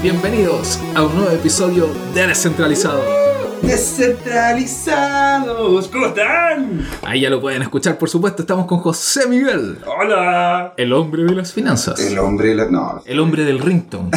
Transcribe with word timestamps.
Bienvenidos 0.00 0.78
a 0.94 1.02
un 1.02 1.12
nuevo 1.16 1.32
episodio 1.32 1.88
de 2.14 2.28
Descentralizado. 2.28 3.17
Descentralizados, 3.62 5.88
¿cómo 5.88 6.06
están? 6.06 6.86
Ahí 7.02 7.20
ya 7.22 7.30
lo 7.30 7.40
pueden 7.40 7.62
escuchar, 7.62 7.98
por 7.98 8.08
supuesto. 8.08 8.42
Estamos 8.42 8.66
con 8.66 8.78
José 8.78 9.26
Miguel, 9.28 9.78
Hola. 9.86 10.74
el 10.76 10.92
hombre 10.92 11.24
de 11.24 11.34
las 11.34 11.52
finanzas, 11.52 11.98
El 12.00 12.18
hombre, 12.18 12.54
la... 12.54 12.66
no, 12.66 13.02
el 13.04 13.18
hombre 13.20 13.44
del 13.44 13.58
ringtone. 13.58 14.10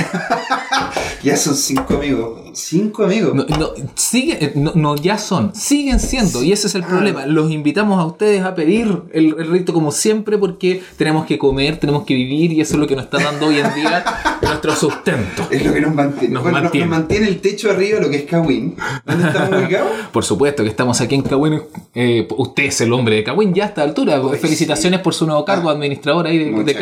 ya 1.23 1.35
son 1.37 1.55
cinco 1.55 1.95
amigos. 1.95 2.39
Cinco 2.53 3.05
amigos. 3.05 3.33
No, 3.33 3.45
no, 3.57 3.69
sigue, 3.95 4.43
eh, 4.45 4.51
no, 4.55 4.73
no, 4.75 4.95
ya 4.97 5.17
son, 5.17 5.55
siguen 5.55 5.99
siendo, 6.01 6.43
y 6.43 6.51
ese 6.51 6.67
es 6.67 6.75
el 6.75 6.83
problema. 6.83 7.25
Los 7.25 7.49
invitamos 7.49 7.97
a 7.99 8.05
ustedes 8.05 8.43
a 8.43 8.53
pedir 8.55 9.03
el, 9.13 9.35
el 9.39 9.47
rito 9.49 9.71
como 9.73 9.91
siempre, 9.93 10.37
porque 10.37 10.83
tenemos 10.97 11.25
que 11.25 11.37
comer, 11.37 11.77
tenemos 11.79 12.03
que 12.03 12.13
vivir, 12.13 12.51
y 12.51 12.59
eso 12.59 12.73
es 12.73 12.79
lo 12.81 12.87
que 12.87 12.95
nos 12.97 13.05
está 13.05 13.19
dando 13.23 13.45
hoy 13.47 13.59
en 13.59 13.73
día 13.73 14.03
nuestro 14.41 14.75
sustento. 14.75 15.47
Es 15.49 15.65
lo 15.65 15.71
que 15.73 15.79
nos 15.81 15.95
mantiene. 15.95 16.33
Nos 16.33 16.43
Bueno, 16.43 16.57
nos- 16.57 16.63
mantiene. 16.65 16.87
Nos, 16.87 16.97
mantiene 16.99 17.27
el 17.29 17.39
techo 17.39 17.71
arriba, 17.71 18.01
lo 18.01 18.09
que 18.09 18.17
es 18.17 18.23
Kawin. 18.23 18.75
¿Dónde 19.33 19.43
estamos 19.45 19.63
ubicados? 19.63 19.91
Por 20.11 20.23
supuesto 20.23 20.63
que 20.63 20.69
estamos 20.69 21.01
aquí 21.01 21.15
en 21.15 21.21
Cawin. 21.23 21.61
Eh, 21.93 22.27
usted 22.37 22.63
es 22.63 22.81
el 22.81 22.91
hombre 22.93 23.15
de 23.17 23.23
Cawin 23.23 23.53
ya 23.53 23.65
a 23.65 23.67
esta 23.67 23.81
altura. 23.83 24.21
Ay, 24.31 24.37
Felicitaciones 24.39 24.99
por 25.01 25.13
su 25.13 25.25
nuevo 25.25 25.43
cargo, 25.45 25.69
administrador 25.69 26.27
ahí 26.27 26.37
de, 26.37 26.63
de. 26.63 26.73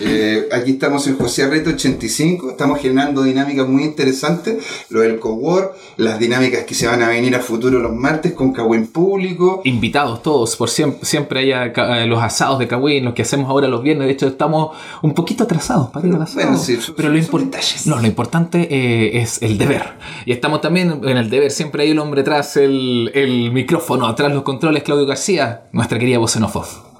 Eh, 0.00 0.48
aquí 0.52 0.72
estamos 0.72 1.06
en 1.06 1.16
José 1.16 1.44
Arreto 1.44 1.70
85. 1.70 2.50
Estamos 2.50 2.80
generando 2.80 3.22
dinámicas 3.22 3.66
muy 3.68 3.84
interesantes. 3.84 4.64
Lo 4.90 5.00
del 5.00 5.18
cowork, 5.18 5.74
las 5.96 6.18
dinámicas 6.18 6.64
que 6.64 6.74
se 6.74 6.86
van 6.86 7.02
a 7.02 7.08
venir 7.08 7.34
a 7.34 7.40
futuro 7.40 7.78
los 7.80 7.92
martes 7.94 8.32
con 8.32 8.52
Kawin 8.52 8.86
público. 8.88 9.60
Invitados 9.64 10.22
todos, 10.22 10.56
por 10.56 10.68
siempre, 10.70 11.04
siempre 11.04 11.40
haya 11.40 11.72
ca- 11.72 12.02
eh, 12.02 12.06
los 12.06 12.22
asados 12.22 12.58
de 12.58 12.66
Cawin, 12.68 13.04
los 13.04 13.14
que 13.14 13.22
hacemos 13.22 13.48
ahora 13.48 13.68
los 13.68 13.82
viernes. 13.82 14.06
De 14.06 14.12
hecho, 14.12 14.26
estamos 14.28 14.76
un 15.02 15.14
poquito 15.14 15.44
atrasados 15.44 15.88
para 15.90 16.06
ir 16.06 16.14
al 16.14 16.22
asado. 16.22 16.42
Bueno, 16.46 16.58
sí, 16.58 16.78
Pero 16.96 17.08
lo, 17.08 17.22
son 17.22 17.30
impor- 17.32 17.44
detalles. 17.44 17.86
no, 17.86 18.00
lo 18.00 18.06
importante 18.06 19.18
es 19.20 19.42
el 19.42 19.58
deber. 19.58 19.84
Y 20.24 20.32
estamos 20.32 20.60
también 20.60 21.00
en 21.04 21.16
el 21.16 21.30
deber. 21.30 21.50
Siempre 21.50 21.84
hay 21.84 21.94
el 21.96 22.00
hombre 22.00 22.22
tras 22.22 22.58
el, 22.58 23.10
el 23.14 23.50
micrófono, 23.52 24.06
atrás 24.06 24.30
los 24.30 24.42
controles, 24.42 24.82
Claudio 24.82 25.06
García, 25.06 25.62
nuestra 25.72 25.98
querida 25.98 26.18
voz 26.18 26.36
en 26.36 26.42
off. 26.42 26.95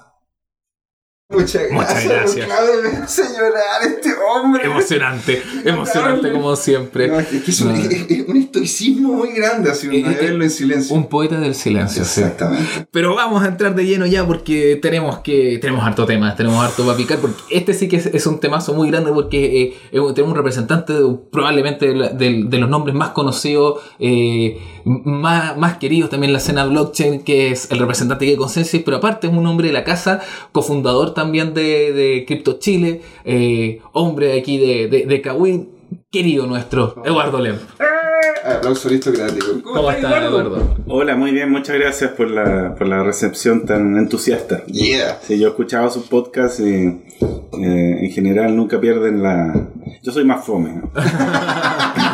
Muchas 1.29 1.63
gracias. 1.69 2.37
Muchas 2.37 2.47
gracias. 2.47 3.33
Llorar 3.37 3.83
este 3.85 4.11
hombre. 4.15 4.65
Emocionante, 4.65 5.43
emocionante 5.65 6.31
como 6.31 6.55
siempre. 6.55 7.09
No, 7.09 7.19
es 7.19 7.27
que 7.27 7.51
es 7.51 7.61
un, 7.63 7.69
No. 7.73 7.75
es- 7.75 7.91
es 8.09 8.29
un 8.29 8.37
estoicismo 8.37 9.13
muy 9.15 9.31
grande, 9.33 9.73
así, 9.73 9.89
Eh, 9.89 10.03
uno 10.05 10.13
eh, 10.13 10.19
verlo 10.21 10.45
en 10.45 10.51
silencio. 10.51 10.95
Un 10.95 11.09
poeta 11.09 11.41
del 11.41 11.57
silencio, 11.57 12.05
sí. 12.05 12.21
Exactamente. 12.21 12.87
Pero 12.93 13.17
vamos 13.17 13.43
a 13.43 13.49
entrar 13.49 13.75
de 13.75 13.85
lleno 13.85 14.07
ya 14.07 14.25
porque 14.25 14.79
tenemos 14.81 15.19
que 15.19 15.59
tenemos 15.61 15.85
harto 15.85 16.07
tema, 16.07 16.37
tenemos 16.37 16.65
harto 16.65 16.85
para 16.87 16.97
picar, 16.97 17.19
porque 17.19 17.43
este 17.51 17.75
sí 17.75 17.89
que 17.89 17.97
es, 17.97 18.07
es 18.07 18.25
un 18.29 18.39
temazo 18.39 18.73
muy 18.75 18.89
grande 18.89 19.11
porque 19.11 19.63
eh, 19.63 19.75
eh, 19.91 20.01
tenemos 20.15 20.31
un 20.31 20.37
representante 20.37 20.93
de- 20.93 21.19
probablemente 21.33 21.89
de, 21.89 21.95
la- 21.97 22.09
de- 22.11 22.45
de 22.47 22.59
los 22.59 22.71
nombres 22.71 22.95
más 22.95 23.09
conocidos, 23.11 23.81
eh, 23.99 24.61
más, 24.85 25.57
más 25.59 25.79
queridos 25.79 26.09
también 26.09 26.29
en 26.29 26.35
la 26.35 26.39
escena 26.39 26.65
blockchain, 26.67 27.25
que 27.25 27.51
es 27.51 27.69
el 27.73 27.81
representante 27.81 28.27
de 28.27 28.37
Consensus, 28.37 28.83
pero 28.85 28.99
aparte 28.99 29.27
es 29.27 29.33
un 29.33 29.45
hombre 29.49 29.67
de 29.67 29.73
la 29.73 29.83
casa, 29.83 30.21
cofundador 30.53 31.16
también 31.17 31.55
de, 31.55 31.93
de 31.95 32.25
Crypto 32.27 32.59
Chile, 32.61 33.01
eh, 33.25 33.81
hombre 33.93 34.27
de 34.29 34.39
aquí 34.39 34.59
de, 34.59 34.87
de, 34.87 35.07
de 35.07 35.21
Kawin, 35.23 35.71
querido 36.13 36.47
nuestro, 36.47 37.03
Eduardo 37.05 37.41
Lem. 37.41 37.57
Aplauso 38.45 38.89
aristocrático. 38.89 39.63
¿Cómo 39.65 39.91
está, 39.91 40.25
Eduardo? 40.25 40.77
Hola, 40.87 41.17
muy 41.17 41.33
bien, 41.33 41.51
muchas 41.51 41.77
gracias 41.79 42.11
por 42.13 42.31
la, 42.31 42.75
por 42.77 42.87
la 42.87 43.03
recepción 43.03 43.65
tan 43.65 43.97
entusiasta. 43.97 44.65
Yeah. 44.67 45.19
Sí, 45.23 45.39
yo 45.39 45.47
he 45.49 45.51
escuchado 45.51 45.89
sus 45.91 46.05
podcasts 46.07 46.61
y 46.61 46.85
eh, 46.85 47.03
en 47.53 48.11
general 48.11 48.55
nunca 48.55 48.79
pierden 48.79 49.23
la... 49.23 49.69
Yo 50.03 50.13
soy 50.13 50.25
más 50.25 50.45
fome, 50.45 50.75
¿no? 50.75 50.91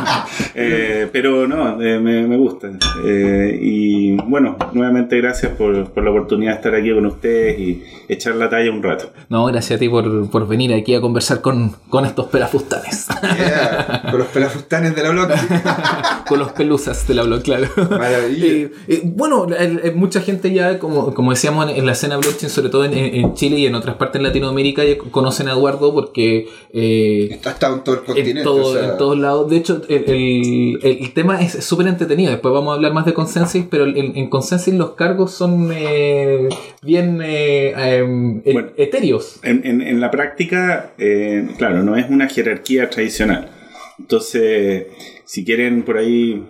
Eh, 0.54 1.08
pero 1.12 1.46
no, 1.48 1.80
eh, 1.82 1.98
me, 1.98 2.26
me 2.26 2.36
gusta. 2.36 2.70
Eh, 3.06 3.58
y 3.60 4.16
bueno, 4.16 4.56
nuevamente 4.72 5.16
gracias 5.18 5.52
por, 5.52 5.90
por 5.90 6.04
la 6.04 6.10
oportunidad 6.10 6.52
de 6.52 6.56
estar 6.56 6.74
aquí 6.74 6.92
con 6.92 7.06
ustedes 7.06 7.58
y 7.58 7.82
echar 8.08 8.34
la 8.36 8.48
talla 8.50 8.70
un 8.70 8.82
rato. 8.82 9.10
No, 9.28 9.44
gracias 9.46 9.76
a 9.76 9.80
ti 9.80 9.88
por, 9.88 10.28
por 10.30 10.46
venir 10.46 10.72
aquí 10.74 10.94
a 10.94 11.00
conversar 11.00 11.40
con, 11.40 11.70
con 11.88 12.04
estos 12.04 12.26
pelafustanes. 12.26 13.06
Yeah. 13.22 14.02
Con 14.10 14.18
los 14.18 14.28
pelafustanes 14.28 14.94
de 14.94 15.02
la 15.02 15.10
bloque. 15.10 15.34
con 16.28 16.38
los 16.38 16.52
pelusas 16.52 17.06
de 17.08 17.14
la 17.14 17.22
blog, 17.22 17.42
claro. 17.42 17.68
Maravilla. 17.90 18.46
Eh, 18.46 18.70
eh, 18.88 19.00
bueno, 19.04 19.46
mucha 19.94 20.20
gente 20.20 20.52
ya, 20.52 20.78
como, 20.78 21.14
como 21.14 21.30
decíamos 21.30 21.70
en, 21.70 21.76
en 21.76 21.86
la 21.86 21.92
escena 21.92 22.16
blockchain, 22.16 22.50
sobre 22.50 22.68
todo 22.68 22.84
en, 22.84 22.92
en- 22.94 23.14
en 23.14 23.34
Chile 23.34 23.58
y 23.58 23.66
en 23.66 23.74
otras 23.74 23.96
partes 23.96 24.20
de 24.20 24.28
Latinoamérica, 24.28 24.84
ya 24.84 24.96
conocen 24.98 25.48
a 25.48 25.52
Eduardo 25.52 25.92
porque 25.94 26.48
eh, 26.72 27.28
Está, 27.30 27.50
está 27.50 27.68
en 27.68 27.84
todo 27.84 27.94
el 27.96 28.02
continente. 28.02 28.40
en, 28.40 28.44
todo- 28.44 28.66
o 28.66 28.72
sea, 28.74 28.92
en 28.92 28.98
todos 28.98 29.18
lados. 29.18 29.50
De 29.50 29.56
hecho, 29.56 29.82
el, 29.88 30.04
el- 30.06 30.41
el 30.82 31.12
tema 31.12 31.40
es 31.42 31.52
súper 31.64 31.86
entretenido. 31.86 32.30
Después 32.30 32.52
vamos 32.52 32.72
a 32.72 32.74
hablar 32.76 32.92
más 32.92 33.04
de 33.06 33.14
Consensus, 33.14 33.64
pero 33.70 33.86
en, 33.86 34.16
en 34.16 34.28
Consensus 34.30 34.74
los 34.74 34.92
cargos 34.94 35.32
son 35.32 35.70
eh, 35.74 36.48
bien 36.82 37.20
eh, 37.22 37.72
em, 37.98 38.38
e- 38.44 38.52
Bueno. 38.52 38.68
etéreos. 38.76 39.40
En, 39.42 39.62
en- 39.64 39.82
en 39.82 40.00
la 40.00 40.10
práctica, 40.10 40.92
eh, 40.98 41.48
claro, 41.58 41.82
no 41.82 41.96
es 41.96 42.08
una 42.10 42.28
jerarquía 42.28 42.90
tradicional. 42.90 43.50
Entonces, 43.98 44.86
si 45.24 45.44
quieren 45.44 45.82
por 45.82 45.98
ahí 45.98 46.42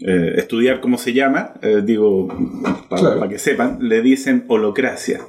eh, 0.00 0.34
estudiar 0.36 0.80
cómo 0.80 0.96
se 0.98 1.12
llama, 1.12 1.54
eh, 1.62 1.82
digo, 1.84 2.28
para 2.88 3.00
Claro. 3.02 3.28
que 3.28 3.38
sepan, 3.38 3.78
le 3.80 4.00
dicen 4.02 4.44
holocracia. 4.48 5.20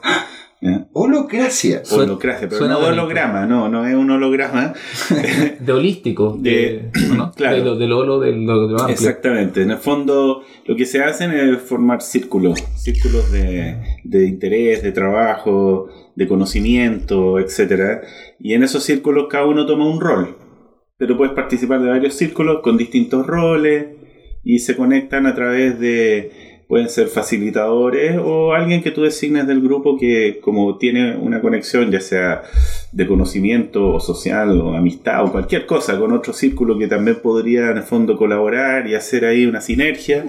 ¿Ya? 0.62 0.88
Holocracia. 0.92 1.84
Holocracia, 1.90 2.50
pero 2.50 2.60
suena 2.60 2.74
no 2.74 2.80
de 2.82 2.86
bonito. 2.88 3.02
holograma, 3.04 3.46
no, 3.46 3.70
no 3.70 3.86
es 3.88 3.96
un 3.96 4.12
holograma. 4.12 4.74
De 5.60 5.72
holístico. 5.72 6.38
De, 6.38 6.90
De- 6.94 7.16
¿no? 7.16 7.32
claro. 7.36 7.56
De 7.58 7.64
lo, 7.64 7.76
de 7.78 7.88
lo, 7.88 8.04
lo- 8.04 8.20
de 8.20 8.32
lo- 8.34 8.68
de 8.68 8.74
lo 8.74 8.80
amplio. 8.80 8.88
Exactamente, 8.94 9.62
en 9.62 9.72
el 9.72 9.78
fondo 9.78 10.44
lo 10.66 10.76
que 10.76 10.86
se 10.86 11.02
hacen 11.02 11.32
es 11.32 11.60
formar 11.62 12.02
círculos, 12.02 12.60
círculos 12.76 13.32
de, 13.32 13.78
de 14.04 14.26
interés, 14.28 14.84
de 14.84 14.92
trabajo, 14.92 15.88
de 16.16 16.28
conocimiento, 16.28 17.40
etc. 17.40 18.02
Y 18.40 18.54
en 18.54 18.64
esos 18.64 18.84
círculos 18.84 19.28
cada 19.30 19.46
uno 19.46 19.66
toma 19.66 19.90
un 19.90 20.02
rol, 20.02 20.36
pero 20.98 21.16
puedes 21.16 21.34
participar 21.34 21.82
de 21.82 21.90
varios 21.90 22.16
círculos 22.16 22.60
con 22.62 22.76
distintos 22.78 23.26
roles 23.26 23.86
y 24.44 24.60
se 24.60 24.76
conectan 24.76 25.26
a 25.26 25.36
través 25.36 25.80
de, 25.80 26.49
pueden 26.70 26.88
ser 26.88 27.08
facilitadores 27.08 28.20
o 28.24 28.54
alguien 28.54 28.84
que 28.84 28.92
tú 28.92 29.02
designes 29.02 29.48
del 29.48 29.60
grupo 29.60 29.98
que 29.98 30.40
como 30.40 30.78
tiene 30.78 31.16
una 31.18 31.42
conexión, 31.42 31.90
ya 31.92 32.00
sea 32.00 32.44
de 32.92 33.08
conocimiento 33.08 33.90
o 33.96 34.00
social 34.00 34.52
o 34.62 34.76
amistad 34.76 35.24
o 35.26 35.32
cualquier 35.32 35.66
cosa 35.66 35.98
con 36.00 36.14
otro 36.14 36.32
círculo 36.32 36.78
que 36.78 36.88
también 36.88 37.18
podría 37.24 37.72
en 37.72 37.78
el 37.78 37.84
fondo 37.84 38.16
colaborar 38.16 38.88
y 38.88 38.94
hacer 38.94 39.26
ahí 39.26 39.48
una 39.48 39.62
sinergia. 39.62 40.24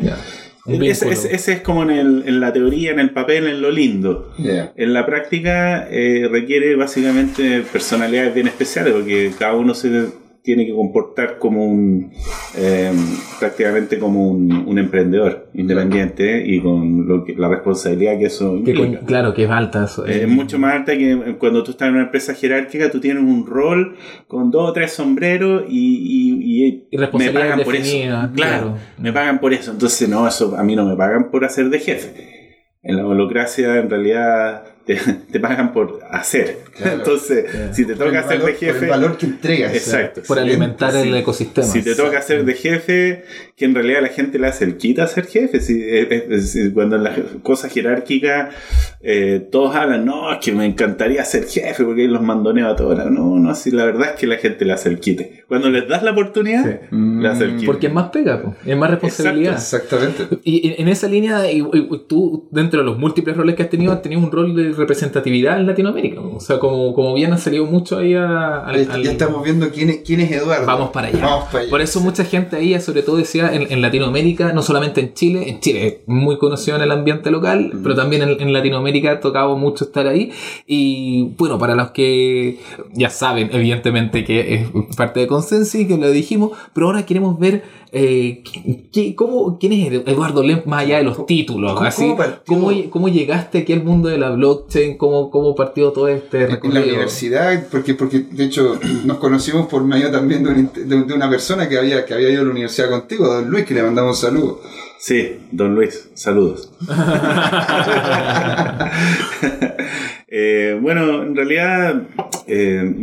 Un 0.67 0.75
Ese, 0.75 1.07
vínculo. 1.07 1.11
ese- 1.13 1.35
ese 1.35 1.53
es 1.53 1.61
como 1.61 1.83
en, 1.83 1.91
el- 1.91 2.23
en 2.27 2.41
la 2.41 2.53
teoría, 2.55 2.93
en 2.93 3.01
el 3.01 3.11
papel, 3.11 3.47
en 3.47 3.61
lo 3.61 3.71
lindo. 3.71 4.33
Yeah. 4.39 4.73
En 4.77 4.95
la 4.95 5.05
práctica 5.05 5.89
eh, 5.91 6.27
requiere 6.31 6.75
básicamente 6.75 7.63
personalidades 7.71 8.35
bien 8.35 8.47
especiales 8.47 8.95
porque 8.95 9.31
cada 9.39 9.55
uno 9.57 9.75
se 9.75 10.07
tiene 10.43 10.67
que 10.67 10.75
comportar 10.75 11.39
como 11.39 11.67
un 11.67 12.13
eh, 12.57 12.93
prácticamente 13.39 13.99
como 13.99 14.29
un, 14.29 14.51
un 14.53 14.79
emprendedor 14.79 15.51
independiente 15.55 16.43
y 16.47 16.61
con 16.61 17.07
lo 17.07 17.25
que, 17.25 17.35
la 17.35 17.49
responsabilidad 17.49 18.19
que 18.19 18.27
eso 18.27 18.57
implica. 18.57 19.01
claro, 19.01 19.35
que 19.35 19.45
es 19.45 19.51
alta. 19.51 19.85
eso, 19.85 20.07
Es 20.07 20.27
mucho 20.29 20.59
más 20.59 20.75
alta 20.75 20.97
que 20.97 21.37
cuando 21.39 21.63
tú 21.63 21.73
estás 21.73 21.89
en 21.89 21.95
una 21.95 22.05
empresa 22.05 22.35
jerárquica, 22.35 22.91
tú 22.91 23.01
tienes 23.01 23.23
un 23.23 23.47
rol 23.47 23.97
con 24.27 24.51
dos 24.51 24.71
o 24.71 24.73
tres 24.73 24.93
sombreros 24.93 25.65
y, 25.69 25.77
y, 25.79 26.67
y 26.67 26.87
Y 26.91 26.97
me 26.97 27.31
pagan 27.31 27.61
por 27.63 27.77
eso. 27.77 28.31
claro. 28.35 28.77
me 28.99 29.13
pagan 29.13 29.41
por 29.41 29.53
eso. 29.53 29.73
Entonces, 29.73 30.09
no, 30.09 30.27
eso 30.27 30.57
a 30.57 30.63
mí 30.63 30.75
no 30.75 30.87
me 30.87 30.97
pagan 30.97 31.31
por 31.31 31.45
hacer 31.45 31.69
de 31.69 31.79
jefe. 31.79 32.41
En 32.83 32.97
la 32.97 33.07
holocracia, 33.07 33.77
en 33.77 33.91
realidad, 33.91 34.65
te, 34.95 35.13
te 35.33 35.41
pagan 35.41 35.73
por 35.73 36.01
hacer. 36.11 36.59
Claro. 36.77 36.99
Entonces, 36.99 37.45
si 37.73 37.85
te 37.85 37.95
toca 37.95 38.21
hacer 38.21 38.39
valor- 38.41 38.47
de 38.47 38.53
por 38.53 38.69
el 38.69 38.75
jefe. 38.75 38.87
valor 38.87 39.17
que 39.19 39.27
entregas. 39.27 39.75
Exacto. 39.75 40.23
por 40.27 40.39
alimentar 40.39 40.93
sí. 40.93 40.99
el 41.09 41.15
ecosistema. 41.17 41.67
Si 41.67 41.83
te 41.83 41.95
toca 41.95 42.19
hacer 42.19 42.45
de 42.45 42.55
jefe, 42.55 43.25
que 43.57 43.65
en 43.67 43.75
realidad 43.75 44.03
la 44.03 44.09
gente 44.09 44.39
le 44.39 44.47
hace 44.47 44.65
el 44.65 44.77
quita 44.77 45.05
a 45.05 45.07
ser 45.07 45.27
jefe. 45.27 45.61
Si, 45.61 45.81
eh, 45.83 46.41
si 46.41 46.71
cuando 46.73 46.97
en 46.97 47.05
las 47.05 47.19
cosas 47.43 47.73
jerárquicas 47.73 48.55
eh, 49.03 49.47
todos 49.51 49.75
hablan, 49.77 50.05
no, 50.05 50.33
es 50.33 50.39
que 50.39 50.53
me 50.53 50.65
encantaría 50.67 51.25
ser 51.25 51.45
jefe 51.47 51.85
porque 51.85 52.07
los 52.09 52.23
mandoneo 52.23 52.69
a 52.69 52.77
todos. 52.77 52.99
No, 53.11 53.39
no, 53.39 53.55
si 53.55 53.71
la 53.71 53.85
verdad 53.85 54.11
es 54.15 54.21
que 54.21 54.27
la 54.27 54.37
gente 54.37 54.65
le 54.65 54.73
hace 54.73 54.89
el 54.89 54.99
quite. 55.01 55.45
Cuando 55.49 55.71
les 55.71 55.89
das 55.89 56.03
la 56.03 56.13
oportunidad, 56.13 56.65
Sí. 56.65 56.97
le 56.97 57.29
hace 57.29 57.45
el 57.45 57.53
Mm, 57.53 57.57
quite. 57.57 57.67
Porque 57.67 57.87
es 57.89 57.93
más 57.93 58.11
pega, 58.11 58.43
po, 58.43 58.55
es 58.65 58.77
más 58.77 58.91
responsabilidad. 58.91 59.55
Exactamente. 59.55 60.25
Y 60.45 60.69
en- 60.69 60.83
en 60.83 60.89
esa 60.89 61.09
línea, 61.09 61.51
y- 61.51 61.61
y 61.61 61.89
tú, 62.09 62.49
dentro 62.51 62.81
de 62.81 62.87
los 62.87 62.99
múltiples 62.99 63.37
roles 63.37 63.55
que 63.57 63.63
has 63.63 63.71
tenido, 63.71 63.93
has 63.93 64.03
tenido 64.03 64.21
un 64.21 64.31
rol 64.31 64.55
de 64.55 64.73
representatividad 64.81 65.59
en 65.61 65.67
Latinoamérica. 65.67 66.21
O 66.21 66.41
sea, 66.41 66.59
como, 66.59 66.93
como 66.95 67.15
bien 67.15 67.33
ha 67.33 67.39
salido 67.39 67.65
mucho 67.67 67.99
ahí 67.99 68.15
a, 68.15 68.59
al- 68.65 68.87
Ya, 68.87 68.93
al- 68.95 69.03
ya 69.05 69.13
estamos 69.13 69.45
viendo 69.45 69.71
quién 69.71 69.91
es, 69.91 69.99
quién 70.05 70.21
es 70.21 70.31
Eduardo. 70.33 70.67
Vamos 70.67 70.91
para 70.91 71.09
allá. 71.09 71.21
Vamos 71.25 71.45
para 71.47 71.61
allá. 71.61 71.71
Por 71.71 71.81
eso 71.81 72.01
mucha 72.01 72.25
gente 72.25 72.57
ahí, 72.57 72.79
sobre 72.81 73.03
todo 73.03 73.17
decía 73.17 73.55
en, 73.55 73.71
en 73.71 73.81
Latinoamérica, 73.83 74.53
no 74.53 74.63
solamente 74.63 75.01
en 75.01 75.15
Chile, 75.15 75.49
en 75.49 75.61
Chile 75.61 75.87
es 75.87 75.95
muy 76.07 76.39
conocido 76.39 76.77
en 76.77 76.83
el 76.83 76.91
ambiente 76.91 77.31
local, 77.31 77.73
pero 77.83 77.95
también 77.95 78.23
en, 78.23 78.41
en 78.41 78.53
Latinoamérica 78.53 79.13
ha 79.13 79.21
tocado 79.21 79.57
mucho 79.57 79.85
estar 79.85 80.07
ahí. 80.07 80.33
Y 80.67 81.31
bueno, 81.39 81.59
para 81.59 81.75
los 81.75 81.91
que 81.93 82.59
ya 82.95 83.11
saben, 83.11 83.51
evidentemente 83.53 84.25
que 84.25 84.55
es 84.55 84.97
parte 84.97 85.21
de 85.21 85.27
Consensi, 85.27 85.87
que 85.87 85.97
lo 85.97 86.11
dijimos, 86.11 86.53
pero 86.73 86.87
ahora 86.87 87.05
queremos 87.07 87.39
ver 87.39 87.63
eh, 87.93 88.43
qué- 88.93 89.15
cómo, 89.15 89.59
quién 89.59 89.73
es 89.73 89.93
Eduardo 90.07 90.43
Lemp 90.43 90.67
más 90.67 90.83
allá 90.85 90.99
de 90.99 91.03
los 91.05 91.27
títulos. 91.27 91.73
¿Cómo- 91.75 91.87
así, 91.87 92.15
cómo? 92.47 92.71
¿cómo, 92.91 93.09
llegaste 93.09 93.59
aquí 93.59 93.73
al 93.73 93.83
mundo 93.85 94.09
de 94.09 94.19
la 94.19 94.31
blockchain? 94.31 94.97
¿Cómo, 94.97 95.31
cómo 95.31 95.55
partió 95.55 95.91
todo 95.93 96.09
este 96.09 96.37
en 96.39 96.49
la 96.49 96.55
recorrido? 96.57 96.83
universidad, 96.85 97.67
porque, 97.71 97.95
porque 97.95 98.21
de 98.31 98.45
hecho 98.45 98.79
nos 99.05 99.19
conocimos 99.19 99.67
por 99.67 99.85
medio 99.85 100.11
también 100.11 100.43
de, 100.45 100.51
un 100.97 101.07
de 101.07 101.15
una 101.15 101.29
persona 101.29 101.69
que 101.69 101.79
había, 101.79 102.05
que 102.05 102.15
había 102.15 102.31
ido 102.31 102.43
a 102.43 102.45
la 102.45 102.51
universidad 102.51 102.91
contigo, 102.91 103.27
don 103.27 103.49
Luis, 103.51 103.65
que 103.65 103.75
le 103.75 103.83
mandamos 103.83 104.23
un 104.23 104.31
saludo. 104.31 104.61
Sí, 104.99 105.39
don 105.51 105.75
Luis, 105.75 106.11
saludos. 106.15 106.71
Eh, 110.33 110.79
bueno, 110.81 111.25
en 111.25 111.35
realidad, 111.35 112.03
eh, 112.47 112.95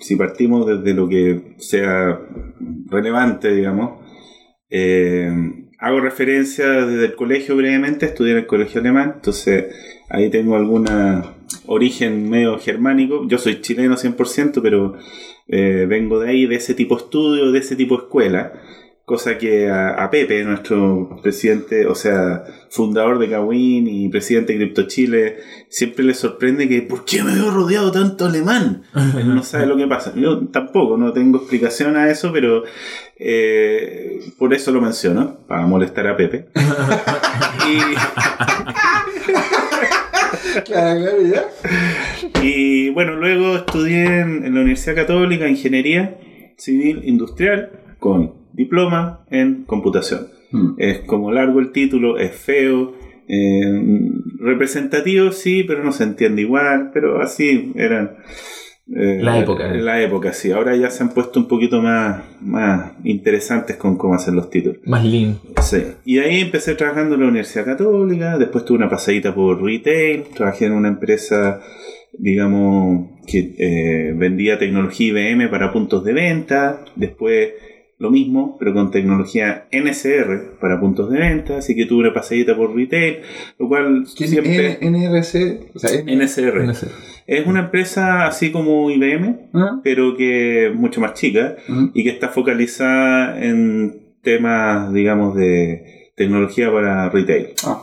si 0.00 0.16
partimos 0.16 0.66
desde 0.66 0.92
lo 0.92 1.08
que 1.08 1.54
sea 1.56 2.20
relevante, 2.90 3.50
digamos, 3.54 3.92
eh, 4.70 5.30
hago 5.78 6.00
referencia 6.00 6.66
desde 6.86 7.06
el 7.06 7.14
colegio 7.14 7.56
brevemente, 7.56 8.06
estudié 8.06 8.32
en 8.32 8.38
el 8.38 8.46
colegio 8.46 8.80
alemán, 8.80 9.12
entonces 9.16 9.66
ahí 10.08 10.30
tengo 10.30 10.56
alguna 10.56 11.34
origen 11.66 12.28
medio 12.28 12.58
germánico. 12.58 13.26
Yo 13.28 13.38
soy 13.38 13.60
chileno 13.60 13.96
100%, 13.96 14.60
pero 14.62 14.96
eh, 15.46 15.86
vengo 15.88 16.20
de 16.20 16.30
ahí, 16.30 16.46
de 16.46 16.56
ese 16.56 16.74
tipo 16.74 16.96
de 16.96 17.04
estudio, 17.04 17.52
de 17.52 17.58
ese 17.58 17.76
tipo 17.76 17.96
de 17.96 18.02
escuela. 18.04 18.52
Cosa 19.08 19.38
que 19.38 19.70
a, 19.70 20.04
a 20.04 20.10
Pepe, 20.10 20.44
nuestro 20.44 21.18
presidente, 21.22 21.86
o 21.86 21.94
sea, 21.94 22.44
fundador 22.68 23.18
de 23.18 23.30
Kawin 23.30 23.88
y 23.88 24.10
presidente 24.10 24.52
de 24.52 24.58
Crypto 24.58 24.82
Chile, 24.82 25.38
siempre 25.70 26.04
le 26.04 26.12
sorprende 26.12 26.68
que 26.68 26.82
¿por 26.82 27.06
qué 27.06 27.22
me 27.22 27.34
veo 27.34 27.50
rodeado 27.50 27.90
tanto 27.90 28.26
alemán? 28.26 28.82
Él 29.16 29.34
no 29.34 29.42
sabe 29.42 29.64
lo 29.64 29.78
que 29.78 29.86
pasa. 29.86 30.12
Yo 30.14 30.46
tampoco, 30.48 30.98
no 30.98 31.14
tengo 31.14 31.38
explicación 31.38 31.96
a 31.96 32.10
eso, 32.10 32.34
pero 32.34 32.64
eh, 33.16 34.20
por 34.36 34.52
eso 34.52 34.72
lo 34.72 34.82
menciono, 34.82 35.38
para 35.48 35.66
molestar 35.66 36.06
a 36.06 36.14
Pepe. 36.14 36.48
Claro, 40.64 41.00
claro, 41.00 41.22
ya. 41.22 41.44
Y 42.42 42.90
bueno, 42.90 43.14
luego 43.16 43.56
estudié 43.56 44.20
en, 44.20 44.44
en 44.44 44.54
la 44.54 44.60
Universidad 44.60 44.96
Católica 44.96 45.48
Ingeniería 45.48 46.18
Civil 46.56 47.02
Industrial 47.04 47.70
con 47.98 48.37
diploma 48.58 49.24
en 49.30 49.62
computación. 49.64 50.26
Hmm. 50.50 50.74
Es 50.76 50.98
como 51.00 51.32
largo 51.32 51.60
el 51.60 51.72
título, 51.72 52.18
es 52.18 52.32
feo, 52.32 52.92
eh, 53.28 53.82
representativo 54.40 55.32
sí, 55.32 55.62
pero 55.62 55.84
no 55.84 55.92
se 55.92 56.04
entiende 56.04 56.42
igual, 56.42 56.90
pero 56.92 57.20
así 57.22 57.72
eran... 57.76 58.16
eh, 58.96 59.20
La 59.22 59.38
época. 59.38 59.68
La 59.74 60.02
época, 60.02 60.32
sí. 60.32 60.50
Ahora 60.50 60.74
ya 60.74 60.90
se 60.90 61.02
han 61.02 61.10
puesto 61.10 61.38
un 61.38 61.46
poquito 61.46 61.80
más, 61.82 62.22
más 62.40 62.92
interesantes 63.04 63.76
con 63.76 63.96
cómo 63.96 64.14
hacer 64.14 64.34
los 64.34 64.48
títulos. 64.50 64.78
Más 64.86 65.04
lean. 65.04 65.38
Sí. 65.62 65.82
Y 66.04 66.18
ahí 66.18 66.40
empecé 66.40 66.74
trabajando 66.74 67.14
en 67.14 67.20
la 67.20 67.28
Universidad 67.28 67.66
Católica, 67.66 68.38
después 68.38 68.64
tuve 68.64 68.78
una 68.78 68.88
pasadita 68.88 69.34
por 69.34 69.62
retail, 69.62 70.24
trabajé 70.34 70.64
en 70.66 70.72
una 70.72 70.88
empresa, 70.88 71.60
digamos, 72.18 73.10
que 73.26 73.54
eh, 73.58 74.14
vendía 74.16 74.58
tecnología 74.58 75.08
IBM 75.08 75.50
para 75.50 75.70
puntos 75.70 76.02
de 76.02 76.14
venta, 76.14 76.82
después 76.96 77.50
lo 77.98 78.10
mismo, 78.10 78.56
pero 78.58 78.72
con 78.72 78.90
tecnología 78.90 79.66
NSR 79.72 80.58
para 80.60 80.78
puntos 80.78 81.10
de 81.10 81.18
venta, 81.18 81.58
así 81.58 81.74
que 81.74 81.84
tuve 81.84 82.04
una 82.04 82.14
pasadita 82.14 82.56
por 82.56 82.74
retail, 82.74 83.18
lo 83.58 83.68
cual 83.68 84.06
¿Qué 84.16 84.24
es 84.24 84.30
siempre... 84.30 84.78
NRC? 84.80 85.74
O 85.74 85.78
sea, 85.78 85.90
NSR. 86.04 86.72
Es 87.26 87.46
una 87.46 87.60
empresa 87.60 88.26
así 88.26 88.52
como 88.52 88.88
IBM, 88.90 89.50
¿Ah? 89.52 89.80
pero 89.82 90.16
que 90.16 90.68
es 90.68 90.74
mucho 90.74 91.00
más 91.00 91.14
chica 91.14 91.56
Ujú. 91.68 91.90
y 91.92 92.04
que 92.04 92.10
está 92.10 92.28
focalizada 92.28 93.42
en 93.44 94.14
temas, 94.22 94.92
digamos, 94.92 95.34
de 95.34 96.12
tecnología 96.16 96.70
para 96.72 97.10
retail. 97.10 97.48
Ah. 97.64 97.82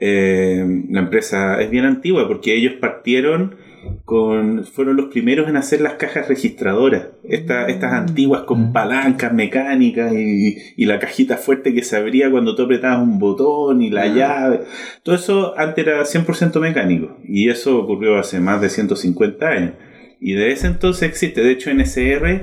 Eh, 0.00 0.84
la 0.90 1.00
empresa 1.00 1.60
es 1.60 1.70
bien 1.70 1.84
antigua 1.84 2.28
porque 2.28 2.54
ellos 2.54 2.74
partieron 2.74 3.56
con 4.04 4.64
fueron 4.64 4.96
los 4.96 5.06
primeros 5.06 5.48
en 5.48 5.56
hacer 5.56 5.80
las 5.80 5.94
cajas 5.94 6.28
registradoras 6.28 7.08
Esta- 7.24 7.66
estas 7.68 7.92
antiguas 7.92 8.42
con 8.42 8.70
Mm. 8.70 8.72
palancas 8.72 9.32
mecánicas 9.32 10.12
y, 10.14 10.56
y 10.76 10.84
la 10.86 10.98
cajita 10.98 11.36
fuerte 11.36 11.74
que 11.74 11.82
se 11.82 11.96
abría 11.96 12.30
cuando 12.30 12.54
tú 12.54 12.62
apretabas 12.62 13.02
un 13.02 13.18
botón 13.18 13.82
y 13.82 13.90
la 13.90 14.02
Ah. 14.02 14.06
llave 14.14 14.60
todo 15.02 15.14
eso 15.14 15.58
antes 15.58 15.86
era 15.86 16.04
100% 16.04 16.60
mecánico 16.60 17.16
y 17.24 17.48
eso 17.50 17.78
ocurrió 17.78 18.18
hace 18.18 18.40
más 18.40 18.60
de 18.60 18.70
150 18.70 19.48
años 19.48 19.72
y 20.20 20.32
de 20.32 20.52
ese 20.52 20.66
entonces 20.66 21.08
existe 21.08 21.42
de 21.42 21.52
hecho 21.52 21.70
NSR 21.70 22.40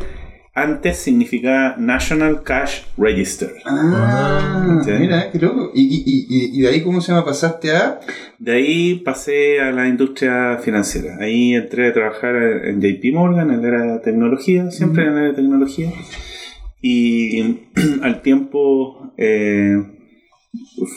antes 0.56 0.98
significaba 0.98 1.76
National 1.78 2.42
Cash 2.44 2.84
Register 2.98 3.52
Ah, 3.66 4.82
Sí. 4.86 4.92
mira, 5.00 5.30
qué 5.32 5.38
loco. 5.40 5.72
¿Y, 5.74 5.82
y, 5.84 6.26
y, 6.30 6.58
y 6.58 6.62
de 6.62 6.70
ahí 6.70 6.82
cómo 6.82 7.02
se 7.02 7.12
llama? 7.12 7.26
¿Pasaste 7.26 7.72
a...? 7.76 8.00
De 8.40 8.54
ahí 8.54 8.96
pasé 8.96 9.60
a 9.62 9.72
la 9.72 9.88
industria 9.88 10.58
financiera. 10.62 11.18
Ahí 11.20 11.54
entré 11.54 11.88
a 11.90 11.94
trabajar 11.94 12.36
en 12.36 12.80
JP 12.82 13.14
Morgan, 13.14 13.52
en 13.52 13.60
el 13.66 13.74
área 13.76 13.94
de 13.96 14.00
tecnología, 14.00 14.72
siempre 14.72 15.04
en 15.04 15.10
el 15.10 15.18
área 15.18 15.30
de 15.30 15.36
tecnología. 15.36 15.92
Y 16.82 17.58
al 18.02 18.22
tiempo, 18.22 19.14
eh, 19.18 19.78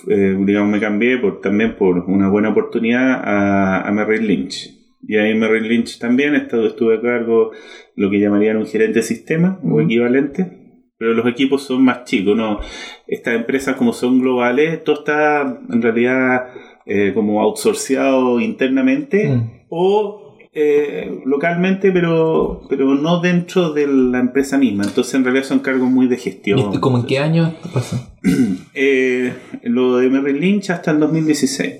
eh, 0.09 0.37
digamos, 0.45 0.71
me 0.71 0.81
cambié 0.81 1.19
por, 1.19 1.41
también 1.41 1.77
por 1.77 1.99
una 2.09 2.29
buena 2.29 2.51
oportunidad 2.51 3.23
a, 3.25 3.83
a 3.89 3.93
Merrill 3.93 4.27
Lynch. 4.27 4.78
Y 5.07 5.17
ahí 5.17 5.35
Merrill 5.35 5.69
Lynch 5.69 5.99
también 5.99 6.35
estuve, 6.35 6.67
estuve 6.69 6.97
a 6.97 7.01
cargo 7.01 7.53
lo 7.95 8.11
que 8.11 8.21
llamarían 8.21 8.57
un 8.57 8.67
gerente 8.67 8.99
de 9.01 9.03
sistema 9.03 9.61
o 9.63 9.81
equivalente. 9.81 10.59
Pero 10.99 11.15
los 11.15 11.27
equipos 11.27 11.63
son 11.63 11.85
más 11.85 12.05
chicos, 12.05 12.37
¿no? 12.37 12.59
Estas 13.07 13.37
empresas 13.37 13.77
como 13.77 13.93
son 13.93 14.21
globales, 14.21 14.83
todo 14.83 14.99
está 15.01 15.61
en 15.71 15.81
realidad 15.81 16.49
eh, 16.87 17.13
como 17.15 17.41
outsourceado 17.43 18.41
internamente 18.41 19.29
Mm. 19.29 19.51
o 19.69 20.25
eh, 20.53 21.21
localmente, 21.25 21.93
pero, 21.93 22.63
pero 22.69 22.95
no 22.97 23.21
dentro 23.21 23.73
de 23.73 23.87
la 23.87 24.19
empresa 24.19 24.59
misma. 24.59 24.85
Entonces 24.85 25.15
en 25.15 25.23
realidad 25.23 25.45
son 25.45 25.61
cargos 25.61 25.89
muy 25.89 26.09
de 26.09 26.17
gestión. 26.17 26.75
¿Y 26.75 26.81
como 26.81 26.99
en 26.99 27.07
qué 27.07 27.19
año 27.19 27.55
pasa? 27.73 28.13
Eh, 28.75 29.33
lo 29.65 29.97
de 29.99 30.09
Merrill 30.09 30.41
Lynch 30.41 30.71
hasta 30.71 30.91
el 30.93 31.01
2016. 31.01 31.73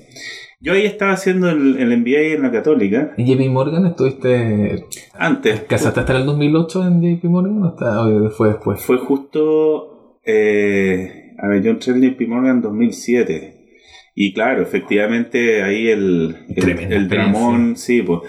Yo 0.61 0.73
ahí 0.73 0.87
estaba 0.87 1.13
haciendo 1.13 1.49
el, 1.51 1.79
el 1.79 1.97
MBA 1.99 2.35
en 2.35 2.43
la 2.43 2.51
Católica. 2.51 3.15
¿En 3.17 3.27
JP 3.27 3.49
Morgan 3.51 3.87
estuviste. 3.87 4.85
Antes. 5.15 5.61
¿Casaste 5.63 6.01
hasta 6.01 6.17
el 6.17 6.27
2008 6.27 6.89
en 6.89 7.01
JP 7.01 7.25
Morgan 7.27 7.63
o 7.63 7.69
hasta, 7.69 8.31
fue 8.31 8.49
después? 8.49 8.81
Fue 8.83 8.99
justo. 8.99 10.19
eh, 10.25 11.33
a 11.39 11.47
ver, 11.47 11.63
yo 11.63 11.71
entré 11.71 11.93
en 11.93 12.03
JP 12.03 12.21
Morgan 12.29 12.57
en 12.57 12.63
2007. 12.63 13.55
Y 14.17 14.33
claro, 14.33 14.63
efectivamente 14.63 15.63
ahí 15.63 15.87
el, 15.89 16.35
el, 16.57 16.93
el 16.93 17.09
dramón, 17.09 17.77
sí, 17.77 18.03
pues. 18.03 18.23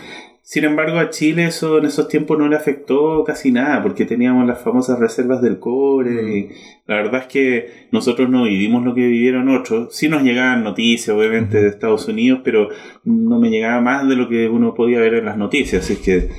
Sin 0.51 0.63
embargo, 0.63 0.97
a 0.97 1.11
Chile 1.11 1.45
eso 1.45 1.77
en 1.77 1.85
esos 1.85 2.07
tiempos 2.07 2.35
no 2.39 2.47
le 2.47 2.55
afectó 2.55 3.23
casi 3.23 3.51
nada, 3.51 3.83
porque 3.83 4.05
teníamos 4.05 4.47
las 4.47 4.59
famosas 4.59 4.97
reservas 4.97 5.43
del 5.43 5.59
cobre. 5.59 6.39
Y 6.39 6.49
la 6.87 6.95
verdad 6.95 7.21
es 7.21 7.27
que 7.27 7.67
nosotros 7.91 8.31
no 8.31 8.45
vivimos 8.45 8.83
lo 8.83 8.95
que 8.95 9.05
vivieron 9.05 9.47
otros. 9.49 9.95
Sí 9.95 10.09
nos 10.09 10.23
llegaban 10.23 10.63
noticias, 10.63 11.15
obviamente, 11.15 11.61
de 11.61 11.67
Estados 11.69 12.07
Unidos, 12.07 12.41
pero 12.43 12.69
no 13.03 13.39
me 13.39 13.51
llegaba 13.51 13.79
más 13.79 14.09
de 14.09 14.15
lo 14.15 14.27
que 14.27 14.49
uno 14.49 14.73
podía 14.73 14.99
ver 14.99 15.13
en 15.13 15.25
las 15.25 15.37
noticias. 15.37 15.83
Así 15.83 15.97
que, 15.97 16.29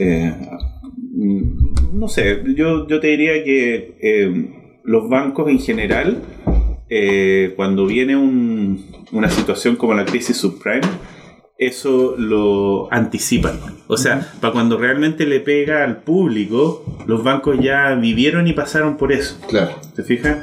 eh, 0.00 0.34
mm, 0.96 2.00
no 2.00 2.08
sé, 2.08 2.42
yo, 2.56 2.88
yo 2.88 2.98
te 2.98 3.06
diría 3.06 3.44
que 3.44 3.94
eh, 4.02 4.80
los 4.82 5.08
bancos 5.08 5.48
en 5.48 5.60
general, 5.60 6.20
eh, 6.90 7.52
cuando 7.54 7.86
viene 7.86 8.16
un- 8.16 8.84
una 9.12 9.30
situación 9.30 9.76
como 9.76 9.94
la 9.94 10.04
crisis 10.04 10.36
subprime, 10.36 10.80
eso 11.66 12.14
lo 12.16 12.92
anticipan. 12.92 13.58
O 13.86 13.96
sea, 13.96 14.32
para 14.40 14.52
cuando 14.52 14.78
realmente 14.78 15.26
le 15.26 15.40
pega 15.40 15.84
al 15.84 15.98
público, 15.98 16.84
los 17.06 17.22
bancos 17.22 17.58
ya 17.60 17.94
vivieron 17.94 18.46
y 18.46 18.52
pasaron 18.52 18.96
por 18.96 19.12
eso. 19.12 19.38
Claro. 19.48 19.72
¿Te 19.94 20.02
fijas? 20.02 20.38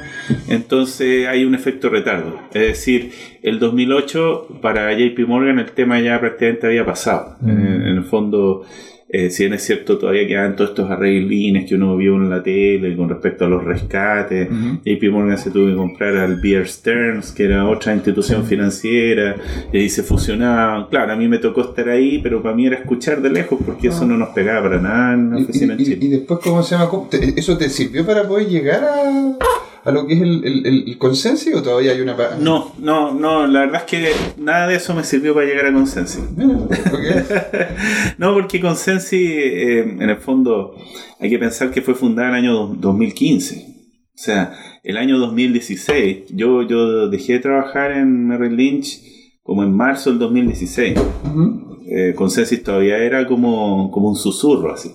Entonces 0.48 1.26
hay 1.26 1.44
un 1.44 1.54
efecto 1.54 1.88
retardo. 1.88 2.38
Es 2.52 2.68
decir, 2.68 3.12
el 3.42 3.58
2008 3.58 4.60
para 4.62 4.92
JP 4.92 5.18
Morgan 5.26 5.58
el 5.58 5.72
tema 5.72 6.00
ya 6.00 6.20
prácticamente 6.20 6.66
había 6.66 6.84
pasado. 6.84 7.36
En, 7.42 7.60
en 7.60 7.96
el 7.96 8.04
fondo, 8.04 8.64
Eh, 9.12 9.28
si 9.30 9.42
bien 9.42 9.54
es 9.54 9.64
cierto, 9.64 9.98
todavía 9.98 10.26
quedan 10.26 10.54
todos 10.54 10.70
estos 10.70 10.88
arreglines 10.90 11.68
que 11.68 11.74
uno 11.74 11.96
vio 11.96 12.14
en 12.14 12.30
la 12.30 12.42
tele 12.42 12.94
con 12.96 13.08
respecto 13.08 13.44
a 13.44 13.48
los 13.48 13.64
rescates. 13.64 14.48
Ujú. 14.50 14.78
JP 14.84 15.10
Morgan 15.10 15.36
se 15.36 15.50
tuvo 15.50 15.66
que 15.66 15.74
comprar 15.74 16.16
al 16.16 16.40
Bear 16.40 16.66
Stearns, 16.68 17.32
que 17.32 17.44
era 17.44 17.66
otra 17.66 17.92
institución 17.92 18.44
financiera, 18.44 19.34
y 19.72 19.78
ahí 19.78 19.88
se 19.88 20.02
fusionaban. 20.04 20.86
Claro, 20.90 21.12
a 21.12 21.16
mí 21.16 21.26
me 21.26 21.38
tocó 21.38 21.62
estar 21.62 21.88
ahí, 21.88 22.20
pero 22.22 22.40
para 22.42 22.54
mí 22.54 22.66
era 22.66 22.76
escuchar 22.76 23.20
de 23.20 23.30
lejos, 23.30 23.58
porque 23.66 23.88
eso 23.88 24.06
no 24.06 24.16
nos 24.16 24.28
pegaba 24.30 24.62
para 24.68 24.80
nada 24.80 25.14
en 25.14 25.30
la 25.30 25.40
Y, 25.40 25.42
oficina 25.44 25.74
en 25.74 25.80
y- 25.80 25.84
Chile. 25.84 25.98
y 26.02 26.08
después, 26.08 26.38
¿cómo 26.44 26.62
se 26.62 26.76
llama? 26.76 26.88
¿Cómo 26.88 27.08
te- 27.08 27.38
¿Eso 27.40 27.58
te 27.58 27.68
sirvió 27.68 28.06
para 28.06 28.28
poder 28.28 28.46
llegar 28.48 28.84
a, 28.84 29.36
a 29.84 29.90
lo 29.90 30.06
que 30.06 30.14
es 30.14 30.20
el, 30.22 30.44
el, 30.44 30.66
el- 30.88 30.98
consenso 30.98 31.50
o 31.56 31.62
todavía 31.62 31.92
hay 31.92 32.00
una... 32.00 32.16
No, 32.40 32.72
no, 32.78 33.14
no, 33.14 33.46
la 33.46 33.60
verdad 33.60 33.82
es 33.86 33.90
que 33.90 34.12
nada 34.38 34.68
de 34.68 34.76
eso 34.76 34.94
me 34.94 35.04
sirvió 35.04 35.32
para 35.34 35.46
llegar 35.46 35.66
a 35.66 35.72
Consensi. 35.72 36.20
Mira, 36.36 36.56
ok. 36.58 36.68
No, 38.18 38.34
porque 38.34 38.60
Consensi, 38.60 39.16
eh, 39.26 39.80
en 39.80 40.02
el 40.10 40.16
fondo, 40.18 40.74
hay 41.18 41.30
que 41.30 41.38
pensar 41.38 41.70
que 41.70 41.80
fue 41.82 41.94
fundada 41.94 42.28
en 42.30 42.34
el 42.34 42.40
año 42.44 42.52
do- 42.54 42.74
2015. 42.78 43.66
O 44.14 44.22
sea, 44.22 44.52
el 44.84 44.96
año 44.98 45.18
2016, 45.18 46.24
yo, 46.30 46.62
yo 46.62 47.08
dejé 47.08 47.34
de 47.34 47.38
trabajar 47.40 47.92
en 47.92 48.26
Merrill 48.26 48.56
Lynch 48.56 49.00
como 49.42 49.62
en 49.62 49.72
marzo 49.74 50.10
del 50.10 50.18
2016. 50.18 50.98
Ujú. 51.24 51.78
Eh, 51.86 52.14
Consensus 52.14 52.62
todavía 52.62 52.98
era 52.98 53.26
como, 53.26 53.90
como 53.90 54.10
un 54.10 54.16
susurro, 54.16 54.72
así. 54.74 54.90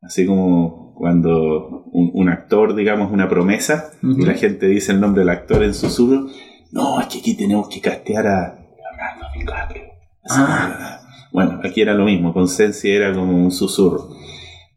Así 0.00 0.26
como 0.26 0.94
cuando 0.94 1.84
un, 1.92 2.10
un 2.12 2.28
actor, 2.28 2.74
digamos, 2.74 3.12
una 3.12 3.28
promesa, 3.28 3.90
y 4.02 4.24
la 4.24 4.34
gente 4.34 4.66
dice 4.66 4.92
el 4.92 5.00
nombre 5.00 5.20
del 5.20 5.30
actor 5.30 5.62
en 5.62 5.74
susurro. 5.74 6.26
No, 6.72 7.00
es 7.00 7.06
que 7.06 7.18
aquí 7.18 7.36
tenemos 7.36 7.68
que 7.68 7.80
castear 7.80 8.26
a 8.26 8.58
Leonardo 8.76 9.26
DiCaprio. 9.36 9.82
Ah. 10.30 11.00
Bueno, 11.32 11.60
aquí 11.62 11.80
era 11.80 11.94
lo 11.94 12.04
mismo, 12.04 12.32
Consensi 12.32 12.90
era 12.90 13.12
como 13.12 13.36
un 13.36 13.50
susurro. 13.50 14.08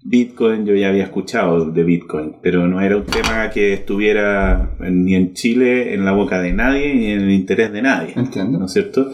Bitcoin 0.04 0.66
yo 0.66 0.74
ya 0.76 0.90
había 0.90 1.04
escuchado 1.04 1.66
de 1.66 1.84
Bitcoin, 1.84 2.38
pero 2.42 2.68
no 2.68 2.82
era 2.82 2.98
un 2.98 3.06
tema 3.06 3.50
que 3.52 3.74
estuviera 3.74 4.76
ni 4.80 5.16
en 5.16 5.34
Chile 5.34 5.94
en 5.94 6.06
la 6.06 6.12
boca 6.12 6.42
de 6.42 6.54
nadie 6.54 6.94
ni 6.96 7.12
en 7.12 7.22
el 7.22 7.32
interés 7.32 7.72
de 7.72 7.82
nadie. 7.84 8.14
Entiendo. 8.16 8.58
¿no 8.58 8.66
es 8.66 8.74
cierto? 8.74 9.12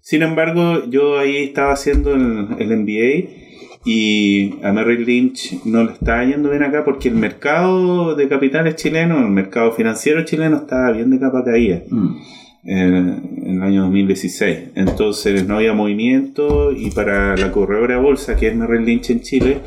Sin 0.00 0.22
embargo, 0.22 0.84
yo 0.88 1.18
ahí 1.18 1.36
estaba 1.36 1.72
haciendo 1.72 2.14
el, 2.14 2.48
el 2.58 2.76
MBA 2.78 3.47
y 3.90 4.62
a 4.62 4.70
Merrill 4.72 5.04
Lynch 5.06 5.64
no 5.64 5.82
le 5.84 5.92
estaba 5.92 6.22
yendo 6.24 6.50
bien 6.50 6.62
acá 6.62 6.84
porque 6.84 7.08
el 7.08 7.14
mercado 7.14 8.14
de 8.14 8.28
capitales 8.28 8.76
chileno, 8.76 9.18
el 9.18 9.30
mercado 9.30 9.72
financiero 9.72 10.24
chileno 10.26 10.56
estaba 10.58 10.92
bien 10.92 11.08
de 11.10 11.18
capa 11.18 11.42
caída 11.44 11.82
Mm. 11.88 12.16
en, 12.64 13.22
en 13.46 13.56
el 13.56 13.62
año 13.62 13.82
2016. 13.84 14.72
Entonces 14.74 15.46
no 15.48 15.56
había 15.56 15.72
movimiento 15.72 16.70
y 16.72 16.90
para 16.90 17.34
la 17.36 17.50
corredora 17.50 17.94
de 17.96 18.00
bolsa 18.02 18.36
que 18.36 18.48
es 18.48 18.54
Merrill 18.56 18.84
Lynch 18.84 19.08
en 19.10 19.20
Chile, 19.22 19.60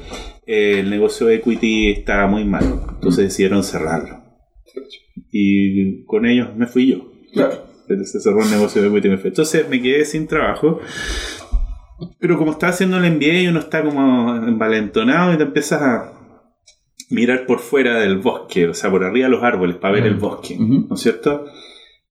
eh, 0.46 0.82
el 0.82 0.90
negocio 0.92 1.26
de 1.28 1.36
equity 1.36 1.90
estaba 1.90 2.28
muy 2.28 2.46
mal. 2.46 2.64
Entonces 2.94 3.24
decidieron 3.26 3.64
cerrarlo. 3.64 4.22
Y 5.32 6.04
con 6.06 6.26
ellos 6.26 6.50
me 6.56 6.68
fui 6.68 6.88
yo 6.88 7.12
Claro. 7.34 7.64
se 8.04 8.20
cerró 8.20 8.44
el 8.44 8.52
negocio 8.52 8.82
de 8.82 8.90
equity 8.90 9.10
me 9.10 9.18
fue. 9.18 9.30
Entonces 9.30 9.68
me 9.70 9.82
quedé 9.82 10.06
sin 10.06 10.28
trabajo. 10.28 10.80
Pero 12.20 12.38
como 12.38 12.52
estaba 12.52 12.72
haciendo 12.72 12.98
el 12.98 13.12
MBA, 13.12 13.50
uno 13.50 13.60
está 13.60 13.84
como 13.84 14.36
envalentonado 14.36 15.34
y 15.34 15.38
te 15.38 15.44
empiezas 15.44 15.82
a 15.82 16.14
mirar 17.10 17.46
por 17.46 17.60
fuera 17.60 18.00
del 18.00 18.18
bosque, 18.18 18.70
o 18.70 18.74
sea, 18.74 18.90
por 18.90 19.04
arriba 19.04 19.26
de 19.26 19.32
los 19.32 19.44
árboles 19.44 19.76
para 19.76 19.96
ver 19.96 20.06
el 20.06 20.16
bosque. 20.16 20.58
¿no 20.60 20.96
es 20.96 21.02
cierto? 21.02 21.46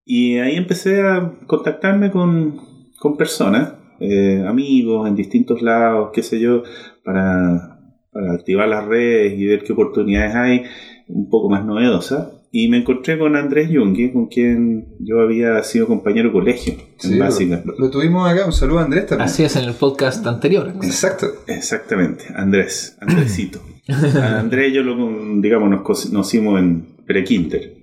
Y 0.05 0.39
ahí 0.39 0.57
empecé 0.57 1.03
a 1.03 1.35
contactarme 1.47 2.11
con, 2.11 2.61
con 2.99 3.17
personas, 3.17 3.75
eh, 4.01 4.45
amigos 4.47 5.09
en 5.09 5.15
distintos 5.15 5.63
lados, 5.63 6.11
qué 6.13 6.23
sé 6.23 6.41
yo, 6.41 6.63
para, 7.05 7.81
para 8.13 8.33
activar 8.33 8.69
las 8.69 8.87
redes 8.87 9.39
y 9.39 9.47
ver 9.47 9.63
qué 9.63 9.73
oportunidades 9.73 10.35
hay 10.35 10.63
un 11.09 11.29
poco 11.29 11.49
más 11.49 11.65
novedosas. 11.65 12.40
Y 12.53 12.69
me 12.69 12.79
encontré 12.79 13.17
con 13.17 13.37
Andrés 13.37 13.69
Junge, 13.73 14.13
con 14.13 14.27
quien 14.27 14.97
yo 14.99 15.21
había 15.21 15.63
sido 15.63 15.87
compañero 15.87 16.29
de 16.29 16.33
colegio 16.33 16.73
en 17.05 17.11
Sí, 17.13 17.19
básica. 17.19 17.63
Lo, 17.65 17.75
lo 17.79 17.91
tuvimos 17.91 18.29
acá. 18.29 18.45
Un 18.47 18.53
saludo 18.53 18.81
a 18.81 18.85
Andrés 18.85 19.07
también. 19.07 19.29
Así 19.29 19.45
es 19.45 19.55
en 19.55 19.65
el 19.67 19.75
podcast 19.75 20.27
anterior. 20.27 20.73
Exacto. 20.83 21.27
Exactamente, 21.47 22.25
Andrés, 22.35 22.97
Andresito. 23.01 23.61
A 23.89 24.41
Andrés 24.41 24.73
yo 24.75 24.83
lo, 24.83 24.97
digamos, 25.41 25.71
nos 25.71 25.83
co- 25.83 25.95
conocimos 26.11 26.59
en 26.59 26.97
pre-Quinter. 27.07 27.77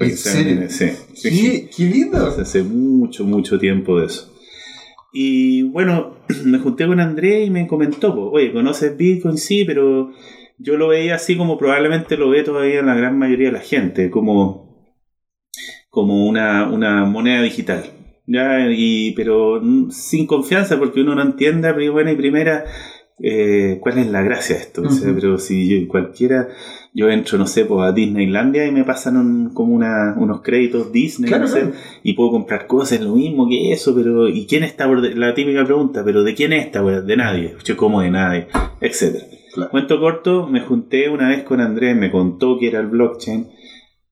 ¿En 0.00 0.16
serio? 0.16 0.62
Sí, 0.68 0.86
sí. 1.14 1.30
¿Qué, 1.30 1.70
qué 1.76 1.84
lindo. 1.84 2.26
Hace 2.26 2.64
mucho, 2.64 3.24
mucho 3.24 3.56
tiempo 3.60 4.00
de 4.00 4.06
eso. 4.06 4.32
Y 5.12 5.62
bueno, 5.62 6.16
me 6.44 6.58
junté 6.58 6.86
con 6.88 6.98
Andrés 6.98 7.46
y 7.46 7.50
me 7.50 7.68
comentó, 7.68 8.12
oye, 8.32 8.52
¿conoces 8.52 8.96
Bitcoin? 8.96 9.38
Sí, 9.38 9.64
pero 9.64 10.10
yo 10.62 10.76
lo 10.76 10.88
veía 10.88 11.16
así 11.16 11.36
como 11.36 11.58
probablemente 11.58 12.16
lo 12.16 12.30
ve 12.30 12.42
todavía 12.42 12.82
la 12.82 12.94
gran 12.94 13.18
mayoría 13.18 13.46
de 13.48 13.52
la 13.52 13.60
gente, 13.60 14.10
como, 14.10 14.94
como 15.90 16.26
una, 16.26 16.68
una 16.70 17.04
moneda 17.04 17.42
digital. 17.42 17.84
¿ya? 18.26 18.70
Y, 18.70 19.12
pero 19.14 19.60
mm, 19.62 19.90
sin 19.90 20.26
confianza 20.26 20.78
porque 20.78 21.00
uno 21.00 21.14
no 21.14 21.22
entiende 21.22 21.68
a 21.68 21.72
buena 21.90 22.12
y 22.12 22.16
primera 22.16 22.64
eh, 23.24 23.78
cuál 23.80 23.98
es 23.98 24.06
la 24.08 24.22
gracia 24.22 24.56
de 24.56 24.62
esto. 24.62 24.82
O 24.82 24.90
sea, 24.90 25.10
Ujú. 25.10 25.20
pero 25.20 25.38
si 25.38 25.68
yo, 25.82 25.88
cualquiera, 25.88 26.48
yo 26.94 27.08
entro, 27.10 27.38
no 27.38 27.46
sé, 27.46 27.64
pues, 27.66 27.80
a 27.84 27.92
Disneylandia 27.92 28.66
y 28.66 28.72
me 28.72 28.84
pasan 28.84 29.16
un- 29.16 29.54
como 29.54 29.74
una, 29.74 30.14
unos 30.16 30.40
créditos 30.40 30.90
Disney, 30.92 31.28
Claro, 31.28 31.44
no 31.44 31.48
sé, 31.50 31.60
claro. 31.60 31.74
y 32.02 32.14
puedo 32.14 32.30
comprar 32.30 32.66
cosas, 32.66 33.00
lo 33.00 33.14
mismo 33.14 33.48
que 33.48 33.72
eso, 33.72 33.94
pero 33.94 34.28
¿y 34.28 34.46
quién 34.46 34.64
está 34.64 34.86
por 34.86 35.00
de- 35.02 35.14
la 35.14 35.34
típica 35.34 35.64
pregunta, 35.64 36.02
pero 36.04 36.22
¿de 36.24 36.34
quién 36.34 36.52
es 36.52 36.66
esta 36.66 36.82
weá? 36.82 37.00
De 37.00 37.16
nadie, 37.16 37.54
yo 37.64 37.76
como 37.76 38.00
de 38.00 38.10
nadie, 38.10 38.46
etcétera. 38.80 39.26
Claro. 39.52 39.70
Cuento 39.70 40.00
corto, 40.00 40.46
me 40.46 40.60
junté 40.60 41.08
una 41.08 41.28
vez 41.28 41.42
con 41.42 41.60
Andrés, 41.60 41.96
me 41.96 42.10
contó 42.10 42.58
que 42.58 42.68
era 42.68 42.80
el 42.80 42.86
blockchain 42.86 43.48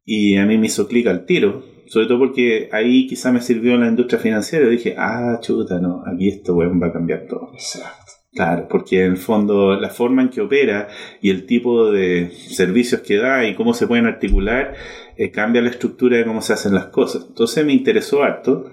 y 0.05 0.37
a 0.37 0.45
mí 0.45 0.59
me 0.59 0.67
hizo 0.67 0.87
clic 0.87 1.07
al 1.07 1.25
tiro, 1.25 1.65
sobre 1.87 2.07
todo 2.07 2.19
porque 2.19 2.69
ahí 2.73 3.07
quizá 3.07 3.33
me 3.33 3.41
sirvió 3.41 3.75
en 3.75 3.81
la 3.81 3.89
industria 3.89 4.21
financiera 4.21 4.67
y 4.67 4.71
dije, 4.71 4.95
ah, 4.99 5.39
chuta, 5.41 5.81
no, 5.81 6.03
aquí 6.07 6.29
esto 6.29 6.55
weón 6.55 6.81
va 6.83 6.89
a 6.89 6.93
cambiar 6.93 7.27
todo. 7.27 7.53
Exacto. 7.55 8.13
Claro, 8.33 8.69
porque 8.69 9.05
en 9.05 9.13
el 9.13 9.17
fondo 9.17 9.75
la 9.81 9.89
forma 9.89 10.23
en 10.23 10.29
que 10.29 10.41
opera 10.41 10.87
y 11.21 11.31
el 11.31 11.47
tipo 11.47 11.91
de 11.91 12.31
servicios 12.31 13.01
que 13.01 13.17
da 13.17 13.45
y 13.45 13.57
cómo 13.57 13.75
se 13.75 13.89
pueden 13.89 14.07
articular 14.07 14.75
eh, 15.17 15.33
cambia 15.33 15.63
la 15.63 15.71
estructura 15.71 16.17
de 16.17 16.25
cómo 16.25 16.41
se 16.41 16.53
hacen 16.53 16.75
las 16.75 16.87
cosas. 16.87 17.27
Entonces 17.29 17.67
me 17.67 17.73
interesó 17.73 18.23
harto. 18.23 18.71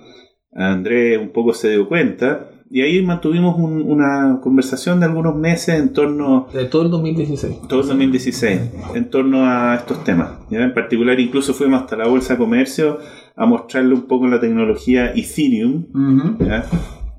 Andrés 0.54 1.18
un 1.18 1.32
poco 1.32 1.54
se 1.54 1.72
dio 1.72 1.88
cuenta 1.88 2.52
y 2.70 2.82
ahí 2.82 3.02
mantuvimos 3.02 3.58
un- 3.58 3.82
una 3.82 4.40
conversación 4.42 5.00
de 5.00 5.06
algunos 5.06 5.36
meses 5.36 5.80
en 5.80 5.94
torno 5.94 6.48
De 6.54 6.66
todo 6.66 6.84
el 6.84 6.92
2016. 6.92 7.56
todo 7.70 7.82
el 7.82 7.88
2016 7.88 8.60
en 8.96 9.10
torno 9.10 9.46
a 9.46 9.76
estos 9.76 10.04
temas. 10.04 10.32
¿ya? 10.50 10.62
En 10.64 10.74
particular, 10.74 11.20
incluso 11.20 11.54
fuimos 11.54 11.82
hasta 11.82 11.96
la 11.96 12.08
Bolsa 12.08 12.34
de 12.34 12.40
Comercio 12.40 13.00
a 13.36 13.46
mostrarle 13.46 13.94
un 13.94 14.02
poco 14.04 14.28
la 14.28 14.40
tecnología 14.40 15.12
Ethereum. 15.16 15.86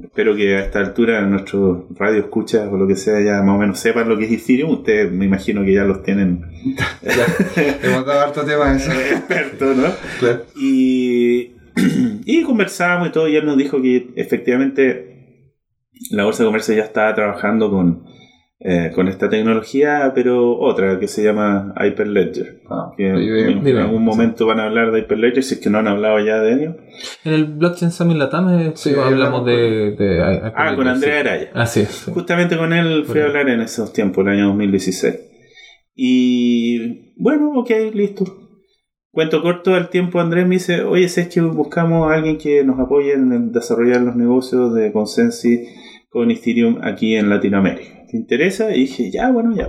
Espero 0.02 0.36
que 0.36 0.54
a 0.56 0.60
esta 0.60 0.78
altura 0.78 1.22
nuestros 1.26 1.84
radio 1.96 2.20
escucha 2.20 2.68
o 2.70 2.76
lo 2.76 2.86
que 2.86 2.94
sea 2.94 3.20
ya 3.20 3.42
más 3.42 3.56
o 3.56 3.58
menos 3.58 3.80
sepan 3.80 4.08
lo 4.08 4.16
que 4.16 4.26
es 4.26 4.32
Ethereum. 4.32 4.70
Ustedes 4.70 5.10
me 5.12 5.24
imagino 5.24 5.64
que 5.64 5.74
ya 5.74 5.84
los 5.84 6.02
tienen 6.02 6.44
Ya. 7.02 7.82
Hemos 7.82 8.06
dado 8.06 8.20
harto 8.20 8.42
tema 8.42 8.76
eso. 8.76 8.90
expertos, 9.12 9.76
¿no? 9.76 9.88
Claro. 10.20 10.42
Y, 10.60 11.52
y 12.26 12.42
conversamos 12.42 13.08
y 13.08 13.12
todo, 13.12 13.28
y 13.28 13.36
él 13.36 13.44
nos 13.46 13.56
dijo 13.56 13.80
que 13.82 14.10
efectivamente 14.16 15.17
la 16.10 16.24
Bolsa 16.24 16.42
de 16.42 16.48
Comercio 16.48 16.74
ya 16.74 16.82
estaba 16.84 17.14
trabajando 17.14 17.70
con, 17.70 18.04
eh, 18.60 18.90
con 18.94 19.08
esta 19.08 19.28
tecnología, 19.28 20.12
pero 20.14 20.58
otra 20.58 20.98
que 20.98 21.08
se 21.08 21.22
llama 21.22 21.74
Hyperledger. 21.80 22.62
Ah, 22.70 22.92
Que 22.96 23.08
en, 23.08 23.66
en 23.66 23.76
algún 23.78 24.04
momento 24.04 24.46
van 24.46 24.60
a 24.60 24.64
hablar 24.64 24.90
de 24.92 25.00
Hyperledger, 25.00 25.42
si 25.42 25.54
es 25.54 25.60
que 25.60 25.70
no 25.70 25.78
han 25.78 25.88
hablado 25.88 26.18
ya 26.20 26.40
de 26.40 26.52
ello. 26.54 26.76
En 27.24 27.32
el 27.34 27.44
Blockchain 27.44 27.90
Summit 27.92 28.16
Latam 28.16 28.48
eh, 28.58 28.72
Sí, 28.74 28.94
hablamos 28.94 29.44
de, 29.46 29.92
de- 29.92 30.40
Ah, 30.54 30.74
con 30.76 30.86
Andrea 30.88 31.14
sí. 31.22 31.28
Araya. 31.28 31.50
Así 31.54 31.80
es. 31.80 31.88
sí. 31.88 32.10
Justamente 32.12 32.56
con 32.56 32.72
él 32.72 33.04
fui 33.06 33.20
a 33.20 33.24
hablar 33.26 33.48
en 33.48 33.60
esos 33.60 33.92
tiempos, 33.92 34.24
el 34.26 34.32
año 34.32 34.46
2016. 34.48 35.14
Y 36.00 37.12
bueno, 37.16 37.52
ok, 37.56 37.70
listo. 37.92 38.24
Cuento 39.10 39.42
corto 39.42 39.74
al 39.74 39.88
tiempo, 39.90 40.20
Andrés 40.20 40.46
me 40.46 40.56
dice, 40.56 40.82
oye, 40.82 41.08
si 41.08 41.22
es 41.22 41.28
que 41.28 41.40
buscamos 41.40 42.08
a 42.08 42.14
alguien 42.14 42.38
que 42.38 42.62
nos 42.62 42.78
apoye 42.78 43.14
en 43.14 43.50
desarrollar 43.52 44.00
los 44.02 44.14
negocios 44.14 44.72
de 44.74 44.92
Consensi 44.92 45.64
con 46.10 46.30
Ethereum 46.30 46.78
aquí 46.82 47.16
en 47.16 47.28
Latinoamérica. 47.30 48.06
¿Te 48.10 48.16
interesa? 48.16 48.74
Y 48.74 48.80
dije, 48.80 49.10
ya, 49.10 49.30
bueno, 49.30 49.54
ya. 49.54 49.68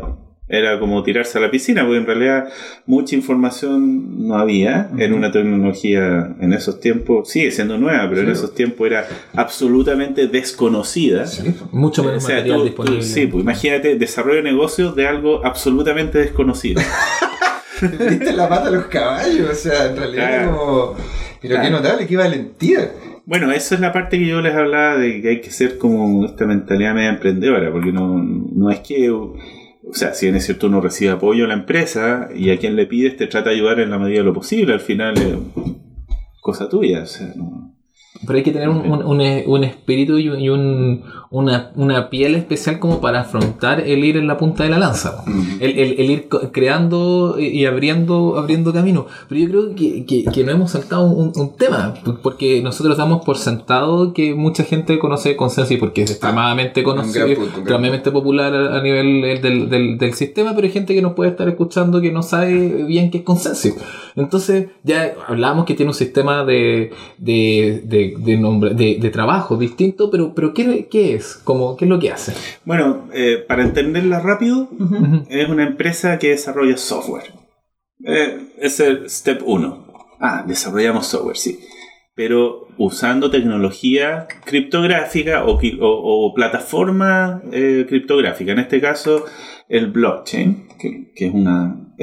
Era 0.52 0.80
como 0.80 1.04
tirarse 1.04 1.38
a 1.38 1.42
la 1.42 1.52
piscina, 1.52 1.84
porque 1.84 2.00
en 2.00 2.08
realidad 2.08 2.48
mucha 2.88 3.16
información 3.16 4.28
no 4.28 4.36
había. 4.36 4.90
Era 4.98 5.14
una 5.14 5.32
tecnología 5.32 6.36
en 6.40 6.54
esos 6.54 6.80
tiempos, 6.80 7.30
sigue 7.30 7.52
siendo 7.52 7.78
nueva, 7.78 8.10
pero 8.10 8.22
en 8.22 8.30
esos 8.32 8.56
tiempos 8.56 8.88
era 8.88 9.08
absolutamente 9.36 10.28
desconocida. 10.28 11.28
Sí. 11.28 11.54
Mucho 11.72 12.04
menos 12.04 12.24
O 12.24 12.28
sea, 12.28 12.38
material 12.38 12.58
tú- 12.58 12.62
tú- 12.64 12.68
disponible. 12.70 13.04
sí, 13.04 13.28
pues 13.28 13.44
imagínate 13.44 13.96
desarrollo 13.98 14.38
de 14.38 14.44
negocios 14.44 14.96
de 14.96 15.06
algo 15.08 15.46
absolutamente 15.46 16.18
desconocido. 16.18 16.82
Viste 17.82 18.34
la 18.34 18.50
pata 18.50 18.70
a 18.70 18.72
los 18.72 18.86
caballos, 18.86 19.50
o 19.52 19.54
sea, 19.56 19.86
en 19.86 19.98
realidad 19.98 20.28
Claro. 20.30 20.58
como... 20.58 20.96
Pero 21.42 21.62
qué 21.62 21.70
notable, 21.70 22.08
qué 22.08 22.18
valentía. 22.18 22.92
Bueno, 23.30 23.52
esa 23.52 23.76
es 23.76 23.82
la 23.82 23.94
parte 23.94 24.18
que 24.18 24.26
yo 24.26 24.42
les 24.42 24.56
hablaba 24.56 24.98
de 24.98 25.22
que 25.22 25.30
hay 25.30 25.40
que 25.42 25.52
ser 25.52 25.78
como 25.78 26.26
esta 26.26 26.48
mentalidad 26.48 26.96
media 26.96 27.10
emprendedora, 27.10 27.72
porque 27.72 27.92
no, 27.92 28.18
no 28.18 28.72
es 28.72 28.80
que, 28.80 29.12
o 29.12 29.36
sea, 29.92 30.16
si 30.16 30.26
bien 30.26 30.36
es 30.36 30.46
cierto 30.46 30.66
uno 30.66 30.82
recibe 30.82 31.12
apoyo 31.12 31.46
a 31.46 31.48
la 31.48 31.54
empresa 31.54 32.30
y 32.36 32.50
a 32.50 32.58
quien 32.58 32.76
le 32.76 32.88
pides 32.88 33.18
te 33.18 33.28
trata 33.28 33.52
de 33.52 33.58
ayudar 33.58 33.80
en 33.82 33.92
la 33.92 34.00
medida 34.00 34.18
de 34.20 34.24
lo 34.26 34.34
posible, 34.34 34.74
al 34.74 34.80
final 34.80 35.14
es 35.18 35.36
cosa 36.42 36.68
tuya. 36.70 37.04
O 37.04 37.06
sea, 37.06 37.32
no- 37.36 37.69
Pero 38.26 38.38
hay 38.38 38.44
que 38.44 38.52
tener 38.52 38.68
un, 38.70 38.78
un- 38.92 39.04
un- 39.04 39.44
un 39.48 39.64
espíritu 39.64 40.18
y, 40.18 40.28
un- 40.30 40.40
y 40.42 40.50
un- 40.50 41.04
una, 41.32 41.72
una 41.76 42.10
piel 42.10 42.36
especial 42.36 42.80
como 42.80 43.00
para 43.02 43.22
afrontar 43.22 43.80
el 43.82 44.04
ir 44.04 44.18
en 44.18 44.28
la 44.28 44.38
punta 44.38 44.64
de 44.64 44.70
la 44.70 44.80
lanza. 44.80 45.24
El, 45.60 45.78
el- 45.80 46.00
el 46.00 46.12
ir 46.12 46.28
creando 46.52 47.38
y 47.40 47.66
abriendo, 47.66 48.38
abriendo 48.38 48.74
camino. 48.74 49.06
Pero 49.28 49.42
yo 49.42 49.48
creo 49.50 49.76
que, 49.76 50.06
que, 50.06 50.26
que 50.26 50.44
no 50.44 50.52
hemos 50.52 50.72
saltado 50.72 51.04
un, 51.10 51.56
tema, 51.58 51.94
porque 52.22 52.62
nosotros 52.62 52.98
damos 52.98 53.24
por 53.26 53.38
sentado 53.38 54.14
que 54.14 54.34
mucha 54.36 54.64
gente 54.64 55.00
conoce 55.00 55.36
Consensi 55.36 55.78
porque 55.78 56.04
es 56.04 56.12
extremadamente 56.12 56.84
conocido, 56.84 57.26
extremadamente 57.28 58.12
popular 58.12 58.54
a, 58.54 58.82
nivel 58.82 59.24
eh, 59.26 59.40
del, 59.40 59.70
del, 59.70 59.98
del 59.98 60.14
sistema, 60.14 60.54
pero 60.56 60.68
hay 60.68 60.74
gente 60.74 60.94
que 60.94 61.02
nos 61.02 61.14
puede 61.14 61.32
estar 61.32 61.48
escuchando 61.50 62.02
que 62.02 62.12
no 62.12 62.22
sabe 62.24 62.84
bien 62.86 63.12
qué 63.12 63.20
es 63.20 63.24
Consensi. 63.24 63.74
Entonces, 64.16 64.68
ya 64.84 65.14
hablamos 65.28 65.66
que 65.66 65.74
tiene 65.74 65.90
un 65.92 65.96
sistema 65.96 66.44
de, 66.46 66.92
de, 67.18 67.82
de, 67.86 68.09
de, 68.18 68.38
nombre, 68.38 68.74
de, 68.74 68.98
de 69.00 69.10
trabajo 69.10 69.58
distinto, 69.58 70.10
pero, 70.10 70.34
pero 70.34 70.54
¿qué, 70.54 70.88
qué 70.90 71.14
es? 71.16 71.36
Como, 71.44 71.76
¿Qué 71.78 71.86
es 71.86 71.90
lo 71.90 72.00
que 72.00 72.12
hace? 72.12 72.34
Bueno, 72.66 73.08
eh, 73.14 73.44
para 73.48 73.64
entenderla 73.64 74.20
rápido, 74.20 74.70
es 75.30 75.50
una 75.50 75.64
empresa 75.68 76.18
que 76.20 76.30
desarrolla 76.30 76.78
software. 76.78 77.34
Eh, 78.06 78.38
es 78.60 78.80
el 78.80 79.10
step 79.10 79.42
1. 79.46 79.88
Ah, 80.20 80.44
desarrollamos 80.48 81.06
software, 81.08 81.38
sí. 81.38 81.60
Pero 82.16 82.68
usando 82.78 83.30
tecnología 83.32 84.28
criptográfica 84.46 85.46
o- 85.46 85.58
o 85.82 86.34
plataforma 86.34 87.42
eh, 87.52 87.86
criptográfica. 87.88 88.52
En 88.52 88.60
este 88.60 88.82
caso, 88.82 89.26
el 89.70 89.88
blockchain, 89.92 90.68
que, 90.80 91.12
que 91.16 91.28
es 91.28 91.34
un 91.34 91.96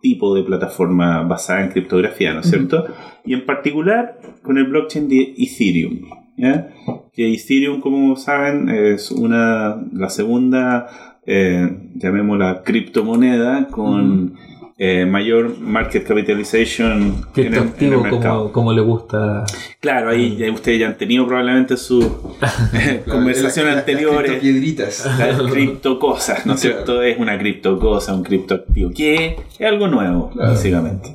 tipo 0.00 0.34
de 0.34 0.42
plataforma 0.42 1.22
basada 1.22 1.62
en 1.62 1.70
criptografía, 1.70 2.32
¿no 2.34 2.40
es 2.40 2.50
cierto? 2.50 2.86
Y 3.24 3.34
en 3.34 3.46
particular 3.46 4.18
con 4.42 4.58
el 4.58 4.64
blockchain 4.64 5.08
de 5.08 5.34
Ethereum. 5.38 6.00
¿ya? 6.36 6.68
Que 7.12 7.32
Ethereum, 7.34 7.80
como 7.80 8.16
saben, 8.16 8.68
es 8.68 9.10
una 9.10 9.76
la 9.92 10.08
segunda, 10.08 11.18
eh, 11.26 11.68
llamémosla 11.94 12.62
criptomoneda 12.64 13.68
con 13.68 14.34
eh, 14.78 15.06
mayor 15.06 15.56
market 15.60 16.04
capitalization 16.04 17.22
en 17.36 17.54
el, 17.54 17.54
en 17.78 17.92
el 17.92 18.00
mercado. 18.00 18.38
como, 18.40 18.52
como 18.52 18.72
le 18.72 18.80
gusta. 18.80 19.44
Claro, 19.78 20.10
ahí 20.10 20.34
ya 20.36 20.50
ustedes 20.50 20.80
ya 20.80 20.88
han 20.88 20.98
tenido 20.98 21.24
probablemente 21.26 21.76
sus 21.76 22.04
conversaciones 23.08 23.56
las- 23.56 23.56
las 23.76 23.76
anteriores. 23.78 24.30
criptopiedritas. 24.32 25.06
Las 25.18 25.42
criptocosas, 25.52 26.44
¿no 26.46 26.54
es 26.54 26.60
Claro. 26.62 26.76
cierto? 26.76 27.02
Es 27.02 27.18
una 27.18 27.38
criptocosa, 27.38 28.14
un 28.14 28.24
criptoactivo, 28.24 28.90
que 28.90 29.36
es 29.60 29.66
algo 29.66 29.86
nuevo, 29.86 30.30
Claro. 30.30 30.50
básicamente. 30.50 31.14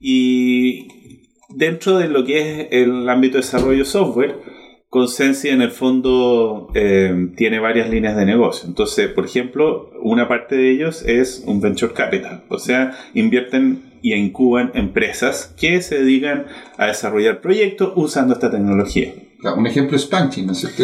Y 0.00 0.88
dentro 1.54 1.98
de 1.98 2.08
lo 2.08 2.24
que 2.24 2.38
es 2.40 2.68
el 2.70 3.08
ámbito 3.08 3.34
de 3.34 3.42
desarrollo 3.42 3.84
software, 3.84 4.36
Consensi 4.90 5.48
en 5.48 5.62
el 5.62 5.70
fondo 5.70 6.68
eh, 6.74 7.28
tiene 7.36 7.60
varias 7.60 7.88
líneas 7.88 8.16
de 8.16 8.26
negocio. 8.26 8.68
Entonces, 8.68 9.08
por 9.08 9.24
ejemplo, 9.24 9.90
una 10.02 10.26
parte 10.26 10.56
de 10.56 10.70
ellos 10.72 11.02
es 11.02 11.44
un 11.46 11.60
venture 11.60 11.92
capital, 11.92 12.42
o 12.48 12.58
sea, 12.58 12.98
invierten 13.14 13.84
y 14.02 14.14
incuban 14.14 14.72
empresas 14.74 15.54
que 15.58 15.80
se 15.80 15.98
dedican 16.02 16.46
a 16.76 16.86
desarrollar 16.86 17.40
proyectos 17.40 17.92
usando 17.94 18.34
esta 18.34 18.50
tecnología. 18.50 19.12
Un 19.56 19.66
ejemplo 19.66 19.96
es 19.96 20.06
Punchy, 20.06 20.42
¿no 20.42 20.52
es 20.52 20.58
cierto? 20.58 20.82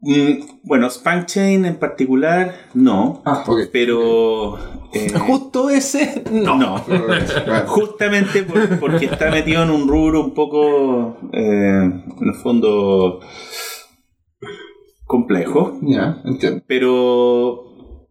Mm, 0.00 0.60
bueno, 0.62 0.88
Spankchain 0.90 1.64
en 1.64 1.76
particular, 1.76 2.54
no. 2.74 3.22
Ah, 3.24 3.42
ok. 3.46 3.62
Pero. 3.72 4.56
eh, 4.92 5.12
Justo 5.18 5.70
ese, 5.70 6.22
no. 6.30 6.56
no. 6.56 6.78
Justamente 7.66 8.42
por- 8.44 8.78
porque 8.78 9.06
está 9.06 9.30
metido 9.30 9.62
en 9.64 9.70
un 9.70 9.88
rubro 9.88 10.22
un 10.24 10.34
poco. 10.34 11.18
eh, 11.32 11.40
en 11.40 12.28
el 12.28 12.34
fondo. 12.34 13.20
complejo. 15.06 15.78
ya, 15.82 16.20
entiendo. 16.24 16.62
Pero. 16.66 17.64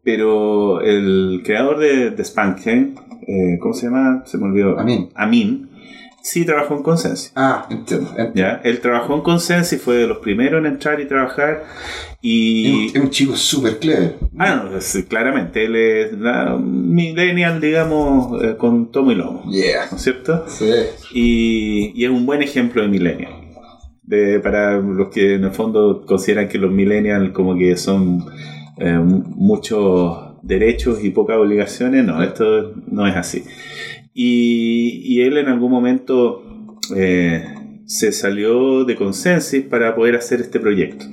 Pero 0.03 0.79
el 0.81 1.41
creador 1.43 1.79
de, 1.79 2.11
de 2.11 2.23
Spankchain, 2.23 2.95
eh, 3.27 3.59
¿cómo 3.61 3.73
se 3.73 3.87
llama? 3.87 4.23
Se 4.25 4.37
me 4.37 4.45
olvidó. 4.45 4.79
Amin. 4.79 5.09
Amin. 5.15 5.69
Sí 6.29 6.43
trabajó 6.43 6.75
en 6.75 6.83
Consensus. 6.83 7.31
Ah, 7.37 7.65
entiendo. 7.69 8.09
entiendo. 8.17 8.33
¿ya? 8.35 8.59
Él 8.65 8.81
trabajó 8.81 9.15
en 9.15 9.21
Consensus 9.21 9.71
y 9.71 9.77
fue 9.77 9.95
de 9.95 10.07
los 10.07 10.17
primeros 10.17 10.59
en 10.59 10.65
entrar 10.73 10.99
y 10.99 11.05
trabajar. 11.07 11.63
Es 12.11 12.17
Y. 12.21 12.89
un- 12.89 12.97
es 12.97 13.01
un 13.03 13.09
chico 13.11 13.35
súper 13.37 13.79
clever. 13.79 14.15
Ah, 14.37 14.67
no, 14.69 14.81
sí, 14.81 15.03
claramente. 15.03 15.63
Él 15.63 15.75
es 15.77 16.11
la 16.19 16.57
millennial, 16.57 17.61
digamos, 17.61 18.43
eh, 18.43 18.57
con 18.57 18.91
tomo 18.91 19.13
y 19.13 19.15
lomo. 19.15 19.49
Yeah. 19.49 19.85
¿No 19.89 19.95
es 19.95 20.03
cierto? 20.03 20.43
Sí. 20.49 20.69
Y, 21.13 21.93
y 21.95 22.03
es 22.03 22.11
un 22.11 22.25
buen 22.25 22.41
ejemplo 22.41 22.81
de 22.81 22.89
millennial. 22.89 23.31
De, 24.03 24.41
para 24.41 24.79
los 24.79 25.07
que 25.07 25.35
en 25.35 25.45
el 25.45 25.51
fondo 25.51 26.03
consideran 26.05 26.49
que 26.49 26.57
los 26.57 26.71
millennials 26.71 27.31
como 27.31 27.57
que 27.57 27.77
son 27.77 28.25
eh, 28.77 28.99
muchos 29.01 30.23
derechos 30.43 31.03
y 31.03 31.09
pocas 31.11 31.37
obligaciones, 31.37 32.03
no, 32.05 32.21
esto 32.21 32.73
no 32.87 33.07
es 33.07 33.15
así. 33.15 33.43
Y, 34.19 35.01
y 35.03 35.21
él 35.21 35.37
en 35.37 35.47
algún 35.47 35.69
momento 35.71 36.41
eh, 36.95 37.45
se 37.85 38.11
salió 38.11 38.83
de 38.83 38.95
Consensus 38.95 39.61
para 39.69 39.93
poder 39.95 40.15
hacer 40.15 40.41
este 40.41 40.59
proyecto 40.59 41.05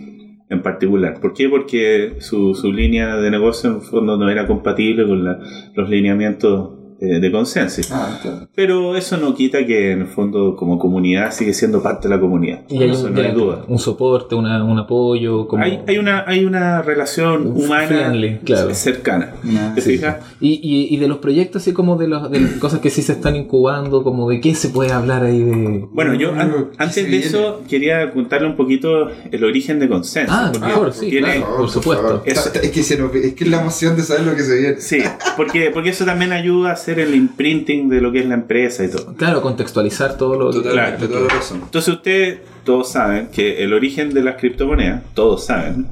en 0.49 0.63
particular. 0.63 1.21
¿Por 1.21 1.35
qué? 1.35 1.51
Porque 1.51 2.15
su, 2.21 2.55
su 2.55 2.73
línea 2.73 3.17
de 3.17 3.31
negocio 3.31 3.69
en 3.71 3.83
fondo 3.83 4.17
no 4.17 4.31
era 4.31 4.47
compatible 4.47 5.07
con 5.07 5.23
la- 5.23 5.39
los 5.75 5.91
lineamientos 5.91 6.79
eh, 7.17 7.21
de 7.21 7.31
Consensus. 7.33 7.91
Ah. 7.93 8.19
Pero 8.55 8.97
eso 8.97 9.17
no 9.17 9.35
quita 9.35 9.65
que 9.67 9.93
en 9.93 10.03
el 10.03 10.07
fondo 10.07 10.57
como 10.57 10.79
comunidad 10.79 11.33
sigue 11.33 11.53
siendo 11.53 11.83
parte 11.83 12.09
de 12.09 12.15
la 12.15 12.21
comunidad. 12.21 12.63
Y 12.69 12.83
hay 12.83 12.91
eso 12.91 13.07
un, 13.07 13.15
no 13.15 13.21
hay 13.21 13.33
duda. 13.33 13.65
un 13.69 13.79
soporte, 13.79 14.35
una, 14.35 14.63
un 14.65 14.79
apoyo. 14.79 15.47
Como... 15.49 15.63
Hay, 15.63 15.81
hay 15.87 15.99
una, 15.99 16.25
hay 16.27 16.45
una 16.45 16.83
relación 16.83 17.47
humana 17.49 17.87
Friendly, 17.87 18.39
claro. 18.45 18.75
cercana. 18.75 19.35
¿Te 19.75 19.81
Sí. 19.81 19.93
fijas? 19.93 20.17
Y, 20.41 20.61
y, 20.63 20.95
y 20.95 20.97
de 20.99 21.09
los 21.09 21.19
proyectos, 21.19 21.63
así 21.63 21.73
como 21.73 21.97
de, 21.97 22.09
los, 22.09 22.31
de 22.31 22.41
las 22.41 22.53
cosas 22.53 22.81
que 22.81 22.91
sí 22.91 23.03
se 23.03 23.13
están 23.13 23.37
incubando, 23.37 24.03
como 24.03 24.29
de 24.29 24.41
qué 24.41 24.55
se 24.55 24.69
puede 24.69 24.93
hablar 24.93 25.25
ahí 25.25 25.43
de... 25.43 25.87
Bueno, 25.93 26.15
yo 26.15 26.33
an- 26.35 26.45
Uh, 26.55 26.71
¿qué 26.71 26.77
antes 26.79 27.11
de 27.11 27.17
eso 27.19 27.63
quería 27.69 28.11
contarle 28.13 28.47
un 28.49 28.57
poquito 28.57 29.09
el 29.33 29.45
origen 29.45 29.79
de 29.81 29.89
Consenso. 29.89 30.33
Ah, 30.33 30.51
porque 30.53 30.67
mejor, 30.69 30.93
sí, 30.93 31.09
tiene- 31.11 31.37
claro. 31.39 31.57
por 31.57 31.69
supuesto. 31.71 32.05
favor. 32.07 32.23
Eso- 32.25 32.51
Es 32.63 32.71
que, 32.71 32.83
se 32.83 32.97
nos- 32.99 33.15
es 33.15 33.35
que 33.35 33.45
es 33.45 33.51
la 33.51 33.61
emoción 33.61 33.97
de 33.97 34.03
saber 34.03 34.25
lo 34.25 34.37
que 34.37 34.43
se 34.43 34.59
viene. 34.59 34.81
Sí, 34.81 34.99
porque, 35.37 35.71
porque 35.73 35.91
eso 35.91 36.05
también 36.05 36.33
ayuda 36.33 36.71
a 36.71 36.73
hacer 36.75 36.94
el 37.01 37.15
imprinting 37.15 37.89
de 37.89 38.01
lo 38.01 38.13
que 38.13 38.21
es 38.21 38.27
la 38.27 38.35
empresa 38.35 38.85
y 38.85 38.89
todo. 38.89 39.15
Claro, 39.15 39.43
contextualizar 39.43 40.17
todo 40.17 40.39
lo 40.39 40.51
Totalmente, 40.51 41.07
Claro. 41.09 41.27
Entonces 41.53 41.95
ustedes 41.95 42.39
todos 42.65 42.91
saben 42.91 43.29
que 43.29 43.63
el 43.63 43.73
origen 43.73 44.13
de 44.15 44.23
las 44.23 44.37
criptomonedas, 44.37 45.03
todos 45.15 45.47
saben, 45.47 45.87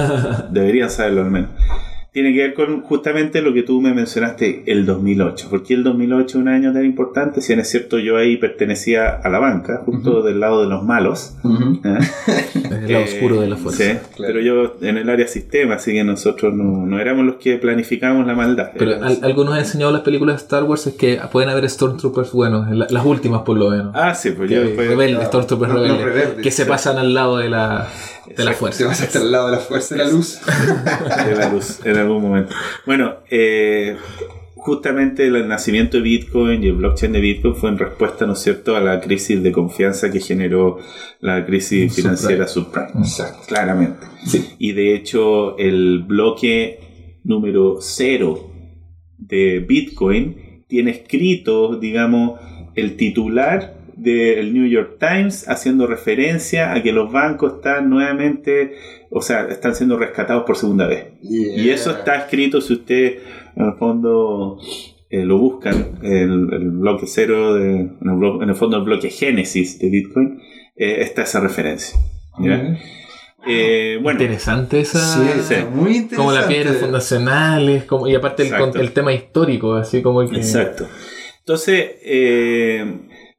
deberían 0.50 0.90
saberlo 0.90 1.22
al 1.22 1.30
menos, 1.30 1.50
tiene 2.16 2.32
que 2.32 2.38
ver 2.40 2.54
con 2.54 2.80
justamente 2.80 3.42
lo 3.42 3.52
que 3.52 3.62
tú 3.62 3.78
me 3.82 3.92
mencionaste, 3.92 4.62
el 4.64 4.86
2008. 4.86 5.48
¿Por 5.50 5.62
qué 5.62 5.74
el 5.74 5.84
2008 5.84 6.26
es 6.26 6.34
un 6.36 6.48
año 6.48 6.72
tan 6.72 6.86
importante? 6.86 7.42
Si 7.42 7.48
bien 7.48 7.60
es 7.60 7.68
cierto, 7.68 7.98
yo 7.98 8.16
ahí 8.16 8.38
pertenecía 8.38 9.10
a 9.22 9.28
la 9.28 9.38
banca, 9.38 9.82
justo 9.84 10.22
del 10.22 10.40
lado 10.40 10.62
de 10.62 10.68
los 10.70 10.82
malos. 10.82 11.34
¿eh? 11.44 11.98
el 12.70 12.90
lado 12.90 13.04
Eh, 13.04 13.04
oscuro 13.04 13.42
de 13.42 13.48
la 13.48 13.56
fuerza. 13.56 13.84
Sí, 13.84 13.90
Claro. 14.16 14.32
pero 14.32 14.40
yo 14.40 14.76
en 14.80 14.96
el 14.96 15.10
área 15.10 15.28
sistema, 15.28 15.74
así 15.74 15.92
que 15.92 16.04
nosotros 16.04 16.54
no, 16.54 16.86
no 16.86 16.98
éramos 16.98 17.26
los 17.26 17.34
que 17.34 17.58
planificábamos 17.58 18.26
la 18.26 18.34
maldad. 18.34 18.70
Pero 18.78 18.92
al- 19.04 19.18
algo 19.22 19.44
nos 19.44 19.54
ha 19.54 19.58
enseñado 19.58 19.92
las 19.92 20.00
películas 20.00 20.36
de 20.36 20.42
Star 20.42 20.64
Wars 20.64 20.86
es 20.86 20.94
que 20.94 21.20
pueden 21.30 21.50
haber 21.50 21.68
Stormtroopers 21.68 22.32
buenos, 22.32 22.66
en 22.68 22.78
la- 22.78 22.86
las 22.88 23.04
últimas 23.04 23.42
por 23.42 23.58
lo 23.58 23.68
menos. 23.68 23.90
Ah, 23.94 24.14
sí, 24.14 24.30
pues 24.30 24.48
Que- 24.48 24.54
yo 24.54 24.60
después... 24.62 24.88
rebeldes, 24.88 25.26
Stormtroopers 25.26 25.70
No, 25.70 25.78
no, 25.80 25.84
rebeldes, 25.84 26.06
rebeldes, 26.14 26.42
que 26.42 26.50
se 26.50 26.64
pasan 26.64 26.96
al 26.96 27.12
lado 27.12 27.36
de 27.36 27.50
la, 27.50 27.88
de 28.28 28.44
la 28.44 28.50
Exacto. 28.50 28.52
Te 28.52 28.54
fuerza. 28.54 28.86
vas 28.86 29.00
hasta 29.02 29.18
el 29.20 29.30
lado 29.32 29.46
de 29.46 29.52
la 29.52 29.58
fuerza 29.60 29.94
de 29.96 30.04
la 30.04 30.10
luz. 30.10 30.40
de 31.26 31.34
la 31.36 31.48
luz 31.52 31.80
en 31.84 31.96
algún 31.96 32.22
momento. 32.22 32.54
Bueno, 32.86 33.16
eh, 33.30 33.96
justamente 34.56 35.26
el 35.26 35.46
nacimiento 35.46 35.96
de 35.98 36.02
Bitcoin 36.02 36.62
y 36.64 36.66
el 36.68 36.72
blockchain 36.76 37.12
de 37.12 37.20
Bitcoin 37.20 37.54
fue 37.54 37.70
en 37.70 37.78
respuesta, 37.78 38.26
¿no 38.26 38.32
es 38.32 38.40
cierto?, 38.40 38.74
a 38.76 38.80
la 38.80 39.00
crisis 39.00 39.42
de 39.42 39.52
confianza 39.52 40.10
que 40.10 40.20
generó 40.20 40.78
la 41.20 41.44
crisis 41.46 41.92
Subprime. 41.94 42.16
financiera 42.16 42.48
subprime. 42.48 42.88
Exacto. 42.98 43.42
Claramente. 43.46 44.06
Sí. 44.26 44.44
Y 44.58 44.72
de 44.72 44.94
hecho, 44.94 45.56
el 45.58 46.02
bloque 46.02 47.20
número 47.24 47.76
cero 47.80 48.50
de 49.18 49.60
Bitcoin 49.60 50.64
tiene 50.68 50.90
escrito, 50.90 51.76
digamos, 51.76 52.40
el 52.74 52.96
titular 52.96 53.75
del 53.96 54.52
New 54.52 54.66
York 54.66 54.98
Times 55.00 55.48
haciendo 55.48 55.86
referencia 55.86 56.72
a 56.74 56.82
que 56.82 56.92
los 56.92 57.10
bancos 57.10 57.54
están 57.54 57.88
nuevamente, 57.88 58.74
o 59.10 59.22
sea, 59.22 59.48
están 59.48 59.74
siendo 59.74 59.96
rescatados 59.98 60.44
por 60.44 60.56
segunda 60.56 60.86
vez. 60.86 61.06
Yeah. 61.22 61.56
Y 61.56 61.70
eso 61.70 61.90
está 61.90 62.16
escrito 62.16 62.60
si 62.60 62.74
usted 62.74 63.18
en 63.56 63.64
el 63.66 63.74
fondo 63.78 64.58
eh, 65.08 65.24
lo 65.24 65.38
buscan, 65.38 65.98
el, 66.02 66.48
el 66.52 66.70
bloque 66.72 67.06
cero, 67.06 67.54
de, 67.54 67.70
en, 67.72 67.98
el, 68.02 68.10
blo- 68.16 68.42
en 68.42 68.50
el 68.50 68.54
fondo 68.54 68.76
el 68.76 68.82
bloque 68.84 69.08
génesis 69.08 69.78
de 69.78 69.88
Bitcoin, 69.88 70.40
eh, 70.76 70.96
está 71.00 71.22
esa 71.22 71.40
referencia. 71.40 71.98
¿ya? 72.38 72.56
Ujú. 72.56 72.76
Eh, 73.48 73.98
bueno, 74.02 74.20
Interesante 74.20 74.80
esa. 74.80 74.98
Sí, 74.98 75.30
sí. 75.42 75.54
muy 75.72 75.90
interesante. 75.90 76.16
Como 76.16 76.32
las 76.32 76.46
piedras 76.46 76.76
fundacionales, 76.78 77.84
como, 77.84 78.08
y 78.08 78.14
aparte 78.16 78.42
el, 78.46 78.80
el 78.80 78.92
tema 78.92 79.12
histórico, 79.12 79.74
así 79.74 80.02
como 80.02 80.28
que. 80.28 80.36
Exacto. 80.36 80.86
Entonces, 81.38 81.92
eh, 82.02 82.84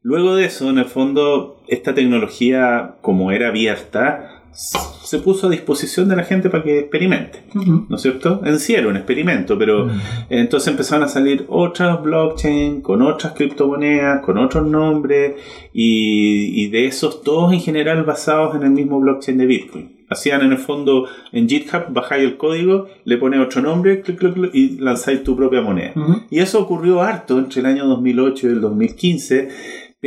luego 0.07 0.37
de 0.37 0.45
eso, 0.45 0.69
en 0.69 0.77
el 0.77 0.85
fondo, 0.85 1.59
esta 1.67 1.93
tecnología, 1.93 2.95
como 3.01 3.33
era 3.33 3.49
abierta, 3.49 4.41
se 4.53 5.19
puso 5.19 5.47
a 5.47 5.49
disposición 5.49 6.07
de 6.07 6.15
la 6.15 6.23
gente 6.23 6.49
para 6.49 6.63
que 6.63 6.79
experimente. 6.79 7.43
¿no 7.53 7.93
es 7.93 8.01
cierto? 8.01 8.41
En 8.45 8.57
sí 8.57 8.73
era 8.73 8.87
un 8.87 8.95
experimento, 8.95 9.57
pero 9.57 9.89
entonces 10.29 10.69
empezaron 10.69 11.03
a 11.03 11.09
salir 11.09 11.45
otras 11.49 12.01
blockchain 12.01 12.81
con 12.81 13.01
otras 13.01 13.33
criptomonedas, 13.33 14.21
con 14.21 14.37
otros 14.37 14.65
nombres, 14.65 15.35
y, 15.73 16.63
y 16.63 16.67
de 16.69 16.85
esos 16.85 17.21
todos 17.21 17.51
en 17.51 17.59
general 17.59 18.03
basados 18.03 18.55
en 18.55 18.63
el 18.63 18.71
mismo 18.71 19.01
blockchain 19.01 19.37
de 19.37 19.45
Bitcoin. 19.45 19.97
Hacían 20.09 20.41
en 20.41 20.53
el 20.53 20.57
fondo 20.57 21.05
en 21.33 21.49
GitHub, 21.49 21.87
bajáis 21.89 22.23
el 22.23 22.37
código, 22.37 22.87
le 23.03 23.17
pones 23.17 23.41
otro 23.41 23.61
nombre 23.61 23.99
clic, 24.01 24.17
clic, 24.17 24.33
clic, 24.33 24.51
y 24.53 24.77
lanzáis 24.77 25.21
tu 25.21 25.35
propia 25.35 25.61
moneda. 25.61 25.93
Y 26.29 26.39
eso 26.39 26.61
ocurrió 26.61 27.01
harto 27.01 27.37
entre 27.37 27.59
el 27.59 27.65
año 27.65 27.85
2008 27.87 28.47
y 28.47 28.51
el 28.51 28.61
2015, 28.61 29.49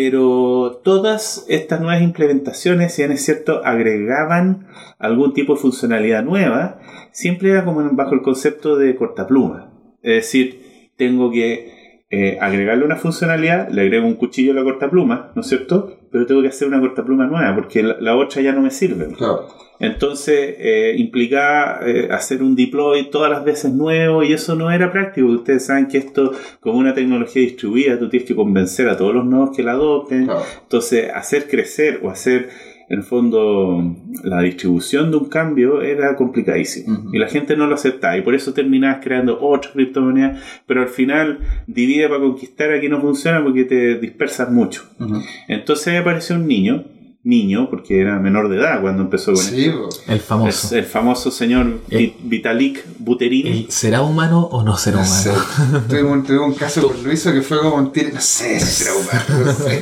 pero 0.02 0.80
todas 0.82 1.44
estas 1.50 1.78
nuevas 1.78 2.00
implementaciones, 2.00 2.94
si 2.94 3.02
bien 3.02 3.12
es 3.12 3.22
cierto, 3.22 3.62
agregaban 3.66 4.66
algún 4.98 5.34
tipo 5.34 5.54
de 5.54 5.60
funcionalidad 5.60 6.24
nueva, 6.24 6.80
siempre 7.12 7.50
era 7.50 7.66
como 7.66 7.86
bajo 7.92 8.14
el 8.14 8.22
concepto 8.22 8.76
de 8.76 8.96
cortapluma. 8.96 9.74
Es 10.02 10.14
decir, 10.14 10.90
tengo 10.96 11.30
que 11.30 12.04
eh, 12.08 12.38
agregarle 12.40 12.86
una 12.86 12.96
funcionalidad, 12.96 13.68
le 13.68 13.82
agrego 13.82 14.06
un 14.06 14.14
cuchillo 14.14 14.52
a 14.52 14.54
la 14.54 14.64
cortapluma, 14.64 15.32
¿no 15.34 15.42
es 15.42 15.48
cierto? 15.48 15.99
Pero 16.10 16.26
tengo 16.26 16.42
que 16.42 16.48
hacer 16.48 16.68
una 16.68 16.80
cortapluma 16.80 17.26
nueva, 17.26 17.54
porque 17.54 17.82
la, 17.82 17.96
la 18.00 18.16
otra 18.16 18.42
ya 18.42 18.52
no 18.52 18.62
me 18.62 18.70
sirve. 18.70 19.08
Claro. 19.16 19.48
Entonces 19.80 20.56
eh, 20.58 20.94
implicaba 20.98 21.80
eh, 21.86 22.08
hacer 22.10 22.42
un 22.42 22.54
deploy 22.54 23.08
todas 23.10 23.30
las 23.30 23.42
veces 23.44 23.72
nuevo 23.72 24.22
y 24.22 24.34
eso 24.34 24.54
no 24.54 24.70
era 24.70 24.92
práctico. 24.92 25.26
Ustedes 25.28 25.64
saben 25.64 25.88
que 25.88 25.96
esto, 25.96 26.32
como 26.60 26.78
una 26.78 26.92
tecnología 26.92 27.40
distribuida, 27.40 27.98
tú 27.98 28.10
tienes 28.10 28.28
que 28.28 28.36
convencer 28.36 28.90
a 28.90 28.96
todos 28.98 29.14
los 29.14 29.24
nodos 29.24 29.56
que 29.56 29.62
la 29.62 29.72
adopten. 29.72 30.26
Claro. 30.26 30.42
Entonces 30.62 31.10
hacer 31.14 31.48
crecer 31.48 32.00
o 32.02 32.10
hacer 32.10 32.50
en 32.90 32.98
el 32.98 33.03
fondo 33.05 33.96
la 34.24 34.42
distribución 34.42 35.11
de 35.11 35.16
un 35.16 35.29
cambio 35.29 35.81
era 35.81 36.16
complicadísimo 36.16 36.98
Ujú. 36.98 37.14
y 37.14 37.18
la 37.18 37.29
gente 37.29 37.57
no 37.57 37.66
lo 37.66 37.76
aceptaba 37.76 38.16
y 38.18 38.22
por 38.22 38.35
eso 38.35 38.53
terminabas 38.53 38.98
creando 39.03 39.40
otra 39.40 39.70
criptomoneda 39.72 40.38
pero 40.66 40.83
al 40.83 40.88
final 40.88 41.38
divide 41.66 42.09
para 42.09 42.20
conquistar 42.20 42.72
aquí 42.72 42.88
no 42.88 43.00
funciona 43.00 43.42
porque 43.42 43.64
te 43.64 43.98
dispersas 43.98 44.50
mucho 44.50 44.83
Ujú. 44.98 45.22
entonces 45.48 45.98
apareció 46.00 46.37
un 46.37 46.46
niño 46.48 46.85
niño 47.22 47.68
porque 47.70 48.00
era 48.00 48.18
menor 48.18 48.48
de 48.48 48.57
edad 48.57 48.81
cuando 48.81 49.03
empezó 49.03 49.35
con 49.35 49.42
esto 49.44 49.55
Sí, 49.55 49.68
po. 49.70 49.88
El 50.11 50.16
es 50.18 50.24
famoso. 50.24 50.74
el 50.74 50.85
famoso 50.85 51.31
señor 51.31 51.81
El- 51.90 51.98
Vi- 51.98 52.14
Vitalik 52.24 52.83
Buterin. 52.98 53.46
El- 53.46 53.70
¿Será 53.70 54.00
humano 54.00 54.40
o 54.50 54.62
no 54.64 54.76
será 54.79 54.96
No 54.96 55.03
humano? 55.03 55.22
sé. 55.22 55.31
Tuve 55.90 56.03
un, 56.03 56.24
tuve 56.24 56.38
un 56.38 56.55
caso 56.55 56.88
con 56.88 57.05
Luiso 57.05 57.31
que 57.31 57.42
fue 57.42 57.59
como 57.61 57.76
un 57.76 57.92
tiro. 57.92 58.09
No 58.14 58.20
sé 58.22 58.59
si 58.59 58.85
será 58.85 58.92
humano. 58.96 59.44
No 59.44 59.53
sé. 59.53 59.81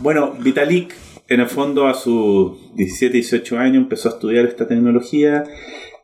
Bueno, 0.00 0.32
Vitalik, 0.38 0.92
en 1.28 1.40
el 1.40 1.46
fondo, 1.46 1.86
a 1.86 1.94
sus 1.94 2.74
17, 2.76 3.12
18 3.14 3.58
años 3.58 3.76
empezó 3.82 4.08
a 4.08 4.12
estudiar 4.12 4.44
esta 4.46 4.66
tecnología. 4.66 5.44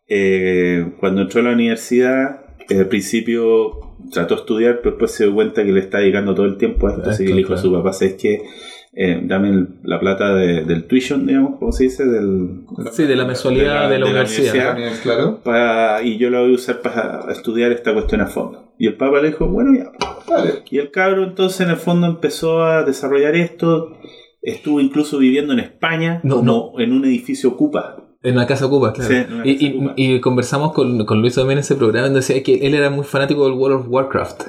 Eh, 0.08 0.92
cuando 1.00 1.22
entró 1.22 1.40
a 1.40 1.44
la 1.44 1.52
universidad, 1.52 2.40
eh, 2.68 2.78
al 2.78 2.88
principio 2.88 3.96
trató 4.12 4.34
de 4.34 4.40
estudiar, 4.40 4.78
pero 4.78 4.90
después 4.92 5.12
se 5.12 5.24
dio 5.24 5.34
cuenta 5.34 5.64
que 5.64 5.72
le 5.72 5.80
está 5.80 5.98
dedicando 5.98 6.34
todo 6.34 6.46
el 6.46 6.56
tiempo 6.58 6.88
a 6.88 6.92
esto. 6.96 7.10
Así 7.10 7.24
que 7.24 7.30
le 7.30 7.36
dijo 7.38 7.54
a 7.54 7.58
su 7.58 7.72
papá: 7.72 7.92
¿sabes 7.92 8.14
qué? 8.20 8.42
Eh, 8.94 9.20
dame 9.24 9.48
el- 9.48 9.68
la 9.84 9.98
plata 9.98 10.34
de- 10.34 10.64
del 10.64 10.84
tuition, 10.86 11.26
digamos, 11.26 11.58
¿cómo 11.58 11.72
se 11.72 11.84
dice? 11.84 12.04
Del, 12.04 12.64
Sí, 12.92 13.04
de 13.04 13.16
la 13.16 13.24
mensualidad 13.24 13.88
de 13.88 13.98
la, 13.98 14.04
universidad. 14.04 14.76
Claro. 15.02 15.40
para- 15.42 16.02
y 16.02 16.18
yo 16.18 16.28
la 16.28 16.40
voy 16.40 16.52
a 16.52 16.54
usar 16.56 16.82
para 16.82 17.24
estudiar 17.32 17.72
esta 17.72 17.94
cuestión 17.94 18.20
a 18.20 18.26
fondo. 18.26 18.74
Y 18.78 18.88
el 18.88 18.96
papá 18.98 19.22
le 19.22 19.28
dijo: 19.28 19.46
Bueno, 19.46 19.72
ya, 19.78 19.90
Vale. 20.28 20.62
Y 20.70 20.78
el 20.78 20.90
cabro 20.90 21.24
entonces 21.24 21.60
en 21.62 21.70
el 21.70 21.76
fondo 21.76 22.06
empezó 22.06 22.64
a 22.64 22.84
desarrollar 22.84 23.34
esto, 23.34 23.96
estuvo 24.42 24.80
incluso 24.80 25.18
viviendo 25.18 25.52
en 25.52 25.60
España 25.60 26.20
No, 26.24 26.36
como 26.36 26.80
en 26.80 26.92
un 26.92 27.04
edificio 27.04 27.50
ocupa. 27.50 27.96
En 28.24 28.36
la 28.36 28.46
casa 28.46 28.68
Cuba, 28.68 28.92
claro. 28.92 29.08
Sí, 29.12 29.16
y, 29.44 29.54
casa 29.54 29.64
y- 29.66 29.72
Cuba. 29.78 29.92
y 29.96 30.20
conversamos 30.20 30.72
con, 30.72 31.04
con 31.06 31.20
Luis 31.20 31.34
también 31.34 31.58
en 31.58 31.62
ese 31.64 31.74
programa 31.74 32.06
donde 32.06 32.20
decía 32.20 32.42
que 32.42 32.54
él 32.66 32.74
era 32.74 32.88
muy 32.90 33.04
fanático 33.04 33.44
del 33.44 33.54
World 33.54 33.80
of 33.80 33.86
Warcraft. 33.88 34.42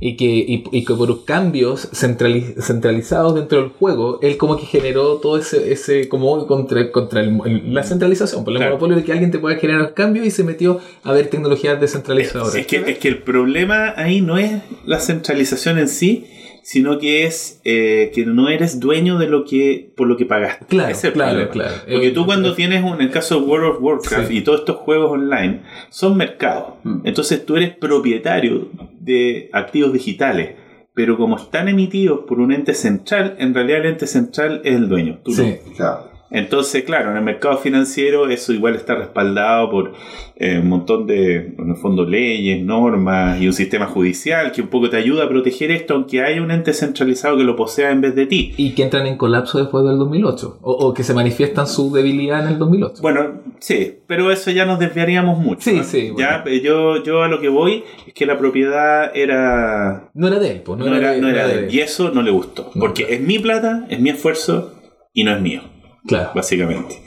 Y 0.00 0.16
que, 0.16 0.26
y, 0.26 0.62
y 0.70 0.84
que 0.84 0.94
por 0.94 1.24
cambios 1.24 1.90
centrali- 1.92 2.54
centralizados 2.62 3.34
dentro 3.34 3.60
del 3.60 3.70
juego, 3.70 4.20
él 4.22 4.36
como 4.36 4.56
que 4.56 4.64
generó 4.64 5.16
todo 5.16 5.36
ese, 5.36 5.72
ese 5.72 6.08
como 6.08 6.46
contra, 6.46 6.92
contra 6.92 7.20
el- 7.20 7.36
el- 7.44 7.74
la 7.74 7.82
centralización, 7.82 8.44
por 8.44 8.52
el 8.52 8.58
Claro. 8.58 8.74
monopolio 8.74 8.96
de 8.96 9.02
que 9.02 9.10
alguien 9.10 9.32
te 9.32 9.40
pueda 9.40 9.56
generar 9.56 9.94
cambios 9.94 10.24
y 10.24 10.30
se 10.30 10.44
metió 10.44 10.78
a 11.02 11.12
ver 11.12 11.26
tecnologías 11.30 11.80
descentralizadoras. 11.80 12.54
Es 12.54 12.66
que, 12.68 12.76
es 12.76 12.98
que 12.98 13.08
el 13.08 13.18
problema 13.24 13.92
ahí 13.96 14.20
no 14.20 14.38
es 14.38 14.52
la 14.86 15.00
centralización 15.00 15.78
en 15.80 15.88
sí, 15.88 16.26
sino 16.70 16.98
que 16.98 17.24
es 17.24 17.62
eh, 17.64 18.12
que 18.14 18.26
no 18.26 18.50
eres 18.50 18.78
dueño 18.78 19.16
de 19.18 19.26
lo 19.26 19.46
que 19.46 19.90
por 19.96 20.06
lo 20.06 20.18
que 20.18 20.26
pagaste. 20.26 20.66
Claro, 20.66 20.90
Ese 20.90 20.98
es 20.98 21.04
el 21.04 21.12
claro, 21.14 21.30
problema. 21.48 21.50
claro. 21.52 21.74
Porque 21.90 22.08
Eh, 22.08 22.10
tú 22.10 22.26
cuando 22.26 22.50
eh, 22.50 22.54
tienes 22.54 22.84
un, 22.84 22.96
en 22.96 23.00
el 23.00 23.10
caso 23.10 23.40
de 23.40 23.46
World 23.46 23.70
of 23.70 23.82
Warcraft 23.82 24.28
Sí. 24.28 24.36
y 24.36 24.40
todos 24.42 24.60
estos 24.60 24.76
juegos 24.76 25.10
online, 25.12 25.62
son 25.88 26.18
mercados. 26.18 26.74
Mm. 26.84 27.00
Entonces 27.06 27.46
tú 27.46 27.56
eres 27.56 27.74
propietario 27.74 28.68
de 29.00 29.48
activos 29.54 29.94
digitales. 29.94 30.56
Pero 30.92 31.16
como 31.16 31.36
están 31.36 31.68
emitidos 31.68 32.20
por 32.28 32.38
un 32.38 32.52
ente 32.52 32.74
central, 32.74 33.36
en 33.38 33.54
realidad 33.54 33.80
el 33.80 33.86
ente 33.92 34.06
central 34.06 34.60
es 34.64 34.74
el 34.74 34.88
dueño. 34.90 35.20
Tú 35.24 35.30
no. 35.30 35.36
Sí. 35.38 35.56
Claro. 35.74 36.07
Entonces, 36.30 36.84
claro, 36.84 37.10
en 37.10 37.16
el 37.16 37.22
mercado 37.22 37.56
financiero 37.56 38.28
eso 38.28 38.52
igual 38.52 38.74
está 38.74 38.94
respaldado 38.94 39.70
por 39.70 39.92
eh, 40.36 40.58
un 40.58 40.68
montón 40.68 41.06
de, 41.06 41.54
en 41.58 41.70
el 41.70 41.76
fondo, 41.76 42.04
leyes, 42.04 42.62
normas 42.62 43.40
y 43.40 43.46
un 43.46 43.52
sistema 43.52 43.86
judicial 43.86 44.52
que 44.52 44.60
un 44.60 44.68
poco 44.68 44.90
te 44.90 44.96
ayuda 44.96 45.24
a 45.24 45.28
proteger 45.28 45.70
esto, 45.70 45.94
aunque 45.94 46.22
haya 46.22 46.42
un 46.42 46.50
ente 46.50 46.74
centralizado 46.74 47.36
que 47.36 47.44
lo 47.44 47.56
posea 47.56 47.90
en 47.90 48.02
vez 48.02 48.14
de 48.14 48.26
ti. 48.26 48.52
Y 48.56 48.72
que 48.74 48.82
entran 48.82 49.06
en 49.06 49.16
colapso 49.16 49.58
después 49.58 49.84
del 49.84 49.98
2008. 49.98 50.58
O, 50.60 50.72
o 50.72 50.94
que 50.94 51.02
se 51.02 51.14
manifiestan 51.14 51.66
su 51.66 51.90
debilidad 51.92 52.42
en 52.42 52.52
el 52.52 52.58
2008. 52.58 53.00
Bueno, 53.00 53.40
sí, 53.58 53.98
pero 54.06 54.30
eso 54.30 54.50
ya 54.50 54.66
nos 54.66 54.78
desviaríamos 54.78 55.38
mucho. 55.38 55.62
Sí, 55.62 55.76
¿no? 55.76 55.84
sí, 55.84 56.12
Ya, 56.18 56.44
eh, 56.46 56.60
yo, 56.60 57.02
yo 57.02 57.22
a 57.22 57.28
lo 57.28 57.40
que 57.40 57.48
voy 57.48 57.84
es 58.06 58.12
que 58.12 58.26
la 58.26 58.38
propiedad 58.38 59.10
era... 59.16 60.10
No 60.14 60.28
era 60.28 60.38
de 60.38 60.52
él, 60.52 60.62
pues. 60.62 60.78
No, 60.78 60.94
era, 60.94 61.16
no 61.16 61.28
era 61.28 61.46
de 61.46 61.60
él. 61.60 61.74
Y 61.74 61.80
eso 61.80 62.10
no 62.10 62.20
le 62.20 62.30
gustó. 62.30 62.70
Porque 62.78 63.06
es 63.14 63.20
mi 63.20 63.38
plata, 63.38 63.86
es 63.88 63.98
mi 63.98 64.10
esfuerzo 64.10 64.74
y 65.12 65.24
no 65.24 65.34
es 65.34 65.40
mío. 65.40 65.62
Claro. 66.06 66.30
básicamente. 66.34 67.02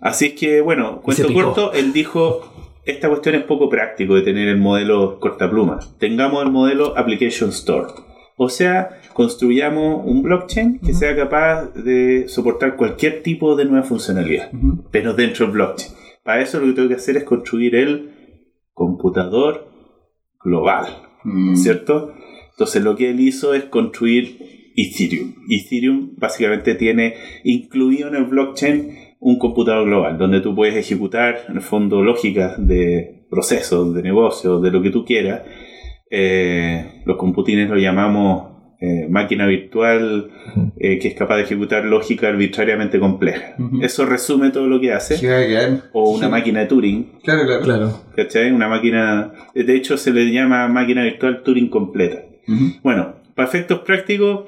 Así 0.00 0.26
es 0.26 0.32
que, 0.34 0.60
bueno, 0.60 1.00
cuento 1.02 1.32
corto, 1.32 1.72
él 1.72 1.92
dijo, 1.92 2.42
esta 2.84 3.08
cuestión 3.08 3.34
es 3.34 3.42
poco 3.44 3.68
práctico 3.68 4.14
de 4.14 4.22
tener 4.22 4.48
el 4.48 4.58
modelo 4.58 5.18
cortapluma. 5.18 5.80
Tengamos 5.98 6.44
el 6.44 6.50
modelo 6.50 6.96
Application 6.96 7.50
Store. 7.50 7.92
O 8.36 8.48
sea, 8.48 9.00
construyamos 9.14 10.02
un 10.04 10.22
blockchain 10.22 10.78
que 10.80 10.92
sea 10.92 11.16
capaz 11.16 11.72
de 11.74 12.28
soportar 12.28 12.76
cualquier 12.76 13.22
tipo 13.22 13.56
de 13.56 13.64
nueva 13.64 13.82
funcionalidad, 13.84 14.50
Ujú. 14.52 14.84
pero 14.90 15.14
dentro 15.14 15.46
del 15.46 15.54
blockchain. 15.54 15.92
Para 16.22 16.42
eso 16.42 16.60
lo 16.60 16.66
que 16.66 16.72
tengo 16.74 16.88
que 16.88 16.96
hacer 16.96 17.16
es 17.16 17.24
construir 17.24 17.74
el 17.74 18.12
computador 18.74 19.68
global. 20.44 20.86
Mm. 21.24 21.56
¿cierto? 21.56 22.12
Entonces 22.52 22.82
lo 22.84 22.94
que 22.94 23.10
él 23.10 23.20
hizo 23.20 23.52
es 23.54 23.64
construir 23.64 24.38
Ethereum. 24.76 25.34
Ethereum 25.48 26.10
básicamente 26.16 26.74
tiene 26.74 27.14
incluido 27.44 28.08
en 28.08 28.16
el 28.16 28.24
blockchain 28.24 29.06
un 29.18 29.38
computador 29.38 29.86
global, 29.86 30.18
donde 30.18 30.40
tú 30.40 30.54
puedes 30.54 30.76
ejecutar 30.76 31.46
en 31.48 31.56
el 31.56 31.62
fondo 31.62 32.02
lógicas 32.02 32.54
de 32.64 33.26
procesos, 33.30 33.94
de 33.94 34.02
negocios, 34.02 34.62
de 34.62 34.70
lo 34.70 34.82
que 34.82 34.90
tú 34.90 35.04
quieras. 35.04 35.42
Eh, 36.10 37.02
los 37.04 37.16
computines 37.16 37.68
lo 37.68 37.76
llamamos 37.76 38.56
eh, 38.78 39.06
máquina 39.08 39.46
virtual 39.46 40.30
eh, 40.78 40.98
que 40.98 41.08
es 41.08 41.14
capaz 41.14 41.36
de 41.36 41.44
ejecutar 41.44 41.84
lógica 41.86 42.28
arbitrariamente 42.28 43.00
compleja. 43.00 43.56
Eso 43.80 44.04
resume 44.04 44.50
todo 44.50 44.66
lo 44.66 44.80
que 44.80 44.92
hace. 44.92 45.16
O 45.92 46.10
una 46.10 46.28
máquina 46.28 46.60
de 46.60 46.66
Turing, 46.66 47.20
Claro, 47.24 47.46
claro. 47.46 47.62
Claro. 47.62 48.00
¿cachai? 48.14 48.52
Una 48.52 48.68
máquina, 48.68 49.32
de 49.54 49.74
hecho 49.74 49.96
se 49.96 50.12
le 50.12 50.30
llama 50.30 50.68
máquina 50.68 51.02
virtual 51.02 51.42
Turing 51.42 51.68
completa. 51.68 52.22
Bueno, 52.82 53.14
para 53.36 53.46
efectos 53.48 53.80
prácticos, 53.80 54.46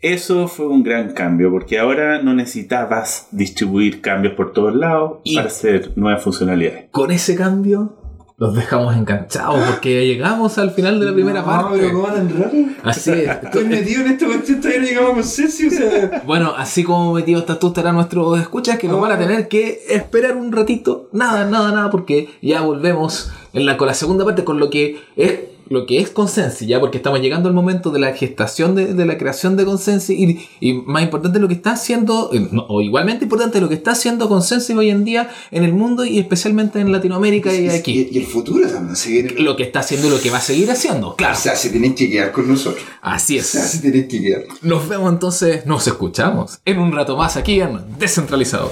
eso 0.00 0.46
fue 0.48 0.66
un 0.66 0.82
gran 0.82 1.12
cambio, 1.12 1.50
porque 1.50 1.78
ahora 1.78 2.20
no 2.22 2.34
necesitabas 2.34 3.28
distribuir 3.32 4.00
cambios 4.00 4.34
por 4.34 4.52
todos 4.52 4.74
lados 4.74 5.18
Y- 5.24 5.36
para 5.36 5.48
hacer 5.48 5.92
nuevas 5.96 6.22
funcionalidades. 6.22 6.84
Con 6.90 7.10
ese 7.10 7.34
cambio, 7.34 7.94
los 8.36 8.54
dejamos 8.54 8.96
enganchados 8.96 9.58
porque 9.68 10.06
llegamos 10.06 10.58
al 10.58 10.70
final 10.70 11.00
de 11.00 11.06
la 11.06 11.12
primera 11.12 11.40
no, 11.40 11.46
parte. 11.46 11.78
pero 11.80 11.92
¿cómo 11.92 12.06
tan 12.06 12.28
raro? 12.38 12.52
Así 12.84 13.10
es. 13.10 13.28
Estoy 13.42 13.64
metido 13.64 14.02
en 14.02 14.12
esta 14.12 14.26
cuestión, 14.26 14.60
todavía 14.60 14.80
no 14.80 14.86
llegamos 14.86 15.10
a 15.10 15.14
consenso, 15.14 15.66
o 15.66 15.70
sea... 15.70 16.22
Bueno, 16.26 16.54
así 16.56 16.84
como 16.84 17.14
metido 17.14 17.40
estás 17.40 17.58
tú, 17.58 17.68
estarán 17.68 17.96
nuestros 17.96 18.38
escuchas 18.40 18.78
que 18.78 18.86
nos 18.86 19.00
van 19.00 19.10
a 19.10 19.18
tener 19.18 19.48
que 19.48 19.80
esperar 19.88 20.36
un 20.36 20.52
ratito. 20.52 21.08
Nada, 21.12 21.46
nada, 21.50 21.72
nada, 21.72 21.90
porque 21.90 22.28
ya 22.40 22.60
volvemos 22.60 23.32
en 23.52 23.66
la, 23.66 23.76
con 23.76 23.88
la 23.88 23.94
segunda 23.94 24.24
parte, 24.24 24.44
con 24.44 24.60
lo 24.60 24.70
que 24.70 25.00
es 25.16 25.40
lo 25.70 25.86
que 25.86 25.98
es 25.98 26.10
Consensi, 26.10 26.66
ya 26.66 26.80
porque 26.80 26.96
estamos 26.98 27.20
llegando 27.20 27.48
al 27.48 27.54
momento 27.54 27.90
de 27.90 27.98
la 28.00 28.12
gestación 28.14 28.74
de, 28.74 28.94
de 28.94 29.06
la 29.06 29.18
creación 29.18 29.56
de 29.56 29.64
Consensi 29.64 30.14
y, 30.14 30.48
y 30.70 30.72
más 30.74 31.02
importante 31.02 31.38
lo 31.38 31.48
que 31.48 31.54
está 31.54 31.72
haciendo, 31.72 32.30
eh, 32.32 32.48
no, 32.50 32.66
o 32.68 32.80
igualmente 32.80 33.24
importante 33.24 33.60
lo 33.60 33.68
que 33.68 33.74
está 33.74 33.92
haciendo 33.92 34.28
Consensi 34.28 34.72
hoy 34.74 34.90
en 34.90 35.04
día 35.04 35.30
en 35.50 35.64
el 35.64 35.72
mundo 35.72 36.04
y 36.04 36.18
especialmente 36.18 36.80
en 36.80 36.90
Latinoamérica 36.92 37.52
y 37.54 37.68
aquí. 37.68 38.08
Y, 38.12 38.16
y 38.16 38.18
el 38.20 38.26
futuro 38.26 38.68
también 38.68 38.96
se 38.96 39.10
viene. 39.10 39.30
Lo 39.38 39.56
que 39.56 39.62
está 39.64 39.80
haciendo 39.80 40.06
y 40.06 40.10
lo 40.10 40.20
que 40.20 40.30
va 40.30 40.38
a 40.38 40.40
seguir 40.42 40.70
haciendo, 40.70 41.08
O 41.10 41.16
claro. 41.16 41.36
sea, 41.36 41.54
se 41.56 41.70
tienen 41.70 41.94
que 41.94 42.10
quedar 42.10 42.32
con 42.32 42.48
nosotros. 42.48 42.82
Así 43.02 43.38
O 43.38 43.42
sea, 43.42 43.62
es. 43.64 43.70
se 43.70 43.78
tienen 43.78 44.08
que 44.08 44.20
quedar. 44.20 44.42
Nos 44.62 44.88
vemos 44.88 45.12
entonces, 45.12 45.66
nos 45.66 45.86
escuchamos 45.86 46.58
en 46.64 46.78
un 46.78 46.92
rato 46.92 47.16
más 47.16 47.36
aquí 47.36 47.60
en 47.60 47.78
Descentralizado. 47.98 48.70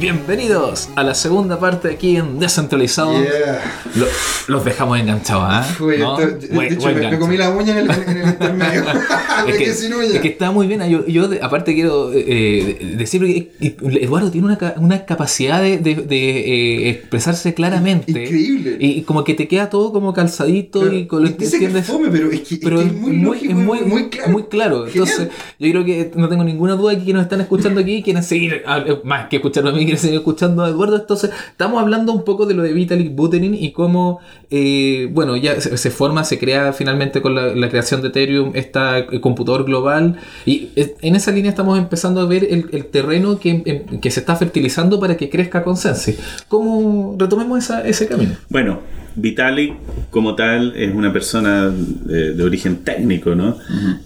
Bienvenidos 0.00 0.88
a 0.94 1.02
la 1.02 1.12
segunda 1.14 1.58
parte 1.58 1.88
aquí 1.90 2.16
en 2.16 2.38
Descentralizado. 2.38 3.12
Yeah. 3.20 3.60
Lo- 3.96 4.06
los 4.46 4.64
dejamos 4.64 4.98
enganchados, 5.00 5.44
¿ah? 5.46 5.62
Fue, 5.62 5.98
¿No? 5.98 6.16
esto- 6.18 6.46
de 6.56 6.66
hecho, 6.68 6.88
me, 6.94 7.18
comí 7.18 7.36
la 7.36 7.50
uña 7.50 7.72
en 7.80 7.90
el, 7.90 7.90
en 7.90 8.16
el 8.16 8.28
intermedio. 8.28 8.84
me 9.46 9.50
Es 9.52 9.56
que, 9.58 9.64
es 9.64 10.24
está 10.24 10.52
muy 10.52 10.68
bien. 10.68 10.88
Yo, 10.88 11.04
yo 11.06 11.28
aparte 11.42 11.74
quiero 11.74 12.12
eh, 12.14 12.94
decir 12.96 13.20
que 13.22 13.50
eh, 13.60 13.76
Eduardo 14.00 14.30
tiene 14.30 14.46
una, 14.46 14.56
ca- 14.56 14.74
una 14.78 15.04
capacidad 15.04 15.60
de, 15.60 15.78
de- 15.78 15.96
de, 15.96 16.38
eh, 16.86 16.90
expresarse 16.90 17.52
claramente. 17.54 18.12
Increíble. 18.12 18.76
Y 18.78 19.02
como 19.02 19.24
que 19.24 19.34
te 19.34 19.48
queda 19.48 19.68
todo 19.68 19.92
como 19.92 20.12
calzadito 20.12 20.80
Pero- 20.80 20.94
y 20.96 21.06
con 21.08 21.22
lo 21.24 21.36
que 21.36 21.44
entiendes. 21.44 21.82
es 21.82 21.86
fome, 21.88 22.08
pero 22.10 22.30
es 22.30 22.40
que, 22.42 22.54
es 22.54 22.60
pero 22.62 22.80
es 22.80 22.92
muy, 22.92 23.16
lógico 23.16 23.52
es 23.52 23.58
muy, 23.58 23.78
y 23.80 23.82
muy 23.84 24.08
claro. 24.10 24.30
muy 24.30 24.42
claro. 24.44 24.86
Genial. 24.86 25.08
Entonces, 25.08 25.28
yo 25.58 25.70
creo 25.72 25.84
que 25.84 26.12
no 26.14 26.28
tengo 26.28 26.44
ninguna 26.44 26.74
duda 26.74 26.92
que 26.92 26.98
quienes 27.02 27.14
nos 27.14 27.22
están 27.24 27.40
escuchando 27.40 27.80
aquí 27.80 28.02
quieren 28.02 28.22
seguir, 28.22 28.62
ah, 28.64 28.78
eh, 28.86 28.98
más 29.04 29.28
que 29.28 29.36
escucharlo 29.36 29.70
a 29.70 29.72
mí, 29.72 29.87
quieren 29.88 30.00
seguir 30.00 30.16
escuchando 30.18 30.62
a 30.64 30.68
Eduardo. 30.68 30.96
Entonces, 30.96 31.30
estamos 31.50 31.80
hablando 31.80 32.12
un 32.12 32.24
poco 32.24 32.46
de 32.46 32.54
lo 32.54 32.62
de 32.62 32.72
Vitalik 32.72 33.14
Buterin 33.14 33.54
y 33.54 33.72
cómo, 33.72 34.20
eh, 34.50 35.08
bueno, 35.12 35.36
ya 35.36 35.60
se, 35.60 35.76
se 35.76 35.90
forma, 35.90 36.24
se 36.24 36.38
crea 36.38 36.72
finalmente 36.72 37.20
con 37.22 37.34
la, 37.34 37.54
la 37.54 37.68
creación 37.68 38.02
de 38.02 38.08
Ethereum 38.08 38.52
este 38.54 38.78
computador 39.20 39.64
global. 39.64 40.16
Y 40.46 40.68
eh, 40.76 40.94
en 41.02 41.16
esa 41.16 41.30
línea 41.32 41.50
estamos 41.50 41.78
empezando 41.78 42.20
a 42.20 42.26
ver 42.26 42.44
el, 42.50 42.66
el 42.72 42.86
terreno 42.86 43.38
que, 43.38 43.62
em, 43.64 44.00
que 44.00 44.10
se 44.10 44.20
está 44.20 44.36
fertilizando 44.36 45.00
para 45.00 45.16
que 45.16 45.28
crezca 45.30 45.62
Consensi. 45.64 46.16
¿Cómo 46.48 47.16
retomemos 47.18 47.58
esa- 47.64 47.82
ese 47.86 48.06
camino? 48.06 48.32
Bueno, 48.48 48.80
Vitalik 49.16 49.74
como 50.10 50.34
tal 50.36 50.74
es 50.76 50.94
una 50.94 51.12
persona 51.12 51.70
de, 51.70 52.34
de 52.34 52.42
origen 52.44 52.76
técnico, 52.84 53.34
¿no? 53.34 53.56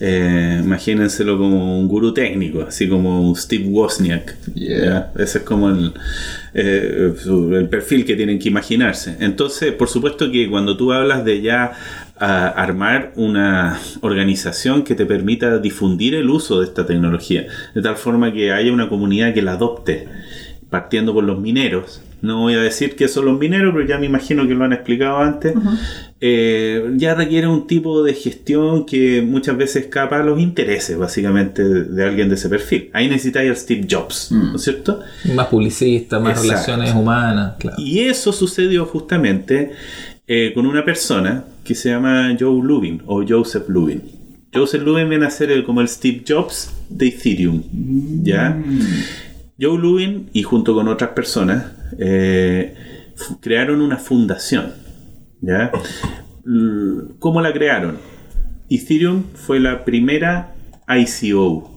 Eh, 0.01 0.61
imagínenselo 0.65 1.37
como 1.37 1.79
un 1.79 1.87
gurú 1.89 2.15
técnico, 2.15 2.63
así 2.67 2.89
como 2.89 3.35
Steve 3.37 3.67
Wozniak. 3.69 4.37
Yeah. 4.55 5.13
Ese 5.19 5.39
es 5.39 5.45
como 5.45 5.71
el, 5.73 5.93
eh, 6.55 7.15
el 7.25 7.69
perfil 7.69 8.05
que 8.05 8.17
tienen 8.17 8.39
que 8.39 8.49
imaginarse. 8.49 9.17
Entonces, 9.21 9.73
por 9.73 9.89
supuesto 9.89 10.31
que 10.31 10.49
cuando 10.49 10.77
tú 10.77 10.93
hablas 10.93 11.25
de 11.25 11.41
ya 11.41 11.73
a 12.17 12.49
armar 12.49 13.13
una 13.17 13.81
organización 14.01 14.85
que 14.85 14.95
te 14.95 15.07
permita 15.07 15.59
difundir 15.59 16.15
el 16.15 16.31
uso 16.31 16.61
de 16.61 16.67
esta 16.67 16.87
tecnología, 16.87 17.47
de 17.75 17.83
tal 17.83 17.97
forma 17.97 18.33
que 18.33 18.53
haya 18.53 18.73
una 18.73 18.89
comunidad 18.89 19.35
que 19.35 19.43
la 19.43 19.53
adopte, 19.53 20.07
partiendo 20.71 21.13
por 21.13 21.25
los 21.25 21.41
mineros. 21.41 22.01
No 22.23 22.43
voy 22.43 22.55
a 22.55 22.61
decir 22.61 22.95
que 22.95 23.09
son 23.09 23.25
los 23.25 23.39
mineros, 23.39 23.75
pero 23.75 23.85
ya 23.87 23.99
me 23.99 24.07
imagino 24.07 24.47
que 24.47 24.55
lo 24.55 24.65
han 24.65 24.73
explicado 24.73 25.19
antes. 25.19 25.55
Eh, 26.21 26.93
ya 26.97 27.17
requiere 27.17 27.49
un 27.49 27.67
tipo 27.67 28.05
de 28.05 28.15
gestión 28.15 28.87
que 28.87 29.23
muchas 29.23 29.57
veces 29.57 29.85
escapa 29.85 30.21
a 30.21 30.23
los 30.23 30.39
intereses, 30.41 30.97
básicamente, 30.97 31.65
de, 31.65 31.83
de 31.83 32.05
alguien 32.05 32.29
de 32.29 32.37
ese 32.37 32.49
perfil. 32.49 32.91
Ahí 32.93 33.09
necesitáis 33.09 33.51
al 33.51 33.57
Steve 33.57 33.87
Jobs, 33.91 34.31
¿no 34.31 34.55
es 34.55 34.63
cierto? 34.63 35.01
Más 35.35 35.49
publicista, 35.49 36.21
más 36.21 36.39
Exacto. 36.45 36.53
relaciones 36.71 36.95
humanas, 36.95 37.55
claro. 37.59 37.77
Y 37.77 37.99
eso 38.01 38.33
sucedió 38.33 38.87
justamente 38.87 39.73
eh, 40.29 40.53
con 40.55 40.67
una 40.67 40.85
persona 40.85 41.45
que 41.65 41.75
se 41.75 41.91
llama 41.91 42.37
Joe 42.39 42.63
Lubin 42.63 43.03
o 43.07 43.25
Joseph 43.29 43.69
Lubin. 43.69 44.01
Joseph 44.55 44.83
Lubin 44.85 45.09
viene 45.09 45.27
a 45.27 45.31
ser 45.31 45.51
el, 45.51 45.65
como 45.65 45.81
el 45.81 45.89
Steve 45.89 46.23
Jobs 46.29 46.71
de 46.89 47.09
Ethereum. 47.09 47.63
¿Ya? 48.23 48.63
Joe 49.61 49.77
Lubin 49.77 50.29
y 50.33 50.45
junto 50.45 50.73
con 50.75 50.87
otras 50.87 51.11
personas 51.11 51.65
eh, 51.99 52.75
crearon 53.41 53.81
una 53.81 53.97
fundación. 53.99 54.73
¿Ya? 55.41 55.71
¿Cómo 57.19 57.41
la 57.41 57.53
crearon? 57.53 57.97
Ethereum 58.71 59.25
fue 59.35 59.61
la 59.61 59.85
primera 59.85 60.55
ICO. 60.89 61.71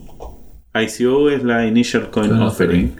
ICO 0.73 1.29
es 1.29 1.43
la 1.43 1.65
Initial 1.65 2.09
Coin 2.09 2.31
Offering. 2.33 2.91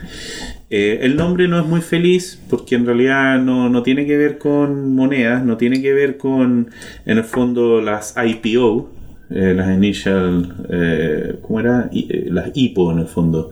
Eh, 0.70 1.00
el 1.04 1.16
nombre 1.16 1.48
no 1.48 1.60
es 1.60 1.66
muy 1.66 1.82
feliz 1.82 2.42
porque 2.50 2.76
en 2.76 2.86
realidad 2.86 3.40
no, 3.40 3.70
no 3.70 3.84
tiene 3.84 4.06
que 4.06 4.18
ver 4.18 4.38
con 4.40 4.94
monedas, 4.96 5.44
no 5.46 5.58
tiene 5.58 5.82
que 5.82 5.94
ver 5.94 6.18
con, 6.18 6.70
en 7.06 7.18
el 7.18 7.24
fondo, 7.24 7.82
las 7.82 8.16
IPO, 8.18 8.90
eh, 9.30 9.54
las 9.56 9.74
Initial, 9.76 11.38
¿cómo 11.42 11.60
era? 11.60 11.90
I- 11.92 12.30
las 12.30 12.50
IPO 12.54 12.92
en 12.94 13.00
el 13.00 13.08
fondo. 13.08 13.52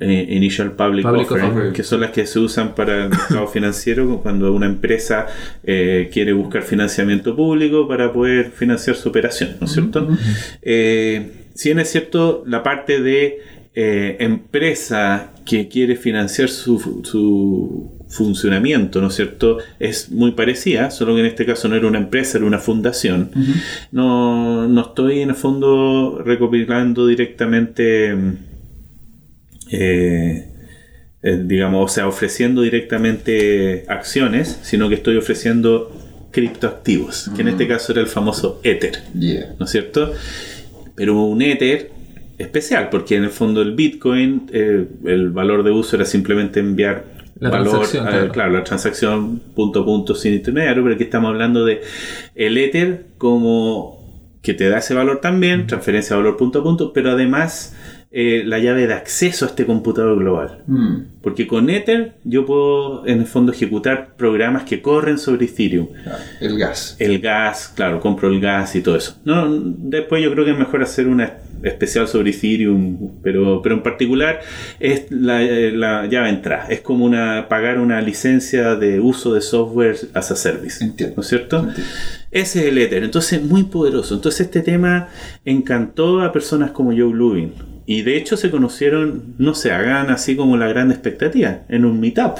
Eh, 0.00 0.28
Initial 0.30 0.72
Public, 0.72 1.04
Public 1.04 1.30
Offering, 1.30 1.50
Offering. 1.50 1.72
que 1.74 1.82
son 1.82 2.00
las 2.00 2.10
que 2.10 2.26
se 2.26 2.38
usan 2.38 2.74
para 2.74 3.04
el 3.04 3.10
mercado 3.10 3.46
financiero 3.52 4.20
cuando 4.22 4.50
una 4.52 4.64
empresa 4.64 5.26
eh, 5.62 6.08
quiere 6.10 6.32
buscar 6.32 6.62
financiamiento 6.62 7.36
público 7.36 7.86
para 7.86 8.10
poder 8.10 8.50
financiar 8.50 8.96
su 8.96 9.10
operación, 9.10 9.56
¿no 9.60 9.66
es 9.66 9.72
cierto? 9.72 10.08
Eh, 10.62 11.48
si 11.54 11.68
bien 11.68 11.80
es 11.80 11.90
cierto, 11.90 12.42
la 12.46 12.62
parte 12.62 13.02
de 13.02 13.60
empresa 13.72 15.32
que 15.44 15.68
quiere 15.68 15.96
financiar 15.96 16.48
su, 16.48 17.02
su 17.04 18.00
funcionamiento, 18.10 19.00
¿no 19.00 19.08
es 19.08 19.14
cierto? 19.14 19.58
Es 19.78 20.10
muy 20.10 20.32
parecida, 20.32 20.90
solo 20.90 21.14
que 21.14 21.20
en 21.20 21.26
este 21.26 21.46
caso 21.46 21.68
no 21.68 21.76
era 21.76 21.86
una 21.86 21.98
empresa, 21.98 22.38
era 22.38 22.46
una 22.46 22.58
fundación. 22.58 23.30
no, 23.92 24.66
no 24.68 24.80
estoy 24.80 25.20
en 25.20 25.30
el 25.30 25.36
fondo 25.36 26.20
recopilando 26.24 27.06
directamente, 27.06 28.16
eh, 29.70 30.50
eh, 31.22 31.42
digamos, 31.44 31.90
o 31.90 31.94
sea, 31.94 32.08
ofreciendo 32.08 32.62
directamente 32.62 33.84
acciones, 33.88 34.58
sino 34.62 34.88
que 34.88 34.94
estoy 34.94 35.16
ofreciendo 35.16 35.94
criptoactivos, 36.30 37.30
que 37.34 37.42
en 37.42 37.48
este 37.48 37.68
caso 37.68 37.92
era 37.92 38.00
el 38.00 38.06
famoso 38.06 38.60
Ether. 38.62 39.02
Yeah. 39.18 39.54
¿no 39.58 39.66
es 39.66 39.70
cierto? 39.72 40.12
Pero 40.94 41.22
un 41.22 41.42
Ether 41.42 41.90
especial, 42.38 42.88
porque 42.88 43.16
en 43.16 43.24
el 43.24 43.30
fondo 43.30 43.60
el 43.60 43.74
Bitcoin, 43.74 44.48
eh, 44.52 44.86
el 45.04 45.30
valor 45.30 45.62
de 45.62 45.70
uso 45.72 45.96
era 45.96 46.06
simplemente 46.06 46.60
enviar 46.60 47.04
La 47.38 47.50
valor, 47.50 47.70
transacción, 47.70 48.06
eh, 48.06 48.10
claro. 48.10 48.32
claro, 48.32 48.52
la 48.52 48.64
transacción 48.64 49.40
punto 49.54 49.80
a 49.80 49.84
punto 49.84 50.14
sin 50.14 50.32
intermediario, 50.32 50.82
pero 50.82 50.94
aquí 50.94 51.04
estamos 51.04 51.28
hablando 51.28 51.66
de 51.66 51.82
el 52.34 52.56
Ether 52.56 53.06
como 53.18 54.00
que 54.40 54.54
te 54.54 54.70
da 54.70 54.78
ese 54.78 54.94
valor 54.94 55.20
también, 55.20 55.66
transferencia 55.66 56.16
de 56.16 56.22
valor 56.22 56.38
punto 56.38 56.60
a 56.60 56.62
punto, 56.62 56.94
pero 56.94 57.10
además 57.10 57.76
eh, 58.12 58.42
la 58.44 58.58
llave 58.58 58.88
de 58.88 58.94
acceso 58.94 59.44
a 59.44 59.48
este 59.48 59.66
computador 59.66 60.18
global. 60.18 60.62
Mm. 60.66 60.96
Porque 61.22 61.46
con 61.46 61.70
Ether 61.70 62.14
yo 62.24 62.44
puedo 62.44 63.06
en 63.06 63.20
el 63.20 63.26
fondo 63.26 63.52
ejecutar 63.52 64.14
programas 64.16 64.64
que 64.64 64.82
corren 64.82 65.16
sobre 65.18 65.46
Ethereum 65.46 65.88
El 66.40 66.58
gas. 66.58 66.96
el 66.98 67.20
gas, 67.20 67.72
claro, 67.76 68.00
compro 68.00 68.28
el 68.28 68.40
gas 68.40 68.74
y 68.74 68.82
todo 68.82 68.96
eso. 68.96 69.16
No, 69.24 69.48
después 69.50 70.24
yo 70.24 70.32
creo 70.32 70.44
que 70.44 70.50
es 70.52 70.58
mejor 70.58 70.82
hacer 70.82 71.06
una 71.06 71.34
especial 71.62 72.08
sobre 72.08 72.30
Ethereum, 72.30 73.20
pero, 73.22 73.60
pero 73.62 73.74
en 73.74 73.82
particular 73.82 74.40
es 74.78 75.10
la, 75.10 75.42
eh, 75.42 75.72
la 75.72 76.28
entrada. 76.28 76.66
Es 76.68 76.80
como 76.80 77.04
una 77.04 77.48
pagar 77.48 77.78
una 77.78 78.00
licencia 78.00 78.76
de 78.76 79.00
uso 79.00 79.34
de 79.34 79.40
software 79.40 79.96
as 80.14 80.30
a 80.30 80.36
service. 80.36 80.82
Entiendo. 80.84 81.16
¿No 81.16 81.22
es 81.22 81.28
cierto? 81.28 81.58
Entiendo. 81.58 81.90
Ese 82.30 82.60
es 82.60 82.66
el 82.66 82.78
Ether. 82.78 83.02
Entonces, 83.02 83.42
muy 83.42 83.64
poderoso. 83.64 84.14
Entonces, 84.14 84.42
este 84.42 84.60
tema 84.60 85.08
encantó 85.44 86.20
a 86.22 86.32
personas 86.32 86.70
como 86.70 86.90
Joe 86.90 87.12
Lubin. 87.12 87.52
Y 87.86 88.02
de 88.02 88.16
hecho 88.16 88.36
se 88.36 88.50
conocieron, 88.50 89.34
no 89.38 89.54
se 89.54 89.72
hagan 89.72 90.10
así 90.10 90.36
como 90.36 90.56
la 90.56 90.68
gran 90.68 90.92
expectativa, 90.92 91.62
en 91.68 91.84
un 91.84 91.98
meetup. 91.98 92.38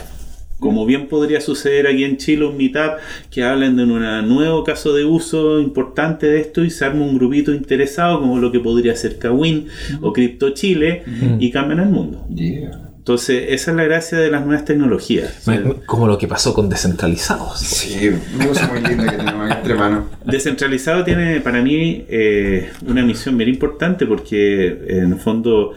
Como 0.60 0.86
bien 0.86 1.08
podría 1.08 1.40
suceder 1.40 1.86
aquí 1.88 2.04
en 2.04 2.16
Chile, 2.16 2.44
un 2.44 2.56
meetup 2.56 2.98
que 3.30 3.42
hablen 3.42 3.76
de 3.76 3.84
un 3.84 4.28
nuevo 4.28 4.62
caso 4.62 4.94
de 4.94 5.04
uso 5.04 5.58
importante 5.58 6.26
de 6.26 6.40
esto 6.40 6.64
y 6.64 6.70
se 6.70 6.84
arma 6.84 7.04
un 7.04 7.16
grupito 7.16 7.52
interesado, 7.52 8.20
como 8.20 8.38
lo 8.38 8.52
que 8.52 8.60
podría 8.60 8.94
ser 8.94 9.18
Kawin 9.18 9.66
o 10.00 10.12
Crypto 10.12 10.50
Chile, 10.50 11.02
y 11.38 11.50
cambian 11.50 11.80
el 11.80 11.88
mundo. 11.88 12.26
Yeah. 12.28 12.90
Entonces, 13.00 13.46
esa 13.48 13.70
es 13.70 13.76
la 13.78 13.84
gracia 13.84 14.18
de 14.18 14.30
las 14.30 14.44
nuevas 14.44 14.66
tecnologías. 14.66 15.38
O 15.38 15.50
sea, 15.50 15.62
Como 15.86 16.06
lo 16.06 16.18
que 16.18 16.28
pasó 16.28 16.52
con 16.52 16.68
Descentralizados. 16.68 17.58
Sí, 17.58 18.10
una 18.34 18.46
cosa 18.46 18.68
muy 18.68 18.82
linda 18.82 19.10
que 19.10 19.16
tenemos 19.16 19.50
entre 19.50 19.74
manos. 19.74 20.04
Descentralizado 20.26 21.02
tiene 21.02 21.40
para 21.40 21.62
mí 21.62 22.04
eh, 22.10 22.68
una 22.86 23.02
misión 23.02 23.38
bien 23.38 23.48
importante 23.48 24.04
porque 24.04 24.78
en 24.86 25.12
el 25.12 25.18
fondo 25.18 25.72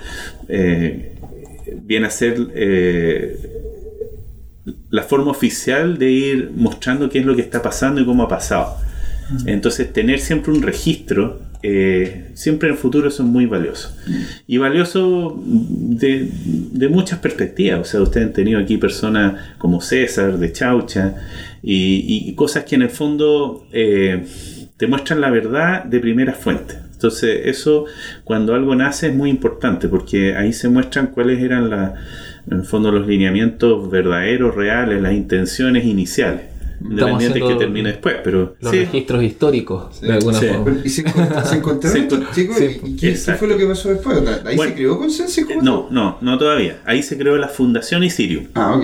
eh, 0.50 1.16
viene 1.82 2.08
a 2.08 2.10
ser 2.10 2.36
eh, 2.54 3.72
la 4.90 5.04
forma 5.04 5.32
oficial 5.32 5.98
de 5.98 6.12
ir 6.12 6.52
mostrando 6.56 7.10
qué 7.10 7.20
es 7.20 7.26
lo 7.26 7.36
que 7.36 7.42
está 7.42 7.62
pasando 7.62 8.02
y 8.02 8.06
cómo 8.06 8.24
ha 8.24 8.30
pasado. 8.30 8.78
Entonces 9.46 9.92
tener 9.92 10.20
siempre 10.20 10.52
un 10.52 10.62
registro 10.62 11.40
eh, 11.66 12.32
siempre 12.34 12.68
en 12.68 12.76
el 12.76 12.80
futuro 12.80 13.10
son 13.10 13.28
muy 13.28 13.46
valiosos. 13.46 13.96
Y 14.46 14.58
valioso 14.58 15.42
de, 15.46 16.30
de 16.34 16.90
muchas 16.90 17.20
perspectivas. 17.20 17.80
O 17.80 17.86
sea, 17.86 18.02
ustedes 18.02 18.28
han 18.28 18.34
tenido 18.34 18.60
aquí 18.60 18.78
personas 18.78 19.56
como 19.58 19.80
César, 19.80 20.38
de 20.38 20.52
Chaucha, 20.52 21.16
y, 21.64 22.28
y 22.28 22.36
cosas 22.36 22.66
que 22.66 22.76
en 22.76 22.82
el 22.82 22.90
fondo 22.90 23.66
eh, 23.72 24.26
te 24.76 24.88
muestran 24.88 25.22
la 25.22 25.30
verdad 25.32 25.86
de 25.86 26.02
primera 26.02 26.34
fuente. 26.34 26.76
Entonces, 26.92 27.42
eso 27.46 27.86
cuando 28.26 28.54
algo 28.56 28.76
nace 28.76 29.08
es 29.08 29.16
muy 29.16 29.30
importante 29.30 29.88
porque 29.88 30.36
ahí 30.36 30.52
se 30.52 30.68
muestran 30.68 31.08
cuáles 31.08 31.42
eran 31.42 31.70
la, 31.70 31.96
en 32.50 32.60
el 32.60 32.64
fondo 32.66 32.92
los 32.92 33.08
lineamientos 33.08 33.90
verdaderos, 33.90 34.56
reales, 34.56 35.02
las 35.02 35.14
intenciones 35.14 35.86
iniciales. 35.86 36.42
Independiente 36.84 37.40
que 37.40 37.56
termine 37.56 37.90
después, 37.90 38.16
pero 38.24 38.56
Los 38.60 38.72
sí, 38.72 38.80
registros 38.80 39.24
históricos, 39.24 40.02
de 40.02 40.12
alguna 40.14 40.38
Sí. 40.40 40.48
forma. 40.48 40.78
¿Y 40.84 40.90
se, 40.90 41.06
encont- 41.06 41.44
se 41.44 41.56
encontraron 41.58 41.98
Se 41.98 42.04
estos 42.04 42.32
chicos? 42.36 42.58
sí, 42.58 42.80
¿Y 42.84 42.96
qué, 42.98 43.16
fue 43.16 43.48
lo 43.48 43.58
que 43.58 43.66
pasó 43.68 43.90
después? 43.90 44.18
¿Ahí 44.46 44.58
Bueno. 44.58 44.72
se 44.72 44.76
creó 44.76 44.98
Consensus? 44.98 45.46
¿Cómo 45.46 45.62
no, 45.62 45.88
no, 45.92 46.18
no 46.20 46.38
todavía. 46.38 46.80
Ahí 46.86 47.02
se 47.02 47.18
creó 47.18 47.38
la 47.38 47.48
Fundación 47.48 48.04
Ethereum. 48.04 48.48
Ah, 48.56 48.76
ok. 48.76 48.84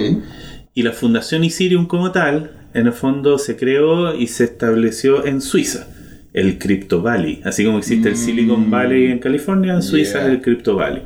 Y 0.75 0.83
la 0.83 0.93
Fundación 0.93 1.43
Ethereum 1.43 1.87
como 1.87 2.11
tal, 2.11 2.51
en 2.73 2.87
el 2.87 2.93
fondo 2.93 3.37
se 3.37 3.57
creó 3.57 4.15
y 4.15 4.27
se 4.27 4.45
estableció 4.45 5.25
en 5.25 5.41
Suiza, 5.41 5.87
el 6.31 6.57
Crypto 6.57 7.01
Valley. 7.01 7.41
Así 7.43 7.65
como 7.65 7.79
existe 7.79 8.07
el 8.07 8.15
Silicon 8.15 8.69
Valley 8.71 9.07
en 9.11 9.19
California, 9.19 9.73
en 9.73 9.81
Suiza 9.81 10.19
Yeah. 10.19 10.27
es 10.27 10.33
el 10.35 10.41
Crypto 10.41 10.75
Valley. 10.77 11.01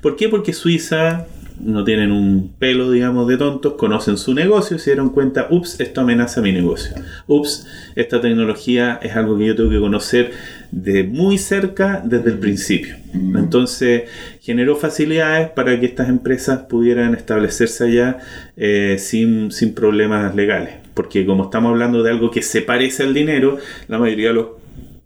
¿Por 0.00 0.16
qué? 0.16 0.28
Porque 0.28 0.52
Suiza 0.54 1.26
no 1.60 1.84
tienen 1.84 2.12
un 2.12 2.52
pelo, 2.58 2.90
digamos, 2.90 3.28
de 3.28 3.36
tontos, 3.36 3.74
conocen 3.74 4.16
su 4.16 4.34
negocio 4.34 4.76
y 4.76 4.80
se 4.80 4.90
dieron 4.90 5.10
cuenta, 5.10 5.48
ups, 5.50 5.80
esto 5.80 6.00
amenaza 6.00 6.40
mi 6.40 6.52
negocio. 6.52 6.94
Ups, 7.26 7.66
esta 7.94 8.20
tecnología 8.20 8.98
es 9.02 9.16
algo 9.16 9.38
que 9.38 9.46
yo 9.46 9.56
tengo 9.56 9.70
que 9.70 9.80
conocer 9.80 10.32
de 10.70 11.04
muy 11.04 11.38
cerca 11.38 12.02
desde 12.04 12.30
el 12.30 12.38
principio. 12.38 12.96
Entonces 13.14 14.04
generó 14.40 14.76
facilidades 14.76 15.50
para 15.50 15.78
que 15.78 15.86
estas 15.86 16.08
empresas 16.08 16.60
pudieran 16.60 17.14
establecerse 17.14 17.84
allá 17.84 18.18
eh, 18.56 18.96
sin, 18.98 19.52
sin 19.52 19.74
problemas 19.74 20.34
legales. 20.34 20.74
Porque 20.94 21.24
como 21.26 21.44
estamos 21.44 21.70
hablando 21.70 22.02
de 22.02 22.10
algo 22.10 22.30
que 22.30 22.42
se 22.42 22.62
parece 22.62 23.02
al 23.02 23.14
dinero, 23.14 23.58
la 23.88 23.98
mayoría 23.98 24.28
de 24.28 24.34
los 24.34 24.61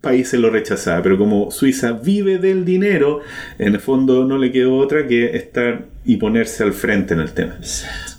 países 0.07 0.39
lo 0.39 0.51
rechazaba. 0.51 1.03
Pero 1.03 1.19
como 1.19 1.51
Suiza 1.51 1.93
vive 1.93 2.39
del 2.39 2.65
dinero, 2.65 3.21
en 3.59 3.75
el 3.75 3.81
fondo 3.81 4.25
no 4.25 4.39
le 4.39 4.53
quedó 4.53 4.77
otra 4.77 5.09
que 5.09 5.37
estar 5.37 5.87
y 6.05 6.17
ponerse 6.17 6.63
al 6.63 6.73
frente 6.73 7.15
en 7.15 7.21
el 7.21 7.33
tema. 7.33 7.59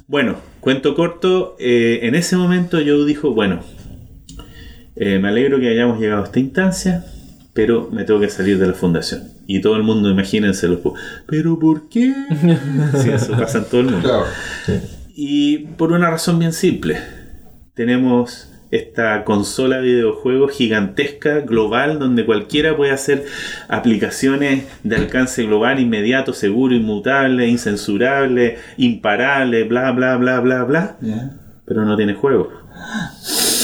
Bueno, 0.07 0.35
cuento 0.59 0.95
corto, 0.95 1.55
eh, 1.59 1.99
en 2.03 2.15
ese 2.15 2.35
momento 2.35 2.81
yo 2.81 3.05
dijo, 3.05 3.33
bueno, 3.33 3.61
eh, 4.97 5.17
me 5.19 5.29
alegro 5.29 5.59
que 5.59 5.69
hayamos 5.69 5.99
llegado 5.99 6.23
a 6.23 6.25
esta 6.25 6.39
instancia, 6.39 7.05
pero 7.53 7.89
me 7.89 8.03
tengo 8.03 8.19
que 8.19 8.29
salir 8.29 8.59
de 8.59 8.67
la 8.67 8.73
fundación. 8.73 9.23
Y 9.47 9.61
todo 9.61 9.77
el 9.77 9.83
mundo, 9.83 10.09
imagínense, 10.11 10.67
los 10.67 10.79
pero 11.25 11.57
¿por 11.57 11.87
qué? 11.87 12.13
Sí, 13.01 13.11
eso 13.11 13.31
pasa 13.31 13.59
en 13.59 13.65
todo 13.65 13.79
el 13.81 13.87
mundo. 13.87 14.01
Claro. 14.01 14.25
Y 15.15 15.59
por 15.77 15.93
una 15.93 16.09
razón 16.09 16.37
bien 16.37 16.51
simple. 16.51 16.97
Tenemos 17.73 18.51
esta 18.71 19.23
consola 19.23 19.77
de 19.77 19.83
videojuegos 19.83 20.51
gigantesca, 20.51 21.41
global, 21.41 21.99
donde 21.99 22.25
cualquiera 22.25 22.75
puede 22.75 22.91
hacer 22.91 23.25
aplicaciones 23.67 24.65
de 24.83 24.95
alcance 24.95 25.43
global, 25.43 25.79
inmediato, 25.79 26.33
seguro, 26.33 26.75
inmutable, 26.75 27.47
incensurable, 27.47 28.57
imparable, 28.77 29.63
bla, 29.63 29.91
bla, 29.91 30.17
bla, 30.17 30.39
bla, 30.39 30.63
bla. 30.63 30.97
Pero 31.65 31.85
no 31.85 31.95
tiene 31.95 32.13
juego. 32.13 32.51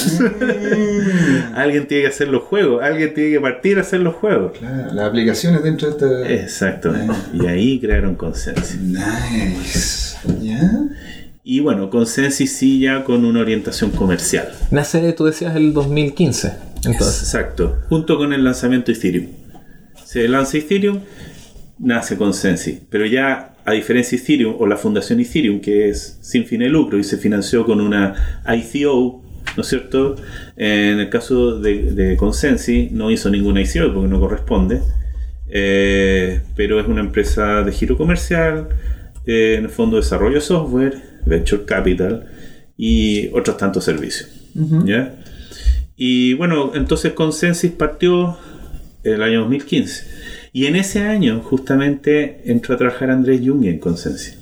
alguien 1.56 1.88
tiene 1.88 2.04
que 2.04 2.08
hacer 2.08 2.28
los 2.28 2.44
juegos, 2.44 2.84
alguien 2.84 3.14
tiene 3.14 3.32
que 3.32 3.40
partir 3.40 3.78
a 3.78 3.82
hacer 3.82 4.02
los 4.02 4.16
juegos. 4.16 4.58
Claro, 4.58 4.94
las 4.94 5.08
aplicaciones 5.08 5.64
dentro 5.64 5.90
de 5.90 5.94
esta... 5.94 6.30
Exactamente. 6.30 7.16
Y 7.34 7.46
ahí 7.46 7.80
crearon 7.80 8.16
Consensus. 8.16 8.76
Nice. 8.80 10.18
¿Ya? 10.42 10.60
Y 11.46 11.60
bueno, 11.60 11.90
Consensus 11.90 12.50
sí 12.50 12.80
ya 12.80 13.04
con 13.04 13.26
una 13.26 13.42
orientación 13.42 13.92
comercial. 13.92 14.48
Nace, 14.72 15.12
tú 15.12 15.26
decías, 15.26 15.56
el 15.58 15.74
2015. 15.74 16.54
Entonces, 16.86 17.22
Exacto, 17.24 17.80
junto 17.90 18.18
con 18.18 18.32
el 18.32 18.46
lanzamiento 18.46 18.92
de 18.92 18.98
Ethereum. 18.98 19.28
Se 20.06 20.26
lanza 20.30 20.58
Ethereum, 20.58 21.00
nace 21.80 22.16
Consensus, 22.16 22.76
pero 22.90 23.06
ya 23.06 23.56
a 23.66 23.74
diferencia 23.74 24.18
de 24.18 24.24
Ethereum 24.24 24.56
o 24.58 24.66
la 24.68 24.78
fundación 24.78 25.20
Ethereum, 25.20 25.60
que 25.60 25.90
es 25.90 26.18
sin 26.22 26.46
fin 26.46 26.62
de 26.62 26.70
lucro 26.70 26.98
y 26.98 27.04
se 27.04 27.18
financió 27.18 27.66
con 27.66 27.82
una 27.82 28.42
ICO, 28.48 29.22
¿no 29.58 29.64
es 29.64 29.68
cierto? 29.68 30.16
En 30.56 31.00
el 31.00 31.10
caso 31.10 31.60
de, 31.60 31.92
de 31.92 32.16
Consensus 32.16 32.90
no 32.92 33.12
hizo 33.12 33.30
ninguna 33.30 33.62
ICO 33.62 33.94
porque 33.94 34.08
no 34.08 34.20
corresponde, 34.22 34.80
eh, 35.50 36.42
pero 36.56 36.80
es 36.80 36.88
una 36.88 37.02
empresa 37.02 37.64
de 37.64 37.72
giro 37.74 37.98
comercial, 37.98 38.70
eh, 39.26 39.56
en 39.58 39.66
el 39.66 39.70
fondo 39.70 39.98
desarrollo 39.98 40.36
de 40.36 40.42
software, 40.42 41.13
venture 41.26 41.66
capital 41.66 42.26
y 42.78 43.28
otros 43.30 43.58
tantos 43.58 43.84
servicios. 43.86 44.30
¿ya? 44.86 45.16
Y 45.96 46.34
bueno, 46.34 46.72
entonces 46.76 47.14
Consensus 47.14 47.72
partió 47.72 48.38
el 49.04 49.22
año 49.22 49.42
2015. 49.42 50.24
Y 50.56 50.68
en 50.68 50.76
ese 50.76 51.00
año, 51.02 51.42
justamente, 51.44 52.44
entró 52.46 52.76
a 52.76 52.78
trabajar 52.78 53.10
Andrés 53.10 53.42
Jung 53.44 53.66
en 53.66 53.80
Consensus. 53.80 54.36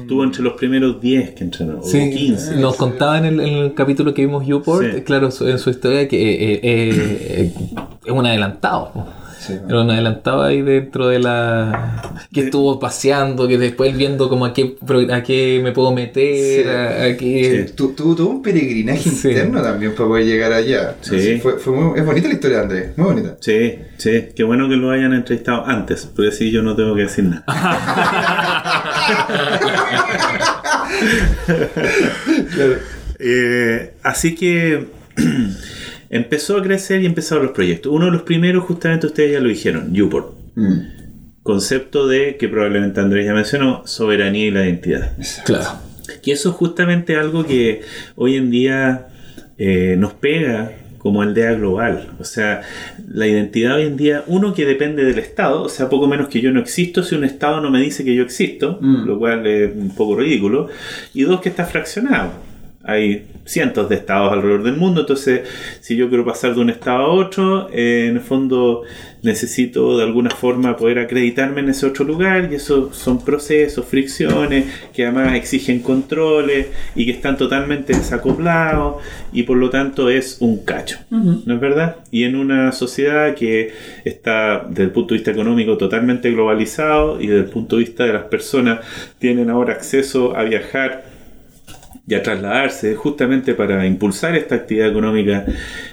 Estuvo 0.00 0.24
entre 0.24 0.42
los 0.42 0.54
primeros 0.54 1.00
10 1.00 1.30
que 1.32 1.44
entraron, 1.44 1.80
o 1.80 1.82
sí, 1.82 2.10
15. 2.10 2.56
nos 2.56 2.76
contaba 2.76 3.18
en 3.18 3.24
el, 3.26 3.40
en 3.40 3.54
el 3.58 3.74
capítulo 3.74 4.12
que 4.14 4.22
vimos 4.22 4.46
Uport, 4.50 4.94
Sí. 4.94 5.00
claro, 5.02 5.30
su- 5.30 5.46
en 5.48 5.58
su 5.58 5.70
historia, 5.70 6.08
que 6.08 6.16
eh, 6.18 6.54
eh, 6.54 6.60
eh, 6.62 7.52
es 8.04 8.12
un 8.12 8.24
adelantado. 8.26 8.92
Sí, 9.46 9.52
Era 9.68 9.82
un 9.82 9.90
adelantado 9.90 10.42
ahí 10.42 10.62
dentro 10.62 11.08
de 11.08 11.18
la... 11.20 12.02
que 12.32 12.40
estuvo 12.42 12.80
paseando, 12.80 13.46
que 13.46 13.58
después 13.58 13.96
viendo 13.96 14.28
como 14.28 14.44
a 14.46 14.52
qué, 14.52 14.76
a 15.12 15.22
qué 15.22 15.60
me 15.62 15.72
puedo 15.72 15.92
meter, 15.92 16.64
Sí. 16.64 16.68
a, 16.68 17.04
a 17.04 17.16
qué... 17.16 17.70
Tu- 17.76 17.92
Tuvo 17.94 18.28
un 18.30 18.42
peregrinaje 18.42 19.08
Sí. 19.10 19.28
interno 19.28 19.62
también 19.62 19.94
para 19.94 20.08
poder 20.08 20.24
llegar 20.26 20.52
allá. 20.52 20.96
Sí. 21.00 21.38
Fue, 21.42 21.58
fue 21.58 21.72
muy- 21.74 21.98
es 21.98 22.04
bonita 22.04 22.28
la 22.28 22.34
historia 22.34 22.56
de 22.58 22.62
Andrés, 22.64 22.88
muy 22.98 23.06
bonita. 23.06 23.36
Sí, 23.40 23.74
sí, 23.98 24.26
qué 24.34 24.42
bueno 24.42 24.68
que 24.68 24.76
lo 24.76 24.90
hayan 24.90 25.12
entrevistado 25.12 25.64
antes, 25.66 26.06
porque 26.14 26.28
así 26.30 26.50
yo 26.50 26.62
no 26.62 26.74
tengo 26.74 26.94
que 26.94 27.02
decir 27.02 27.24
nada. 27.24 27.44
Eh, 33.18 33.94
así 34.02 34.34
que 34.34 34.88
empezó 36.10 36.56
a 36.56 36.62
crecer 36.62 37.02
y 37.02 37.06
empezaron 37.06 37.44
los 37.44 37.52
proyectos. 37.52 37.92
Uno 37.92 38.06
de 38.06 38.12
los 38.12 38.22
primeros, 38.22 38.64
justamente 38.64 39.06
ustedes 39.06 39.32
ya 39.32 39.40
lo 39.40 39.48
dijeron, 39.48 39.92
Uport. 40.00 40.34
Mm. 40.54 40.78
Concepto 41.42 42.08
de, 42.08 42.36
que 42.36 42.48
probablemente 42.48 43.00
Andrés 43.00 43.26
ya 43.26 43.34
mencionó, 43.34 43.82
soberanía 43.86 44.46
y 44.46 44.50
la 44.50 44.64
identidad. 44.64 45.12
Claro. 45.44 45.80
Que 46.22 46.32
eso 46.32 46.50
es 46.50 46.56
justamente 46.56 47.16
algo 47.16 47.46
que 47.46 47.82
hoy 48.16 48.34
en 48.36 48.50
día 48.50 49.08
eh, 49.58 49.94
nos 49.98 50.12
pega 50.14 50.72
como 50.98 51.22
aldea 51.22 51.52
global. 51.52 52.08
O 52.18 52.24
sea, 52.24 52.62
la 53.08 53.28
identidad 53.28 53.76
hoy 53.76 53.84
en 53.84 53.96
día, 53.96 54.24
uno 54.26 54.54
que 54.54 54.64
depende 54.66 55.04
del 55.04 55.20
Estado, 55.20 55.62
o 55.62 55.68
sea, 55.68 55.88
poco 55.88 56.08
menos 56.08 56.26
que 56.26 56.40
yo 56.40 56.50
no 56.50 56.58
existo 56.58 57.04
si 57.04 57.14
un 57.14 57.22
Estado 57.22 57.60
no 57.60 57.70
me 57.70 57.80
dice 57.80 58.04
que 58.04 58.12
yo 58.12 58.24
existo, 58.24 58.78
Mm. 58.80 59.06
lo 59.06 59.16
cual 59.16 59.46
es 59.46 59.70
un 59.76 59.94
poco 59.94 60.16
ridículo, 60.16 60.68
y 61.14 61.22
dos, 61.22 61.40
que 61.40 61.48
está 61.48 61.64
fraccionado. 61.64 62.32
Hay 62.86 63.26
cientos 63.44 63.88
de 63.88 63.96
estados 63.96 64.32
alrededor 64.32 64.62
del 64.62 64.76
mundo, 64.76 65.00
entonces 65.00 65.42
si 65.80 65.96
yo 65.96 66.08
quiero 66.08 66.24
pasar 66.24 66.54
de 66.54 66.60
un 66.60 66.70
estado 66.70 67.04
a 67.04 67.08
otro, 67.08 67.68
eh, 67.72 68.06
en 68.08 68.16
el 68.16 68.22
fondo 68.22 68.82
necesito 69.22 69.98
de 69.98 70.04
alguna 70.04 70.30
forma 70.30 70.76
poder 70.76 71.00
acreditarme 71.00 71.60
en 71.60 71.70
ese 71.70 71.86
otro 71.86 72.04
lugar 72.04 72.48
y 72.50 72.54
eso 72.54 72.92
son 72.92 73.24
procesos, 73.24 73.84
fricciones 73.84 74.66
que 74.94 75.04
además 75.04 75.34
exigen 75.34 75.80
controles 75.80 76.68
y 76.94 77.04
que 77.04 77.12
están 77.12 77.36
totalmente 77.36 77.92
desacoplados 77.92 79.02
y 79.32 79.42
por 79.42 79.56
lo 79.56 79.68
tanto 79.68 80.08
es 80.10 80.38
un 80.40 80.64
cacho, 80.64 80.98
¿no 81.10 81.54
es 81.54 81.60
verdad? 81.60 81.96
Y 82.10 82.24
en 82.24 82.36
una 82.36 82.72
sociedad 82.72 83.34
que 83.34 83.72
está 84.04 84.64
desde 84.68 84.84
el 84.84 84.90
punto 84.90 85.14
de 85.14 85.18
vista 85.18 85.32
económico 85.32 85.76
totalmente 85.76 86.30
globalizado 86.30 87.20
y 87.20 87.26
desde 87.26 87.44
el 87.44 87.50
punto 87.50 87.76
de 87.76 87.80
vista 87.84 88.04
de 88.04 88.12
las 88.12 88.24
personas 88.24 88.80
tienen 89.18 89.50
ahora 89.50 89.74
acceso 89.74 90.36
a 90.36 90.44
viajar 90.44 91.05
y 92.08 92.14
a 92.14 92.22
trasladarse 92.22 92.94
justamente 92.94 93.54
para 93.54 93.84
impulsar 93.86 94.36
esta 94.36 94.54
actividad 94.54 94.88
económica 94.88 95.44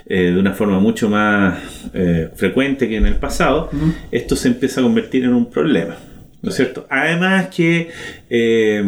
eh, 0.06 0.30
de 0.30 0.38
una 0.38 0.52
forma 0.52 0.78
mucho 0.78 1.10
más 1.10 1.58
eh, 1.92 2.30
frecuente 2.34 2.88
que 2.88 2.96
en 2.96 3.06
el 3.06 3.16
pasado, 3.16 3.70
esto 4.10 4.36
se 4.36 4.48
empieza 4.48 4.80
a 4.80 4.84
convertir 4.84 5.24
en 5.24 5.34
un 5.34 5.50
problema. 5.50 5.96
¿No 6.44 6.50
es 6.50 6.56
cierto? 6.56 6.86
Además 6.90 7.48
que 7.48 7.88
eh, 8.28 8.84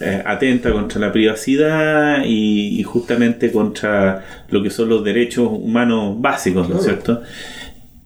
eh, 0.00 0.22
atenta 0.26 0.72
contra 0.72 1.00
la 1.00 1.12
privacidad 1.12 2.24
y, 2.26 2.80
y 2.80 2.82
justamente 2.82 3.52
contra 3.52 4.24
lo 4.50 4.64
que 4.64 4.70
son 4.70 4.88
los 4.88 5.04
derechos 5.04 5.48
humanos 5.48 6.20
básicos, 6.20 6.68
¿no 6.68 6.78
es 6.78 6.82
cierto? 6.82 7.22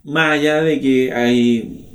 Más 0.03 0.33
allá 0.33 0.61
de 0.61 0.79
que 0.79 1.11
hay, 1.11 1.87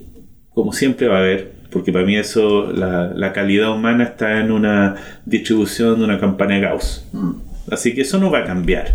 como 0.53 0.73
siempre 0.73 1.07
va 1.07 1.19
a 1.19 1.21
haber, 1.21 1.52
porque 1.73 1.93
para 1.93 2.05
mí 2.05 2.17
eso, 2.17 2.71
la, 2.73 3.13
la 3.15 3.33
calidad 3.33 3.73
humana 3.73 4.05
está 4.05 4.41
en 4.41 4.53
una 4.53 4.97
distribución 5.25 5.99
de 5.99 6.05
una 6.05 6.21
campana 6.21 6.55
de 6.55 6.61
Gauss. 6.61 7.09
Mm. 7.13 7.31
Así 7.71 7.95
que 7.95 8.03
eso 8.03 8.19
no 8.19 8.31
va 8.31 8.41
a 8.41 8.45
cambiar. 8.45 8.95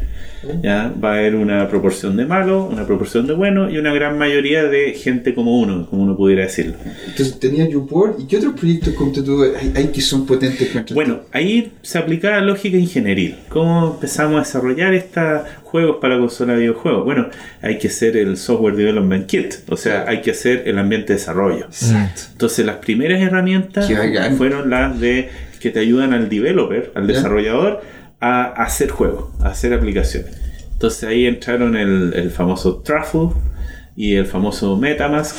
¿Ya? 0.64 0.94
Va 1.04 1.12
a 1.14 1.18
haber 1.18 1.36
una 1.36 1.68
proporción 1.70 2.16
de 2.18 2.26
malo, 2.26 2.66
una 2.66 2.86
proporción 2.86 3.28
de 3.28 3.34
bueno 3.34 3.70
y 3.70 3.78
una 3.78 3.94
gran 3.94 4.18
mayoría 4.18 4.64
de 4.64 4.94
gente 4.94 5.34
como 5.34 5.60
uno, 5.60 5.88
como 5.90 6.04
uno 6.04 6.16
pudiera 6.16 6.44
decirlo. 6.44 6.76
Entonces 7.08 7.40
tenía 7.40 7.68
YouPorn. 7.68 8.16
¿Y 8.20 8.26
qué 8.28 8.38
otros 8.38 8.54
proyectos 8.60 8.94
como 8.94 9.12
tú 9.12 9.44
hay, 9.44 9.72
hay 9.76 9.88
que 9.88 10.02
son 10.02 10.26
potentes 10.26 10.70
contra 10.70 10.94
Bueno, 10.94 11.22
ahí 11.32 11.74
se 11.82 11.98
aplica 11.98 12.40
lógica 12.42 12.78
ingenieril. 12.78 13.36
¿Cómo 13.50 13.94
empezamos 13.96 14.36
a 14.36 14.40
desarrollar 14.40 14.94
estos 14.94 15.42
juegos 15.64 15.98
para 16.00 16.18
consola 16.18 16.54
de 16.54 16.60
videojuegos? 16.60 17.04
Bueno, 17.06 17.28
hay 17.62 17.78
que 17.78 17.88
hacer 17.88 18.18
el 18.18 18.38
software 18.38 18.76
development 18.76 19.28
kit, 19.28 19.56
o 19.70 19.78
sea, 19.78 20.06
hay 20.08 20.22
que 20.22 20.32
hacer 20.32 20.64
el 20.66 20.78
ambiente 20.78 21.14
de 21.14 21.20
desarrollo. 21.20 21.66
Exacto. 21.66 22.22
Entonces 22.32 22.66
las 22.66 22.78
primeras 22.78 23.22
herramientas 23.22 23.90
fueron 24.38 24.70
las 24.70 25.00
de 25.00 25.30
que 25.60 25.72
te 25.72 25.80
ayudan 25.80 26.14
al 26.14 26.30
developer, 26.30 26.92
al 26.96 27.08
Ya. 27.08 27.14
desarrollador, 27.14 27.82
a 28.20 28.46
hacer 28.64 28.90
juegos, 28.90 29.30
a 29.42 29.50
hacer 29.50 29.74
aplicaciones. 29.74 30.36
Entonces 30.74 31.04
ahí 31.04 31.26
entraron 31.26 31.76
el, 31.76 32.14
el 32.16 32.30
famoso 32.32 32.78
Truffle 32.84 33.30
y 33.96 34.16
el 34.16 34.26
famoso 34.26 34.78
Metamask. 34.78 35.36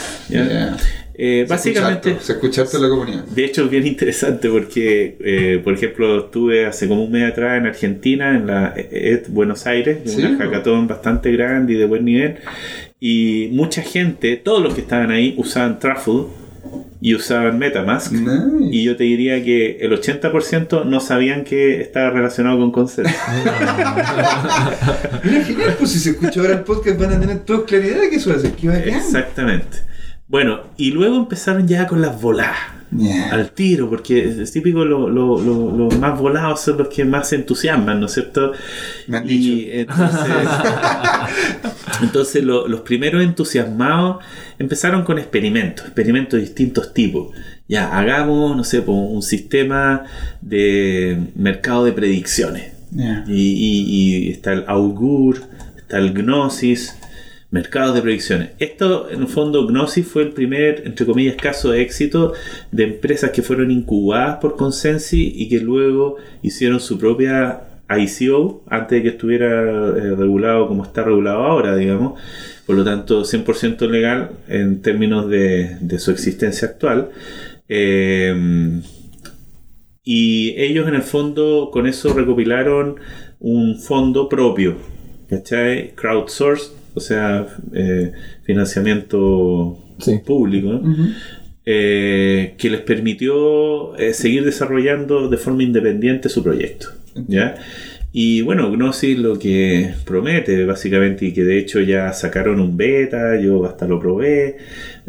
Eh, 1.20 1.44
Se 1.46 1.52
básicamente, 1.52 2.10
escucha 2.10 2.14
harto, 2.14 2.24
Se 2.26 2.32
escucha 2.34 2.62
harto 2.62 2.76
en 2.76 2.82
la 2.84 2.88
comunidad. 2.88 3.24
de 3.24 3.44
hecho 3.44 3.64
es 3.64 3.70
bien 3.70 3.86
interesante 3.88 4.48
porque, 4.48 5.16
eh, 5.20 5.60
por 5.64 5.74
ejemplo, 5.74 6.26
estuve 6.26 6.66
hace 6.66 6.86
como 6.86 7.02
un 7.04 7.10
mes 7.10 7.28
atrás 7.32 7.58
en 7.58 7.66
Argentina, 7.66 8.36
en 8.36 8.46
la 8.46 8.72
ED 8.76 9.26
Buenos 9.28 9.66
Aires, 9.66 9.98
Sí, 10.04 10.20
una 10.24 10.36
hackathon 10.38 10.86
bastante 10.86 11.32
grande 11.32 11.72
y 11.72 11.76
de 11.76 11.86
buen 11.86 12.04
nivel, 12.04 12.36
y 13.00 13.48
mucha 13.52 13.82
gente, 13.82 14.36
todos 14.36 14.62
los 14.62 14.74
que 14.74 14.80
estaban 14.82 15.10
ahí, 15.10 15.34
usaban 15.38 15.80
Truffle 15.80 16.26
y 17.00 17.14
usaban 17.14 17.58
Metamask. 17.58 18.12
Nice. 18.12 18.68
Y 18.70 18.84
yo 18.84 18.96
te 18.96 19.04
diría 19.04 19.42
que 19.44 19.78
el 19.80 19.92
80% 19.92 20.84
no 20.84 21.00
sabían 21.00 21.44
que 21.44 21.80
estaba 21.80 22.10
relacionado 22.10 22.58
con 22.58 22.72
Concert. 22.72 23.08
Mira, 25.24 25.44
genial, 25.44 25.76
pues 25.78 25.92
si 25.92 25.98
se 25.98 26.10
escucha 26.10 26.40
ahora 26.40 26.54
el 26.54 26.60
podcast 26.60 26.98
van 26.98 27.12
a 27.12 27.20
tener 27.20 27.40
todos 27.40 27.64
claridad 27.64 28.00
de 28.00 28.10
que 28.10 28.16
eso 28.16 28.32
hace. 28.32 28.52
Qué. 28.52 28.68
Exactamente. 28.88 29.78
Bueno, 30.26 30.60
y 30.76 30.90
luego 30.90 31.16
empezaron 31.16 31.66
ya 31.66 31.86
con 31.86 32.02
las 32.02 32.20
voladas. 32.20 32.77
Al 33.30 33.50
tiro, 33.50 33.90
porque 33.90 34.24
es 34.42 34.50
típico, 34.52 34.84
lo- 34.84 35.08
lo- 35.10 35.38
lo- 35.42 35.76
los 35.76 35.98
más 35.98 36.18
volados 36.18 36.60
son 36.62 36.78
los 36.78 36.88
que 36.88 37.04
más 37.04 37.28
se 37.28 37.36
entusiasman, 37.36 38.00
¿no 38.00 38.06
es 38.06 38.12
cierto? 38.12 38.52
Me 39.08 39.18
han 39.18 39.26
Y 39.26 39.36
dicho. 39.38 39.70
entonces, 39.72 40.18
entonces 42.02 42.44
lo- 42.44 42.66
los 42.68 42.80
primeros 42.80 43.22
entusiasmados 43.22 44.24
empezaron 44.58 45.02
con 45.04 45.18
experimentos, 45.18 45.84
experimentos 45.86 46.38
de 46.38 46.46
distintos 46.46 46.94
tipos. 46.94 47.28
Ya, 47.68 47.96
hagamos, 47.98 48.56
no 48.56 48.64
sé, 48.64 48.80
un 48.80 49.22
sistema 49.22 50.04
de 50.40 51.18
mercado 51.36 51.84
de 51.84 51.92
predicciones. 51.92 52.72
Y- 53.28 54.24
y 54.26 54.30
está 54.30 54.52
el 54.54 54.64
Augur, 54.66 55.42
está 55.76 55.98
el 55.98 56.14
Gnosis, 56.14 56.96
mercados 57.50 57.94
de 57.94 58.02
predicciones. 58.02 58.50
Esto, 58.58 59.08
en 59.10 59.22
el 59.22 59.28
fondo, 59.28 59.66
Gnosis 59.66 60.06
fue 60.06 60.22
el 60.22 60.30
primer, 60.30 60.82
entre 60.84 61.06
comillas, 61.06 61.36
caso 61.36 61.70
de 61.70 61.82
éxito 61.82 62.34
de 62.72 62.84
empresas 62.84 63.30
que 63.30 63.42
fueron 63.42 63.70
incubadas 63.70 64.36
por 64.36 64.56
Consensi 64.56 65.32
y 65.34 65.48
que 65.48 65.58
luego 65.58 66.16
hicieron 66.42 66.80
su 66.80 66.98
propia 66.98 67.62
ICO 67.90 68.62
antes 68.68 68.98
de 68.98 69.02
que 69.02 69.08
estuviera 69.08 69.62
eh, 69.62 70.14
regulado 70.14 70.68
como 70.68 70.84
está 70.84 71.04
regulado 71.04 71.44
ahora, 71.44 71.74
digamos. 71.74 72.20
Por 72.66 72.76
lo 72.76 72.84
tanto, 72.84 73.22
100% 73.22 73.88
legal 73.88 74.30
en 74.46 74.82
términos 74.82 75.28
de, 75.28 75.78
de 75.80 75.98
su 75.98 76.10
existencia 76.10 76.68
actual. 76.68 77.10
Eh, 77.68 78.80
y 80.10 80.54
ellos 80.56 80.88
en 80.88 80.94
el 80.94 81.02
fondo 81.02 81.68
con 81.70 81.86
eso 81.86 82.14
recopilaron 82.14 82.96
un 83.40 83.78
fondo 83.78 84.26
propio, 84.30 84.76
¿cachai? 85.28 85.94
Crowdsourced, 85.94 86.77
o 86.98 87.00
sea, 87.00 87.46
eh, 87.72 88.12
financiamiento 88.44 89.78
Sí. 89.98 90.20
público, 90.24 90.80
eh, 91.66 92.54
que 92.56 92.70
les 92.70 92.80
permitió 92.82 93.96
eh, 93.96 94.12
seguir 94.14 94.44
desarrollando 94.44 95.28
de 95.28 95.36
forma 95.36 95.62
independiente 95.64 96.28
su 96.28 96.42
proyecto. 96.42 96.86
¿ya? 97.26 97.56
Y 98.12 98.40
bueno, 98.42 98.70
Gnosis 98.70 99.18
lo 99.18 99.38
que 99.38 99.92
promete 100.06 100.64
básicamente, 100.64 101.26
y 101.26 101.32
que 101.32 101.44
de 101.44 101.58
hecho 101.58 101.80
ya 101.80 102.12
sacaron 102.12 102.58
un 102.60 102.76
beta, 102.76 103.38
yo 103.38 103.64
hasta 103.66 103.86
lo 103.86 103.98
probé, 104.00 104.56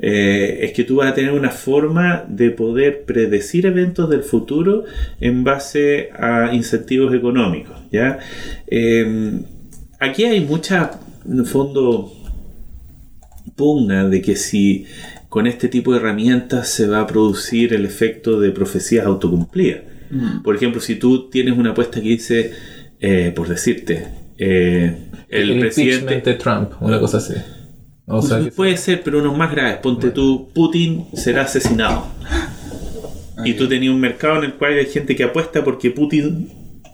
eh, 0.01 0.59
es 0.63 0.73
que 0.73 0.83
tú 0.83 0.97
vas 0.97 1.11
a 1.11 1.13
tener 1.13 1.31
una 1.31 1.49
forma 1.51 2.25
de 2.27 2.49
poder 2.51 3.03
predecir 3.05 3.65
eventos 3.65 4.09
del 4.09 4.23
futuro 4.23 4.83
en 5.21 5.43
base 5.45 6.09
a 6.17 6.49
incentivos 6.53 7.13
económicos. 7.13 7.77
¿ya? 7.91 8.19
Eh, 8.67 9.39
aquí 9.99 10.25
hay 10.25 10.41
mucha, 10.41 10.91
en 11.25 11.39
el 11.39 11.45
fondo, 11.45 12.13
pugna 13.55 14.07
de 14.07 14.21
que 14.21 14.35
si 14.35 14.85
con 15.27 15.45
este 15.47 15.67
tipo 15.67 15.91
de 15.91 15.99
herramientas 15.99 16.69
se 16.69 16.87
va 16.87 17.01
a 17.01 17.07
producir 17.07 17.73
el 17.73 17.85
efecto 17.85 18.39
de 18.39 18.51
profecías 18.51 19.05
autocumplidas. 19.05 19.81
Mm. 20.09 20.41
Por 20.41 20.55
ejemplo, 20.55 20.81
si 20.81 20.95
tú 20.95 21.29
tienes 21.29 21.57
una 21.57 21.71
apuesta 21.71 22.01
que 22.01 22.09
dice, 22.09 22.51
eh, 22.99 23.31
por 23.35 23.47
decirte, 23.47 24.07
eh, 24.37 24.97
el, 25.29 25.51
El, 25.51 25.59
presidente... 25.59 26.21
de 26.21 26.33
Trump, 26.35 26.71
una 26.79 26.99
cosa 26.99 27.17
así. 27.17 27.35
O 28.07 28.21
sea, 28.21 28.43
que- 28.43 28.51
Puede 28.51 28.75
ser, 28.77 29.03
pero 29.03 29.19
unos 29.19 29.37
más 29.37 29.51
graves. 29.51 29.77
Ponte 29.77 30.09
tú, 30.09 30.49
Putin 30.53 31.05
será 31.13 31.43
asesinado. 31.43 32.07
Y 33.45 33.53
tú 33.53 33.69
tenías 33.69 33.93
un 33.93 34.01
mercado 34.01 34.39
en 34.39 34.45
el 34.45 34.53
cual 34.55 34.73
hay 34.73 34.85
gente 34.87 35.15
que 35.15 35.23
apuesta 35.23 35.63
porque 35.63 35.91
Putin 35.91 36.49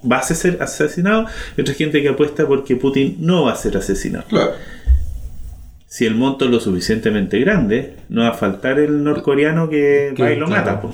va 0.10 0.18
a 0.18 0.24
ser 0.24 0.62
asesinado 0.62 1.26
y 1.58 1.62
otra 1.62 1.74
gente 1.74 2.01
que 2.01 2.10
apuesta 2.10 2.47
porque 2.47 2.76
Putin 2.76 3.18
no 3.20 3.45
va 3.45 3.53
a 3.53 3.56
ser 3.56 3.78
asesinado. 3.78 4.26
Claro. 4.28 4.53
Si 5.88 6.06
el 6.06 6.16
monto 6.16 6.45
es 6.45 6.51
lo 6.51 6.60
suficientemente 6.60 7.39
grande, 7.39 7.95
no 8.10 8.22
va 8.22 8.30
a 8.30 8.34
faltar 8.34 8.80
el 8.80 9.03
norcoreano 9.03 9.70
que 9.70 10.14
va 10.20 10.32
y 10.32 10.36
lo 10.36 10.47
claro. 10.47 10.66
mata. 10.66 10.82
po. 10.82 10.93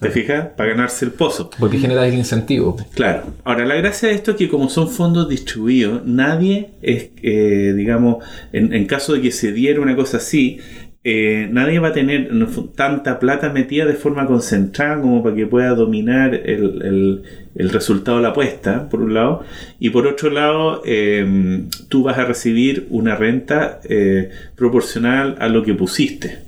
¿Te 0.00 0.10
fijas? 0.10 0.48
Para 0.56 0.70
ganarse 0.70 1.06
el 1.06 1.12
pozo. 1.12 1.48
porque 1.58 1.78
genera 1.78 2.06
el 2.06 2.12
incentivo. 2.14 2.76
Claro. 2.94 3.22
Ahora, 3.44 3.64
la 3.64 3.76
gracia 3.76 4.08
de 4.08 4.14
esto 4.14 4.32
es 4.32 4.36
que 4.36 4.48
como 4.48 4.68
son 4.68 4.90
fondos 4.90 5.28
distribuidos, 5.28 6.04
nadie 6.04 6.70
es, 6.82 7.10
eh, 7.22 7.72
digamos, 7.74 8.22
en, 8.52 8.74
en 8.74 8.86
caso 8.86 9.14
de 9.14 9.22
que 9.22 9.30
se 9.30 9.52
diera 9.52 9.80
una 9.80 9.96
cosa 9.96 10.18
así, 10.18 10.58
eh, 11.04 11.48
nadie 11.52 11.78
va 11.80 11.88
a 11.88 11.92
tener 11.92 12.30
tanta 12.74 13.18
plata 13.18 13.50
metida 13.52 13.84
de 13.84 13.92
forma 13.92 14.26
concentrada 14.26 15.00
como 15.02 15.22
para 15.22 15.36
que 15.36 15.46
pueda 15.46 15.74
dominar 15.74 16.34
el, 16.34 16.82
el- 16.82 17.22
el 17.56 17.70
resultado 17.70 18.16
de 18.16 18.22
la 18.24 18.30
apuesta, 18.30 18.88
por 18.88 19.00
un 19.00 19.14
lado. 19.14 19.44
Y 19.78 19.90
por 19.90 20.06
otro 20.08 20.28
lado, 20.30 20.82
eh, 20.84 21.64
tú 21.88 22.02
vas 22.02 22.18
a 22.18 22.24
recibir 22.24 22.86
una 22.90 23.14
renta 23.14 23.80
eh, 23.88 24.30
proporcional 24.56 25.36
a 25.38 25.46
lo 25.48 25.62
que 25.62 25.74
pusiste. 25.74 26.38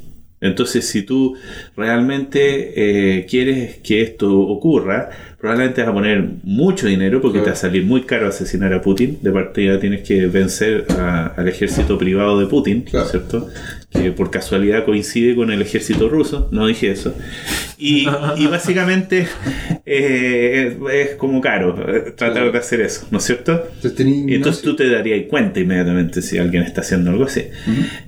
Entonces, 0.41 0.87
si 0.89 1.03
tú 1.03 1.35
realmente 1.77 3.19
eh, 3.21 3.27
quieres 3.27 3.77
que 3.77 4.03
esto 4.03 4.39
ocurra, 4.39 5.09
probablemente 5.41 5.81
vas 5.83 5.91
a 5.91 5.95
poner 5.95 6.25
mucho 6.43 6.87
dinero 6.87 7.21
porque 7.21 7.39
Claro. 7.39 7.45
te 7.45 7.51
va 7.51 7.55
a 7.55 7.61
salir 7.61 7.85
muy 7.85 8.03
caro 8.03 8.27
asesinar 8.27 8.73
a 8.75 8.81
Putin. 8.83 9.19
De 9.23 9.31
partida 9.31 9.79
tienes 9.79 10.03
que 10.03 10.27
vencer 10.27 10.87
a- 10.99 11.29
al 11.37 11.49
ejército 11.49 11.97
privado 11.99 12.39
de 12.41 12.47
Putin, 12.47 12.83
Claro. 12.83 13.07
¿cierto? 13.07 13.49
Que 14.03 14.12
por 14.12 14.30
casualidad 14.30 14.84
coincide 14.84 15.34
con 15.34 15.51
el 15.51 15.62
ejército 15.62 16.09
ruso. 16.09 16.49
No 16.53 16.66
dije 16.66 16.90
eso. 16.90 17.14
Y, 17.78 18.07
y 18.36 18.47
básicamente 18.51 19.26
eh, 19.84 20.76
es, 20.80 20.94
es 21.11 21.14
como 21.16 21.40
caro 21.40 21.76
eh, 21.88 22.01
tratar 22.16 22.32
Claro. 22.36 22.53
de 22.53 22.59
hacer 22.59 22.80
eso, 22.80 23.07
¿no 23.11 23.18
es 23.18 23.24
cierto? 23.24 23.53
Entonces 23.76 23.94
tení 23.94 24.30
Y 24.30 24.34
entonces 24.34 24.62
tú 24.62 24.76
te 24.76 24.88
darías 24.90 25.22
cuenta 25.28 25.61
inmediatamente 25.61 26.22
si 26.22 26.38
alguien 26.38 26.62
está 26.62 26.80
haciendo 26.82 27.11
algo 27.11 27.24
así. 27.24 27.42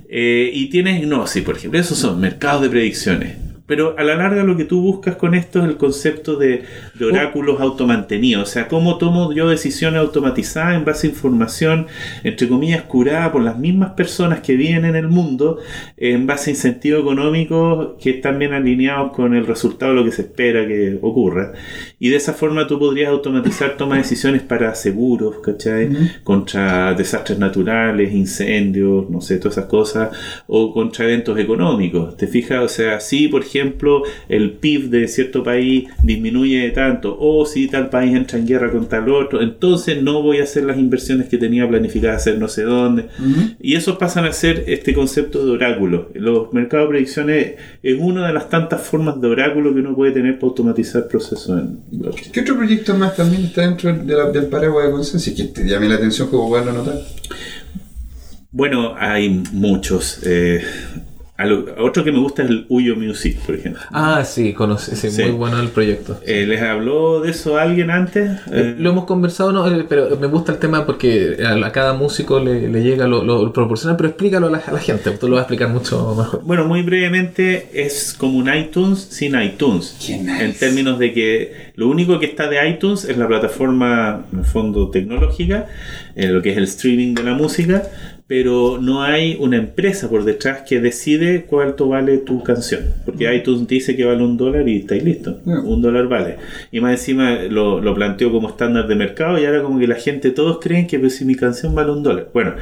Eh, 0.09 0.51
y 0.53 0.69
tienes 0.69 1.01
Gnosis, 1.05 1.43
por 1.43 1.57
ejemplo. 1.57 1.79
Esos 1.79 1.97
son 1.97 2.19
mercados 2.19 2.61
de 2.63 2.69
predicciones. 2.69 3.35
Pero 3.69 3.95
a 3.97 4.03
la 4.03 4.15
larga 4.15 4.43
lo 4.43 4.57
que 4.57 4.65
tú 4.65 4.81
buscas 4.81 5.15
con 5.15 5.35
esto 5.35 5.59
es 5.59 5.65
el 5.65 5.77
concepto 5.77 6.35
de, 6.35 6.63
de 6.95 7.05
oráculos 7.05 7.61
automantenidos. 7.61 8.49
O 8.49 8.51
sea, 8.51 8.67
cómo 8.67 8.97
tomo 8.97 9.31
yo 9.31 9.47
decisiones 9.47 10.01
automatizadas 10.01 10.75
en 10.75 10.85
base 10.85 11.05
a 11.07 11.11
información, 11.11 11.87
entre 12.23 12.49
comillas, 12.49 12.81
curada 12.81 13.31
por 13.31 13.43
las 13.43 13.59
mismas 13.59 13.91
personas 13.91 14.41
que 14.41 14.55
viven 14.55 14.85
en 14.85 14.95
el 14.95 15.07
mundo, 15.07 15.59
en 15.97 16.25
base 16.25 16.49
a 16.49 16.53
incentivos 16.53 17.01
económicos 17.01 17.89
que 18.01 18.09
están 18.09 18.39
bien 18.39 18.53
alineados 18.53 19.13
con 19.13 19.35
el 19.35 19.45
resultado 19.45 19.91
de 19.93 19.99
lo 19.99 20.05
que 20.05 20.11
se 20.11 20.23
espera 20.23 20.67
que 20.67 20.97
ocurra. 21.01 21.53
Y 21.99 22.09
de 22.09 22.15
esa 22.15 22.33
forma 22.33 22.65
tú 22.65 22.79
podrías 22.79 23.09
automatizar 23.09 23.77
toma 23.77 23.95
de 23.95 24.01
decisiones 24.01 24.41
para 24.41 24.73
seguros, 24.73 25.37
¿cachai? 25.43 25.89
Contra 26.23 26.95
desastres 26.95 27.37
naturales, 27.37 28.13
incendios, 28.13 29.09
no 29.11 29.21
sé, 29.21 29.37
todas 29.37 29.57
esas 29.57 29.69
cosas, 29.69 30.09
o 30.47 30.73
contra 30.73 31.05
eventos 31.05 31.37
económicos. 31.37 32.17
¿Te 32.17 32.25
fijas? 32.25 32.63
O 32.63 32.69
sea, 32.69 32.99
sí, 32.99 33.27
por 33.27 33.43
ejemplo, 33.43 33.58
ejemplo, 33.59 34.03
el 34.27 34.51
PIB 34.53 34.89
de 34.89 35.07
cierto 35.07 35.43
país 35.43 35.87
disminuye 36.03 36.59
de 36.61 36.71
tanto, 36.71 37.17
o 37.19 37.45
si 37.45 37.67
tal 37.67 37.89
país 37.89 38.15
entra 38.15 38.39
en 38.39 38.47
guerra 38.47 38.71
con 38.71 38.87
tal 38.87 39.09
otro, 39.09 39.41
entonces 39.41 40.01
no 40.01 40.21
voy 40.21 40.39
a 40.39 40.43
hacer 40.43 40.63
las 40.63 40.77
inversiones 40.77 41.27
que 41.29 41.37
tenía 41.37 41.67
planificadas 41.67 42.17
hacer 42.21 42.37
no 42.39 42.47
sé 42.47 42.63
dónde. 42.63 43.05
Y 43.59 43.75
eso 43.75 43.97
pasan 43.97 44.25
a 44.25 44.31
ser 44.33 44.63
este 44.67 44.93
concepto 44.93 45.45
de 45.45 45.51
oráculo. 45.51 46.09
Los 46.13 46.51
mercados 46.53 46.87
de 46.87 46.89
predicciones 46.89 47.53
es 47.83 47.97
una 47.99 48.27
de 48.27 48.33
las 48.33 48.49
tantas 48.49 48.81
formas 48.81 49.19
de 49.21 49.27
oráculo 49.27 49.73
que 49.73 49.79
uno 49.81 49.95
puede 49.95 50.11
tener 50.11 50.35
para 50.39 50.47
automatizar 50.49 51.07
procesos 51.07 51.49
en 51.59 51.79
blockchain. 51.99 52.31
¿Qué 52.31 52.41
otro 52.41 52.55
proyecto 52.57 52.95
más 52.95 53.15
también 53.15 53.43
está 53.45 53.61
dentro 53.61 53.93
de 53.93 54.15
la- 54.15 54.31
del 54.31 54.45
paraguas 54.47 54.85
de 54.85 54.91
consenso 54.91 55.29
y 55.29 55.35
que 55.35 55.43
te 55.45 55.67
llame 55.67 55.87
la 55.89 55.95
atención 55.95 56.27
como 56.29 56.49
poderlo 56.49 56.73
notar? 56.73 56.99
Bueno, 58.51 58.95
hay 58.97 59.43
muchos. 59.51 60.21
eh, 60.25 60.61
lo- 61.45 61.65
otro 61.77 62.03
que 62.03 62.11
me 62.11 62.19
gusta 62.19 62.43
es 62.43 62.49
el 62.49 62.65
Uyo 62.69 62.95
Music, 62.95 63.37
por 63.45 63.55
ejemplo. 63.55 63.81
Ah, 63.91 64.23
sí, 64.25 64.53
conoce, 64.53 64.95
sí, 64.95 65.09
Sí. 65.11 65.21
muy 65.23 65.31
bueno 65.31 65.59
el 65.59 65.69
proyecto. 65.69 66.19
Eh, 66.25 66.45
¿Les 66.45 66.61
habló 66.61 67.21
de 67.21 67.31
eso 67.31 67.57
alguien 67.57 67.91
antes? 67.91 68.31
Eh, 68.51 68.75
Lo 68.77 68.89
hemos 68.91 69.05
conversado, 69.05 69.51
no, 69.51 69.67
Eh, 69.69 69.85
pero 69.87 70.17
me 70.17 70.27
gusta 70.27 70.51
el 70.51 70.57
tema 70.59 70.85
porque 70.85 71.37
a, 71.45 71.65
a 71.65 71.71
cada 71.71 71.93
músico 71.93 72.39
le, 72.39 72.67
le 72.69 72.83
llega 72.83 73.07
lo, 73.07 73.23
lo 73.23 73.51
proporcional, 73.53 73.95
pero 73.97 74.09
explícalo 74.09 74.47
a 74.47 74.51
la, 74.51 74.57
a 74.57 74.71
la 74.71 74.79
gente, 74.79 75.11
tú 75.11 75.27
lo 75.27 75.35
vas 75.35 75.41
a 75.41 75.43
explicar 75.43 75.69
mucho 75.69 76.15
mejor. 76.17 76.41
Bueno, 76.43 76.65
muy 76.67 76.81
brevemente 76.81 77.69
es 77.73 78.13
como 78.17 78.37
un 78.37 78.53
iTunes 78.53 78.99
sin 79.09 79.39
iTunes. 79.41 79.95
Qué 80.05 80.17
nice. 80.17 80.43
En 80.45 80.53
términos 80.53 80.99
de 80.99 81.13
que 81.13 81.71
lo 81.75 81.87
único 81.87 82.19
que 82.19 82.25
está 82.25 82.47
de 82.49 82.67
iTunes 82.69 83.05
es 83.05 83.17
la 83.17 83.27
plataforma, 83.27 84.25
en 84.33 84.39
el 84.39 84.45
fondo, 84.45 84.89
tecnológica, 84.89 85.67
eh, 86.15 86.27
lo 86.27 86.41
que 86.41 86.51
es 86.51 86.57
el 86.57 86.63
streaming 86.65 87.13
de 87.13 87.23
la 87.23 87.33
música, 87.33 87.83
pero 88.29 88.77
no 88.79 89.01
hay 89.01 89.37
una 89.39 89.57
empresa 89.57 90.07
por 90.07 90.23
detrás 90.23 90.61
que 90.61 90.79
decide 90.79 91.45
cuánto 91.45 91.89
vale 91.89 92.19
tu 92.19 92.43
canción. 92.43 92.93
Porque 93.03 93.35
iTunes 93.35 93.67
dice 93.67 93.95
que 93.95 94.05
vale 94.05 94.23
un 94.23 94.37
dólar 94.37 94.69
y 94.69 94.77
estáis 94.77 95.03
listo. 95.03 95.39
Mm. 95.45 95.67
Un 95.67 95.81
dólar 95.81 96.07
vale. 96.07 96.37
Y 96.71 96.79
más 96.79 96.91
encima 96.91 97.39
lo, 97.49 97.81
lo 97.81 97.95
planteó 97.95 98.31
como 98.31 98.49
estándar 98.49 98.87
de 98.87 98.93
mercado 98.93 99.39
y 99.39 99.45
ahora 99.45 99.63
como 99.63 99.79
que 99.79 99.87
la 99.87 99.95
gente, 99.95 100.29
todos 100.29 100.59
creen 100.61 100.85
que 100.85 100.99
pues, 100.99 101.15
si 101.15 101.25
mi 101.25 101.33
canción 101.33 101.73
vale 101.73 101.91
un 101.91 102.03
dólar. 102.03 102.29
Bueno, 102.31 102.53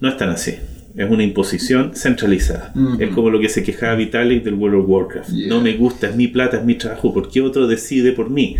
no 0.00 0.08
es 0.08 0.16
tan 0.16 0.30
así. 0.30 0.56
Es 0.96 1.08
una 1.08 1.22
imposición 1.22 1.94
centralizada. 1.94 2.72
Ujú. 2.74 3.00
Es 3.00 3.10
como 3.10 3.30
lo 3.30 3.38
que 3.38 3.48
se 3.48 3.62
quejaba 3.62 3.94
Vitalik 3.94 4.42
del 4.42 4.54
World 4.54 4.80
of 4.80 4.88
Warcraft. 4.88 5.30
Yeah. 5.30 5.48
No 5.48 5.60
me 5.60 5.74
gusta, 5.74 6.08
es 6.08 6.16
mi 6.16 6.26
plata, 6.26 6.56
es 6.56 6.64
mi 6.64 6.74
trabajo. 6.74 7.14
¿Por 7.14 7.30
qué 7.30 7.40
otro 7.40 7.68
decide 7.68 8.10
por 8.10 8.30
mí? 8.30 8.56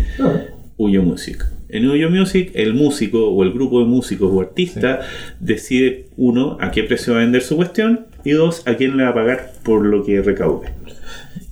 Uyo 0.77 1.03
Music. 1.03 1.43
En 1.69 1.89
Uyo 1.89 2.09
Music, 2.09 2.51
el 2.53 2.73
músico 2.73 3.29
o 3.29 3.43
el 3.43 3.51
grupo 3.51 3.79
de 3.79 3.85
músicos 3.85 4.29
o 4.31 4.41
artistas 4.41 5.05
decide, 5.39 6.05
uno, 6.15 6.57
a 6.61 6.71
qué 6.71 6.83
precio 6.83 7.13
va 7.13 7.19
a 7.19 7.23
vender 7.23 7.41
su 7.41 7.55
cuestión 7.55 8.05
y 8.23 8.31
dos, 8.31 8.67
a 8.67 8.75
quién 8.75 8.97
le 8.97 9.03
va 9.03 9.09
a 9.09 9.13
pagar 9.13 9.51
por 9.63 9.85
lo 9.85 10.03
que 10.03 10.21
recaude. 10.21 10.69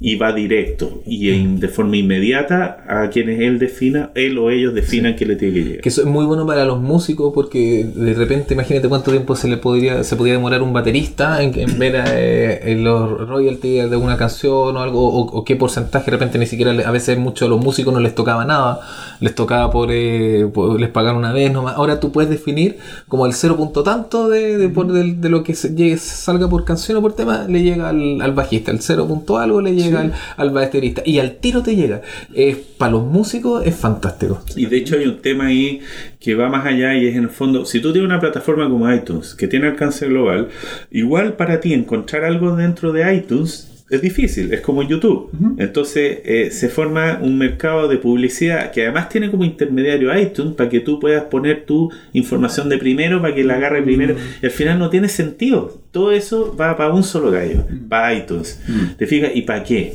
Y 0.06 0.18
va 0.18 0.34
directo. 0.34 1.02
Y 1.06 1.30
en- 1.30 1.62
de 1.62 1.70
forma 1.70 1.96
inmediata 1.96 2.84
a 2.90 3.10
quienes 3.10 3.40
él 3.40 3.58
defina, 3.58 4.12
él 4.16 4.38
o 4.38 4.50
ellos 4.50 4.74
definan 4.74 5.16
que 5.16 5.26
le 5.26 5.38
tiene 5.38 5.54
que 5.54 5.64
llegar. 5.64 5.80
Que 5.82 5.88
eso 5.88 6.02
es 6.02 6.08
muy 6.08 6.26
bueno 6.26 6.46
para 6.46 6.66
los 6.66 6.82
músicos 6.82 7.32
porque 7.34 7.86
de 7.96 8.14
repente 8.14 8.54
imagínate 8.54 8.90
cuánto 8.90 9.12
tiempo 9.12 9.34
se 9.38 9.48
le 9.48 9.56
podría 9.56 10.04
se 10.04 10.18
podría 10.18 10.34
demorar 10.34 10.62
un 10.62 10.74
baterista 10.74 11.42
en, 11.42 11.58
en 11.58 11.80
ver 11.80 12.04
eh, 12.08 12.60
en 12.74 12.84
los 12.84 13.28
royalties 13.30 13.90
de 13.90 13.96
una 13.96 14.18
canción 14.18 14.76
o 14.76 14.80
algo 14.80 15.08
o, 15.08 15.22
o 15.40 15.46
qué 15.46 15.56
porcentaje 15.56 16.06
de 16.08 16.12
repente 16.18 16.38
ni 16.38 16.48
siquiera 16.48 16.74
le- 16.74 16.84
a 16.84 16.92
veces 16.92 17.18
muchos 17.18 17.46
a 17.46 17.50
los 17.50 17.62
músicos 17.64 17.94
no 17.94 18.02
les 18.02 18.14
tocaba 18.14 18.44
nada. 18.44 18.82
Les 19.22 19.34
tocaba 19.34 19.72
por, 19.72 19.88
eh, 19.90 20.48
por- 20.54 20.78
les 20.82 20.90
pagar 20.90 21.16
una 21.16 21.32
vez 21.32 21.50
nomás. 21.54 21.76
Ahora 21.78 22.02
tú 22.02 22.12
puedes 22.12 22.30
definir 22.30 22.76
como 23.08 23.26
el 23.26 23.32
cero 23.34 23.56
punto 23.56 23.84
tanto 23.84 24.28
de, 24.28 24.58
de, 24.58 24.68
por- 24.68 24.92
de 24.92 25.30
lo 25.30 25.44
que 25.44 25.56
se, 25.56 25.74
llegue- 25.74 25.96
salga 25.98 26.50
por 26.50 26.66
canción 26.66 26.98
o 26.98 27.02
por 27.02 27.14
tema 27.14 27.46
le 27.48 27.62
llega 27.64 27.88
al, 27.88 28.20
al 28.22 28.34
bajista. 28.34 28.70
El 28.72 28.82
cero 28.82 29.08
punto 29.08 29.38
algo 29.38 29.62
le 29.62 29.74
llega 29.74 29.93
al, 29.96 30.14
al 30.38 30.50
baterista. 30.52 31.02
Y 31.06 31.20
al 31.20 31.36
tiro 31.38 31.62
te 31.64 31.76
llega. 31.76 32.02
Es- 32.34 32.58
para 32.78 32.92
los 32.94 33.04
músicos 33.06 33.66
es 33.66 33.76
fantástico. 33.76 34.42
Y 34.56 34.66
de 34.66 34.78
hecho 34.78 34.98
hay 34.98 35.06
un 35.06 35.22
tema 35.22 35.46
ahí 35.46 35.80
que 36.20 36.36
va 36.36 36.50
más 36.50 36.66
allá 36.66 36.96
y 36.96 37.08
es 37.08 37.16
en 37.16 37.24
el 37.24 37.30
fondo, 37.30 37.66
si 37.66 37.80
tú 37.82 37.92
tienes 37.94 38.08
una 38.10 38.20
plataforma 38.20 38.70
como 38.70 38.92
iTunes 38.94 39.36
que 39.36 39.48
tiene 39.48 39.68
alcance 39.68 40.08
global, 40.08 40.50
igual 40.92 41.34
para 41.34 41.60
ti 41.60 41.74
encontrar 41.74 42.24
algo 42.26 42.56
dentro 42.56 42.92
de 42.92 43.14
iTunes 43.16 43.70
es 43.90 44.02
difícil, 44.02 44.54
es 44.54 44.62
como 44.62 44.82
en 44.82 44.88
YouTube. 44.88 45.30
Entonces 45.60 46.20
eh, 46.26 46.50
se 46.52 46.70
forma 46.70 47.20
un 47.22 47.38
mercado 47.38 47.88
de 47.88 47.98
publicidad 47.98 48.72
que 48.72 48.84
además 48.84 49.10
tiene 49.10 49.30
como 49.30 49.44
intermediario 49.44 50.18
iTunes 50.18 50.56
para 50.56 50.70
que 50.70 50.80
tú 50.80 51.00
puedas 51.00 51.24
poner 51.26 51.66
tu 51.66 51.92
información 52.14 52.70
de 52.70 52.78
primero, 52.78 53.22
para 53.22 53.36
que 53.36 53.44
la 53.44 53.56
agarre 53.56 53.82
primero. 53.84 54.16
Y 54.42 54.46
al 54.46 54.52
final 54.52 54.80
no 54.80 54.90
tiene 54.90 55.10
sentido. 55.10 55.80
Todo 55.92 56.12
eso 56.12 56.56
va 56.60 56.76
para 56.76 56.92
un 56.94 57.04
solo 57.04 57.30
gallo, 57.30 57.66
para 57.90 58.14
iTunes. 58.16 58.62
¿Te 58.98 59.06
fijas? 59.06 59.32
¿Y 59.36 59.44
para 59.44 59.64
qué? 59.64 59.94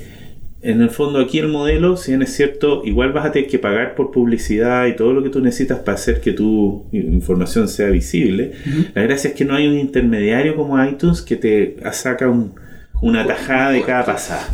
En 0.61 0.83
el 0.83 0.91
fondo 0.91 1.21
aquí 1.21 1.39
el 1.39 1.47
modelo, 1.49 1.97
si 1.97 2.11
bien 2.11 2.23
es 2.23 2.33
cierto, 2.35 2.83
igual 2.85 3.13
vas 3.13 3.27
a 3.27 3.31
tener 3.33 3.49
que 3.49 3.61
pagar 3.61 3.95
por 3.95 4.11
publicidad 4.11 4.87
y 4.87 4.97
todo 4.97 5.13
lo 5.13 5.23
que 5.23 5.31
tú 5.31 5.41
necesitas 5.41 5.79
para 5.79 5.95
hacer 5.95 6.21
que 6.21 6.33
tu 6.33 6.85
información 6.93 7.69
sea 7.69 7.89
visible. 7.91 8.53
La 8.95 9.03
gracia 9.03 9.31
es 9.31 9.37
que 9.37 9.45
no 9.45 9.55
hay 9.55 9.67
un 9.69 9.79
intermediario 9.79 10.57
como 10.57 10.85
iTunes 10.85 11.23
que 11.23 11.37
te 11.37 11.77
saca 11.93 12.29
un- 12.29 12.53
una 13.01 13.27
tajada 13.27 13.71
de 13.71 13.83
cada 13.83 14.05
pasada. 14.05 14.49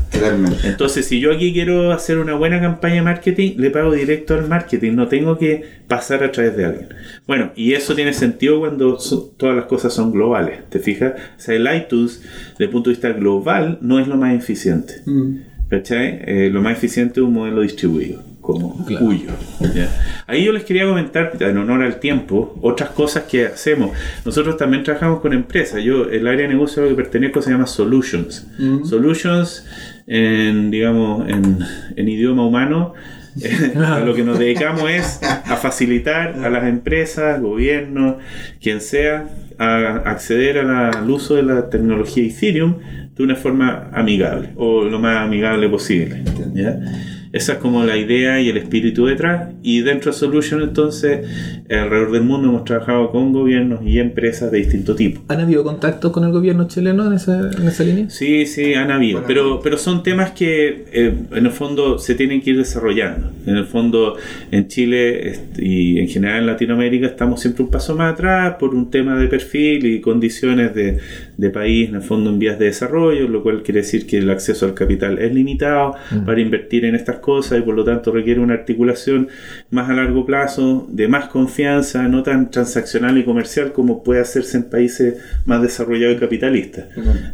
Entonces, 0.64 1.06
si 1.06 1.20
yo 1.20 1.32
aquí 1.32 1.52
quiero 1.52 1.92
hacer 1.92 2.18
una 2.18 2.34
buena 2.34 2.60
campaña 2.60 2.96
de 2.96 3.02
marketing, 3.02 3.54
le 3.56 3.70
pago 3.70 3.92
directo 3.92 4.34
al 4.34 4.48
marketing, 4.48 4.92
no 4.92 5.08
tengo 5.08 5.38
que 5.38 5.64
pasar 5.88 6.22
a 6.24 6.30
través 6.30 6.56
de 6.56 6.64
alguien. 6.64 6.88
Bueno, 7.26 7.52
y 7.56 7.72
eso 7.72 7.94
tiene 7.94 8.12
sentido 8.12 8.60
cuando 8.60 8.98
todas 9.36 9.56
las 9.56 9.64
cosas 9.66 9.92
son 9.92 10.12
globales, 10.12 10.68
¿te 10.68 10.78
fijas? 10.78 11.14
O 11.36 11.40
sea, 11.40 11.54
el 11.54 11.68
iTunes, 11.74 12.22
desde 12.50 12.64
el 12.64 12.70
punto 12.70 12.90
de 12.90 12.94
vista 12.94 13.12
global, 13.12 13.78
no 13.80 13.98
es 13.98 14.08
lo 14.08 14.16
más 14.16 14.34
eficiente. 14.34 14.94
Mm. 15.06 15.36
¿Cachai? 15.70 16.20
Eh, 16.26 16.50
lo 16.52 16.60
más 16.60 16.76
eficiente 16.76 17.20
es 17.20 17.26
un 17.26 17.32
modelo 17.32 17.62
distribuido, 17.62 18.22
como 18.44 18.84
Claro. 18.84 19.06
Ahí 20.26 20.44
yo 20.44 20.52
les 20.52 20.64
quería 20.64 20.84
comentar, 20.86 21.32
en 21.40 21.56
honor 21.58 21.82
al 21.82 21.98
tiempo, 22.00 22.56
otras 22.62 22.90
cosas 22.90 23.24
que 23.24 23.46
hacemos. 23.46 23.90
Nosotros 24.24 24.56
también 24.56 24.82
trabajamos 24.84 25.20
con 25.20 25.32
empresas. 25.32 25.82
Yo, 25.82 26.08
el 26.10 26.26
área 26.26 26.42
de 26.42 26.48
negocio 26.54 26.82
a 26.82 26.84
lo 26.84 26.90
que 26.90 26.96
pertenezco 27.02 27.40
se 27.42 27.50
llama 27.50 27.66
Solutions. 27.66 28.46
Solutions, 28.84 29.66
en, 30.06 30.70
digamos, 30.70 31.28
en, 31.28 31.58
en 31.96 32.08
idioma 32.08 32.46
humano, 32.46 32.92
eh, 33.42 33.72
a 33.76 34.00
lo 34.00 34.14
que 34.14 34.22
nos 34.22 34.38
dedicamos 34.38 34.88
es 34.90 35.20
a 35.22 35.56
facilitar 35.56 36.34
a 36.44 36.50
las 36.50 36.64
empresas, 36.64 37.40
gobiernos, 37.40 38.16
quien 38.62 38.80
sea, 38.80 39.26
a 39.58 40.02
acceder 40.10 40.58
a 40.58 40.62
la- 40.64 40.88
al 40.90 41.10
uso 41.10 41.34
de 41.36 41.42
la 41.44 41.70
tecnología 41.70 42.24
Ethereum 42.24 42.76
de 43.16 43.22
una 43.22 43.36
forma 43.36 43.88
amigable 43.92 44.50
o 44.56 44.84
lo 44.84 44.98
más 44.98 45.18
amigable 45.18 45.68
posible. 45.68 46.22
¿ya? 46.54 46.78
Esa 47.34 47.54
es 47.54 47.58
como 47.58 47.82
la 47.82 47.96
idea 47.96 48.40
y 48.40 48.48
el 48.48 48.56
espíritu 48.56 49.06
detrás. 49.06 49.50
Y 49.60 49.80
dentro 49.80 50.12
de 50.12 50.16
Solution, 50.16 50.62
entonces, 50.62 51.26
alrededor 51.68 52.12
del 52.12 52.22
mundo 52.22 52.48
hemos 52.48 52.64
trabajado 52.64 53.10
con 53.10 53.32
gobiernos 53.32 53.80
y 53.84 53.98
empresas 53.98 54.52
de 54.52 54.58
distinto 54.58 54.94
tipo. 54.94 55.20
¿Han 55.26 55.40
habido 55.40 55.64
contactos 55.64 56.12
con 56.12 56.22
el 56.22 56.30
gobierno 56.30 56.68
chileno 56.68 57.04
en 57.08 57.14
esa, 57.14 57.50
en 57.50 57.66
esa 57.66 57.82
línea? 57.82 58.08
Sí, 58.08 58.46
sí, 58.46 58.74
han 58.74 58.92
habido, 58.92 59.14
Bueno, 59.14 59.26
pero, 59.26 59.60
pero 59.64 59.78
son 59.78 60.04
temas 60.04 60.30
que 60.30 60.84
eh, 60.92 61.12
en 61.32 61.46
el 61.46 61.50
fondo 61.50 61.98
se 61.98 62.14
tienen 62.14 62.40
que 62.40 62.50
ir 62.50 62.56
desarrollando. 62.56 63.32
En 63.46 63.56
el 63.56 63.64
fondo, 63.64 64.16
en 64.52 64.68
Chile 64.68 65.40
y 65.58 65.98
en 65.98 66.06
general 66.06 66.38
en 66.38 66.46
Latinoamérica 66.46 67.08
estamos 67.08 67.40
siempre 67.40 67.64
un 67.64 67.70
paso 67.70 67.96
más 67.96 68.12
atrás 68.12 68.54
por 68.60 68.76
un 68.76 68.92
tema 68.92 69.16
de 69.16 69.26
perfil 69.26 69.86
y 69.86 70.00
condiciones 70.00 70.72
de, 70.72 70.98
de 71.36 71.50
país, 71.50 71.88
en 71.88 71.96
el 71.96 72.02
fondo 72.02 72.30
en 72.30 72.38
vías 72.38 72.58
de 72.58 72.66
desarrollo, 72.66 73.28
lo 73.28 73.42
cual 73.42 73.62
quiere 73.62 73.80
decir 73.80 74.06
que 74.06 74.18
el 74.18 74.30
acceso 74.30 74.66
al 74.66 74.74
capital 74.74 75.18
es 75.18 75.32
limitado 75.34 75.94
para 76.24 76.40
invertir 76.40 76.84
en 76.84 76.94
estas 76.94 77.16
cosas 77.16 77.58
y 77.58 77.62
por 77.62 77.74
lo 77.74 77.84
tanto 77.84 78.12
requiere 78.12 78.40
una 78.40 78.54
articulación 78.54 79.28
más 79.70 79.90
a 79.90 79.94
largo 79.94 80.24
plazo, 80.24 80.86
de 80.90 81.08
más 81.08 81.28
confianza, 81.28 82.06
no 82.08 82.22
tan 82.22 82.50
transaccional 82.50 83.18
y 83.18 83.24
comercial 83.24 83.72
como 83.72 84.02
puede 84.02 84.20
hacerse 84.20 84.58
en 84.58 84.64
países 84.64 85.16
más 85.46 85.62
desarrollados 85.62 86.16
y 86.16 86.20
capitalistas. 86.20 86.86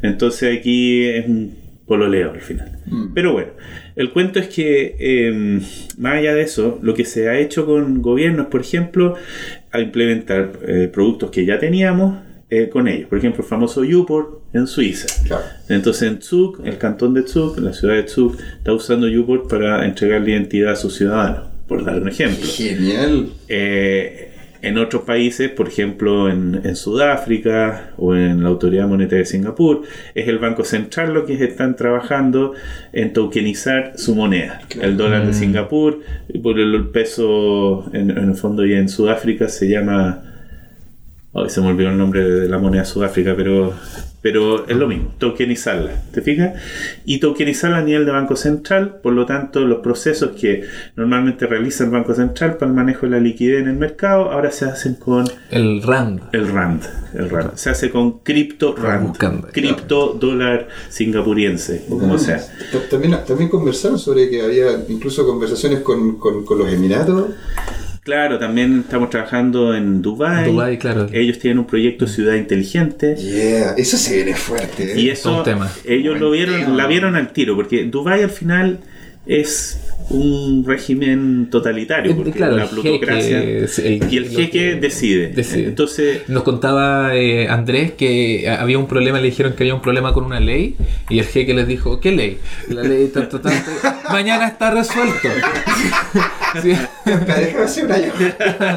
Entonces 0.03 0.59
aquí 0.59 1.05
es 1.05 1.27
un 1.27 1.55
pololeo 1.91 2.31
al 2.31 2.41
final. 2.41 2.79
Pero 3.15 3.33
bueno, 3.33 3.51
el 3.97 4.13
cuento 4.13 4.39
es 4.39 4.47
que 4.47 4.95
eh, 5.01 5.61
más 5.99 6.15
allá 6.15 6.35
de 6.35 6.43
eso, 6.43 6.79
lo 6.83 6.95
que 6.95 7.05
se 7.05 7.29
ha 7.29 7.39
hecho 7.39 7.67
con 7.67 8.01
gobiernos, 8.01 8.47
por 8.47 8.61
ejemplo, 8.61 9.17
a 9.73 9.81
implementar 9.81 10.53
eh, 10.67 10.89
productos 10.93 11.33
que 11.33 11.45
ya 11.45 11.59
teníamos 11.59 12.19
eh, 12.51 12.69
con 12.69 12.89
ellos. 12.89 13.09
Por 13.09 13.19
ejemplo, 13.19 13.43
el 13.43 13.49
famoso 13.49 13.83
Uport 13.83 14.41
en 14.53 14.67
Suiza. 14.67 15.07
Claro. 15.25 15.45
Entonces 15.69 16.11
en 16.11 16.21
Zug, 16.21 16.61
el 16.65 16.79
cantón 16.79 17.15
de 17.15 17.23
Zug, 17.23 17.59
la 17.61 17.73
ciudad 17.73 17.95
de 17.95 18.09
Zug, 18.09 18.37
está 18.59 18.73
usando 18.73 19.07
Uport 19.07 19.49
para 19.49 19.85
entregarle 19.87 20.33
identidad 20.33 20.73
a 20.73 20.77
sus 20.77 20.97
ciudadanos, 20.97 21.49
por 21.69 21.85
dar 21.85 22.03
un 22.03 22.09
ejemplo. 22.09 22.47
Genial. 22.47 23.29
Eh, 23.49 24.27
en 24.63 24.77
otros 24.77 25.05
países, 25.05 25.49
por 25.49 25.69
ejemplo 25.69 26.29
en, 26.29 26.61
en 26.65 26.77
Sudáfrica 26.77 27.93
o 27.97 28.15
en 28.15 28.43
la 28.43 28.51
Autoridad 28.51 28.87
Monetaria 28.89 29.21
de 29.21 29.27
Singapur, 29.27 29.83
es 30.15 30.29
el 30.29 30.39
Banco 30.39 30.65
Central 30.65 31.15
lo 31.15 31.25
que 31.25 31.43
están 31.43 31.77
trabajando 31.77 32.53
en 32.93 33.13
tokenizar 33.13 33.95
su 33.97 34.15
moneda. 34.15 34.61
El 34.83 34.97
dólar 34.99 35.27
de 35.27 35.33
Singapur, 35.33 36.01
y 36.29 36.39
por 36.41 36.59
el 36.59 36.89
peso, 36.89 37.89
en, 37.95 38.11
en 38.11 38.29
el 38.31 38.35
fondo 38.35 38.67
y 38.67 38.75
en 38.75 38.89
Sudáfrica 38.89 39.49
se 39.49 39.69
llama 39.69 40.30
Hoy 41.33 41.49
se 41.49 41.61
me 41.61 41.69
olvidó 41.69 41.91
el 41.91 41.97
nombre 41.99 42.25
de 42.29 42.49
la 42.49 42.59
moneda 42.59 42.85
Sudáfrica, 42.85 43.35
pero, 43.37 43.73
pero 44.21 44.67
es 44.67 44.77
lo 44.77 44.89
mismo, 44.89 45.15
tokenizarla, 45.17 45.93
¿te 46.13 46.23
fijas? 46.23 46.61
Y 47.05 47.21
tokenizarla 47.21 47.79
a 47.79 47.83
nivel 47.83 48.05
de 48.05 48.11
Banco 48.11 48.35
Central, 48.35 48.97
por 49.01 49.13
lo 49.13 49.27
tanto, 49.27 49.61
los 49.61 49.79
procesos 49.79 50.31
que 50.33 50.65
normalmente 50.97 51.47
realiza 51.47 51.85
el 51.85 51.91
Banco 51.91 52.15
Central 52.15 52.57
para 52.57 52.69
el 52.71 52.75
manejo 52.77 53.07
de 53.07 53.11
la 53.13 53.21
liquidez 53.21 53.61
en 53.63 53.69
el 53.69 53.77
mercado, 53.77 54.33
ahora 54.33 54.51
se 54.51 54.65
hacen 54.65 54.95
con 54.97 55.25
El 55.53 55.85
RAND. 55.85 56.21
el 56.33 56.49
RAND. 56.53 56.83
El 57.15 57.31
RAND. 57.31 57.55
Se 57.55 57.71
hace 57.71 57.91
con 57.91 58.19
cripto 58.25 58.75
RAND, 58.75 59.07
Buscando. 59.07 59.49
cripto 59.53 60.17
dólar 60.19 60.67
singapuriense, 60.89 61.85
o 61.91 61.97
como 61.99 62.19
sea. 62.19 62.39
Ta- 62.73 62.89
También, 62.91 63.17
también 63.25 63.49
conversaron 63.51 64.01
sobre 64.01 64.29
que 64.29 64.43
había 64.43 64.67
incluso 64.89 65.25
conversaciones 65.25 65.79
con, 65.81 66.19
con, 66.19 66.45
con 66.45 66.59
los 66.59 66.73
Emiratos. 66.73 67.27
Claro, 68.11 68.41
también 68.41 68.81
estamos 68.81 69.09
trabajando 69.09 69.73
en 69.73 70.03
Dubai. 70.03 70.51
Dubai, 70.51 70.79
claro. 70.79 71.07
Ellos 71.13 71.39
tienen 71.39 71.61
un 71.61 71.65
proyecto 71.65 72.09
Ciudad 72.09 72.35
Inteligente. 72.35 73.15
Yeah, 73.15 73.75
eso 73.77 73.97
se 73.97 74.17
viene 74.17 74.35
fuerte. 74.35 74.95
¿eh? 74.95 75.01
Y 75.01 75.11
eso, 75.11 75.39
un 75.39 75.45
tema. 75.45 75.71
ellos 75.85 76.19
lo 76.19 76.33
vieron, 76.33 76.59
tema. 76.59 76.75
la 76.75 76.89
vieron 76.89 77.15
al 77.15 77.33
tiro, 77.33 77.55
porque 77.55 77.85
Dubai 77.85 78.25
al 78.25 78.31
final 78.31 78.81
es 79.27 79.90
un 80.11 80.65
régimen 80.67 81.49
totalitario, 81.51 82.15
porque 82.17 82.33
Claro, 82.33 82.57
la 82.57 82.65
el 82.65 82.69
plutocracia 82.69 83.39
jeque, 83.41 83.65
es 83.65 83.79
el- 83.79 84.13
y 84.13 84.17
el 84.17 84.29
jeque 84.29 84.51
que 84.51 84.75
decide. 84.75 85.29
decide. 85.29 85.65
Entonces, 85.69 86.29
Nos 86.29 86.43
contaba 86.43 87.15
eh, 87.17 87.49
Andrés 87.49 87.93
que 87.93 88.49
había 88.49 88.79
un 88.79 88.87
problema, 88.89 89.19
le 89.21 89.27
dijeron 89.27 89.55
que 89.55 89.63
había 89.65 89.75
un 89.75 89.83
problema 89.83 90.13
con 90.13 90.25
una 90.25 90.41
ley 90.41 90.77
y 91.09 91.19
el 91.21 91.27
jeque 91.27 91.55
les 91.55 91.67
dijo, 91.69 92.01
¿qué 92.01 92.13
ley? 92.13 92.39
La 92.69 92.83
ley 92.83 93.09
tanto, 93.15 93.41
tanto. 93.41 93.71
Mañana 94.11 94.49
está 94.49 94.71
resuelto. 94.73 95.29
Sí. 96.63 96.73
Una. 97.85 97.95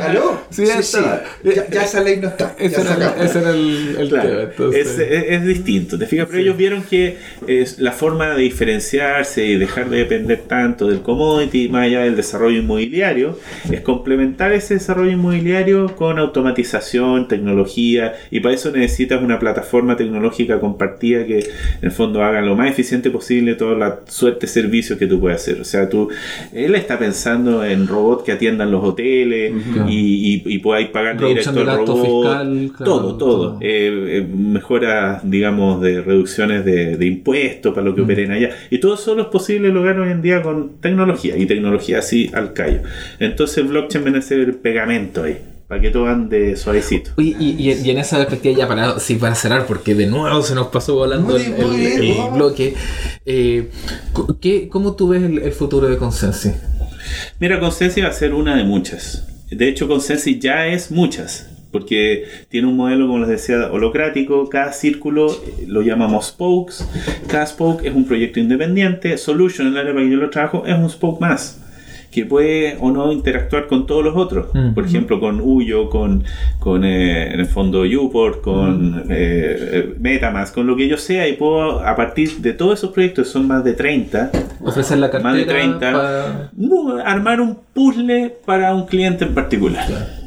¿Aló? 0.05 0.41
Sí, 0.51 0.63
ya 0.65 0.77
está. 0.79 1.23
Ya, 1.43 1.67
ya 1.71 1.83
esa 1.83 2.01
ley 2.01 2.17
no 2.21 2.27
está. 2.27 2.55
Ese 2.59 2.81
era, 2.81 3.15
ese 3.19 3.39
el, 3.39 3.95
el 3.99 4.09
Claro, 4.09 4.29
tema. 4.29 4.41
entonces. 4.43 4.87
es, 4.87 4.99
es- 4.99 5.23
es 5.29 5.45
distinto, 5.45 5.97
¿te 5.97 6.05
fijas? 6.05 6.27
Pero 6.29 6.39
ellos 6.41 6.55
vieron 6.55 6.83
que 6.83 7.17
es 7.47 7.79
la 7.79 7.91
forma 7.91 8.29
de 8.35 8.43
diferenciarse 8.43 9.43
y 9.45 9.57
dejar 9.57 9.89
de 9.89 9.97
depender 9.97 10.41
tanto 10.47 10.87
del 10.87 11.01
commodity, 11.23 11.69
más 11.69 11.83
allá 11.83 12.01
del 12.01 12.15
desarrollo 12.15 12.59
inmobiliario, 12.59 13.37
es 13.71 13.81
complementar 13.81 14.51
ese 14.53 14.75
desarrollo 14.75 15.11
inmobiliario 15.11 15.95
con 15.95 16.19
automatización, 16.19 17.27
tecnología, 17.27 18.13
y 18.31 18.39
para 18.39 18.55
eso 18.55 18.71
necesitas 18.71 19.21
una 19.21 19.39
plataforma 19.39 19.95
tecnológica 19.95 20.59
compartida 20.59 21.25
que 21.25 21.39
en 21.39 21.45
el 21.81 21.91
fondo 21.91 22.23
haga 22.23 22.41
lo 22.41 22.55
más 22.55 22.69
eficiente 22.69 23.09
posible 23.09 23.55
toda 23.55 23.77
la 23.77 23.99
suerte 24.07 24.41
de 24.41 24.47
servicios 24.47 24.99
que 24.99 25.07
tú 25.07 25.19
puedes 25.19 25.41
hacer. 25.41 25.61
O 25.61 25.63
sea, 25.63 25.89
tú, 25.89 26.09
él 26.53 26.75
está 26.75 26.99
pensando 26.99 27.63
en 27.63 27.87
robots 27.87 28.23
que 28.23 28.31
atiendan 28.31 28.71
los 28.71 28.83
hoteles 28.83 29.53
y, 29.87 30.43
y, 30.43 30.43
y 30.45 30.57
podáis 30.59 30.89
pagar 30.89 31.17
directo 31.17 31.51
al 31.51 31.77
robot. 31.77 32.05
fiscal, 32.05 32.71
claro, 32.77 32.91
todo, 32.91 33.17
todo. 33.17 33.17
todo. 33.17 33.57
Eh, 33.61 34.17
eh, 34.17 34.27
mejoras, 34.35 35.21
digamos, 35.29 35.81
de 35.81 36.01
reducciones 36.01 36.65
de, 36.65 36.97
de 36.97 37.05
impuestos 37.05 37.73
para 37.73 37.85
lo 37.85 37.95
que 37.95 38.01
operen 38.01 38.31
allá. 38.31 38.49
Y 38.69 38.79
todo 38.79 38.95
eso 38.95 39.19
es 39.19 39.27
posible 39.27 39.69
lograr 39.69 39.99
hoy 39.99 40.11
en 40.11 40.21
día 40.21 40.41
con 40.41 40.77
tecnología 40.81 41.12
y 41.23 41.45
tecnología 41.45 41.99
así 41.99 42.29
al 42.33 42.53
callo. 42.53 42.81
Entonces, 43.19 43.67
blockchain 43.67 44.03
viene 44.03 44.19
a 44.19 44.21
ser 44.21 44.39
el 44.39 44.53
pegamento 44.55 45.23
ahí, 45.23 45.39
para 45.67 45.81
que 45.81 45.89
todo 45.89 46.07
ande 46.07 46.55
suavecito. 46.55 47.11
Y, 47.17 47.35
y- 47.39 47.71
y 47.83 47.89
en 47.89 47.97
esa 47.97 48.17
perspectiva 48.17 48.57
ya 48.59 48.67
para, 48.67 48.99
sí, 48.99 49.15
para 49.15 49.35
cerrar, 49.35 49.65
porque 49.65 49.95
de 49.95 50.07
nuevo 50.07 50.41
se 50.41 50.55
nos 50.55 50.67
pasó 50.67 50.95
volando 50.95 51.35
el, 51.37 51.49
Muy 51.51 51.61
el- 51.61 51.75
bien, 51.77 52.01
el 52.03 52.17
vamos. 52.17 52.35
bloque. 52.35 52.73
Eh, 53.25 53.69
¿qué- 54.41 54.67
¿Cómo 54.69 54.95
tú 54.95 55.09
ves 55.09 55.23
el, 55.23 55.39
el 55.39 55.51
futuro 55.51 55.87
de 55.87 55.97
Consensi? 55.97 56.51
Mira, 57.39 57.59
Consensi 57.59 58.01
va 58.01 58.09
a 58.09 58.13
ser 58.13 58.33
una 58.33 58.55
de 58.55 58.63
muchas. 58.63 59.27
De 59.51 59.69
hecho, 59.69 59.87
Consensi 59.87 60.39
ya 60.39 60.67
es 60.67 60.89
muchas. 60.91 61.49
Porque 61.73 62.23
tiene 62.49 62.67
un 62.67 62.77
modelo, 62.77 63.07
como 63.07 63.19
les 63.19 63.27
decía, 63.29 63.69
holocrático. 63.71 64.47
Cada 64.47 64.71
círculo 64.71 65.27
eh, 65.31 65.65
lo 65.67 65.81
llamamos 65.81 66.27
spokes. 66.27 66.87
Cada 67.27 67.45
spoke 67.47 67.83
es 67.85 67.93
un 67.93 68.05
proyecto 68.05 68.39
independiente. 68.39 69.17
Solution, 69.17 69.67
en 69.67 69.73
el 69.73 69.79
área 69.79 69.93
para 69.93 70.05
que 70.05 70.11
yo 70.11 70.17
lo 70.17 70.29
trabajo, 70.29 70.63
es 70.65 70.77
un 70.77 70.89
spoke 70.89 71.19
más. 71.19 71.59
Que 72.11 72.27
puede 72.27 72.77
o 72.79 72.91
no 72.91 73.11
interactuar 73.11 73.65
con 73.65 73.87
todos 73.87 74.03
los 74.03 74.15
otros. 74.15 74.53
Mm. 74.53 74.75
Por 74.75 74.85
ejemplo, 74.85 75.19
con 75.19 75.41
Uyo, 75.41 75.89
con, 75.89 76.23
con 76.59 76.83
eh, 76.85 77.33
en 77.33 77.39
el 77.39 77.47
fondo 77.47 77.81
Uport, 77.81 78.41
con 78.41 79.05
eh, 79.09 79.57
eh, 79.71 79.95
Metamask, 79.99 80.53
con 80.53 80.67
lo 80.67 80.75
que 80.75 80.87
yo 80.87 80.95
sea. 80.97 81.27
Y 81.27 81.33
puedo, 81.33 81.79
a 81.79 81.95
partir 81.95 82.37
de 82.37 82.53
todos 82.53 82.77
esos 82.77 82.91
proyectos, 82.91 83.29
son 83.29 83.47
más 83.47 83.63
de 83.63 83.73
30, 83.73 84.29
Ofrecer 84.61 84.99
la 84.99 85.09
cartera 85.09 85.29
más 85.31 85.37
de 85.39 85.45
30, 85.45 85.91
pa- 85.91 86.51
no, 86.55 86.97
armar 87.03 87.41
un 87.41 87.57
puzzle 87.73 88.31
para 88.45 88.75
un 88.75 88.85
cliente 88.85 89.25
en 89.25 89.33
particular. 89.33 89.83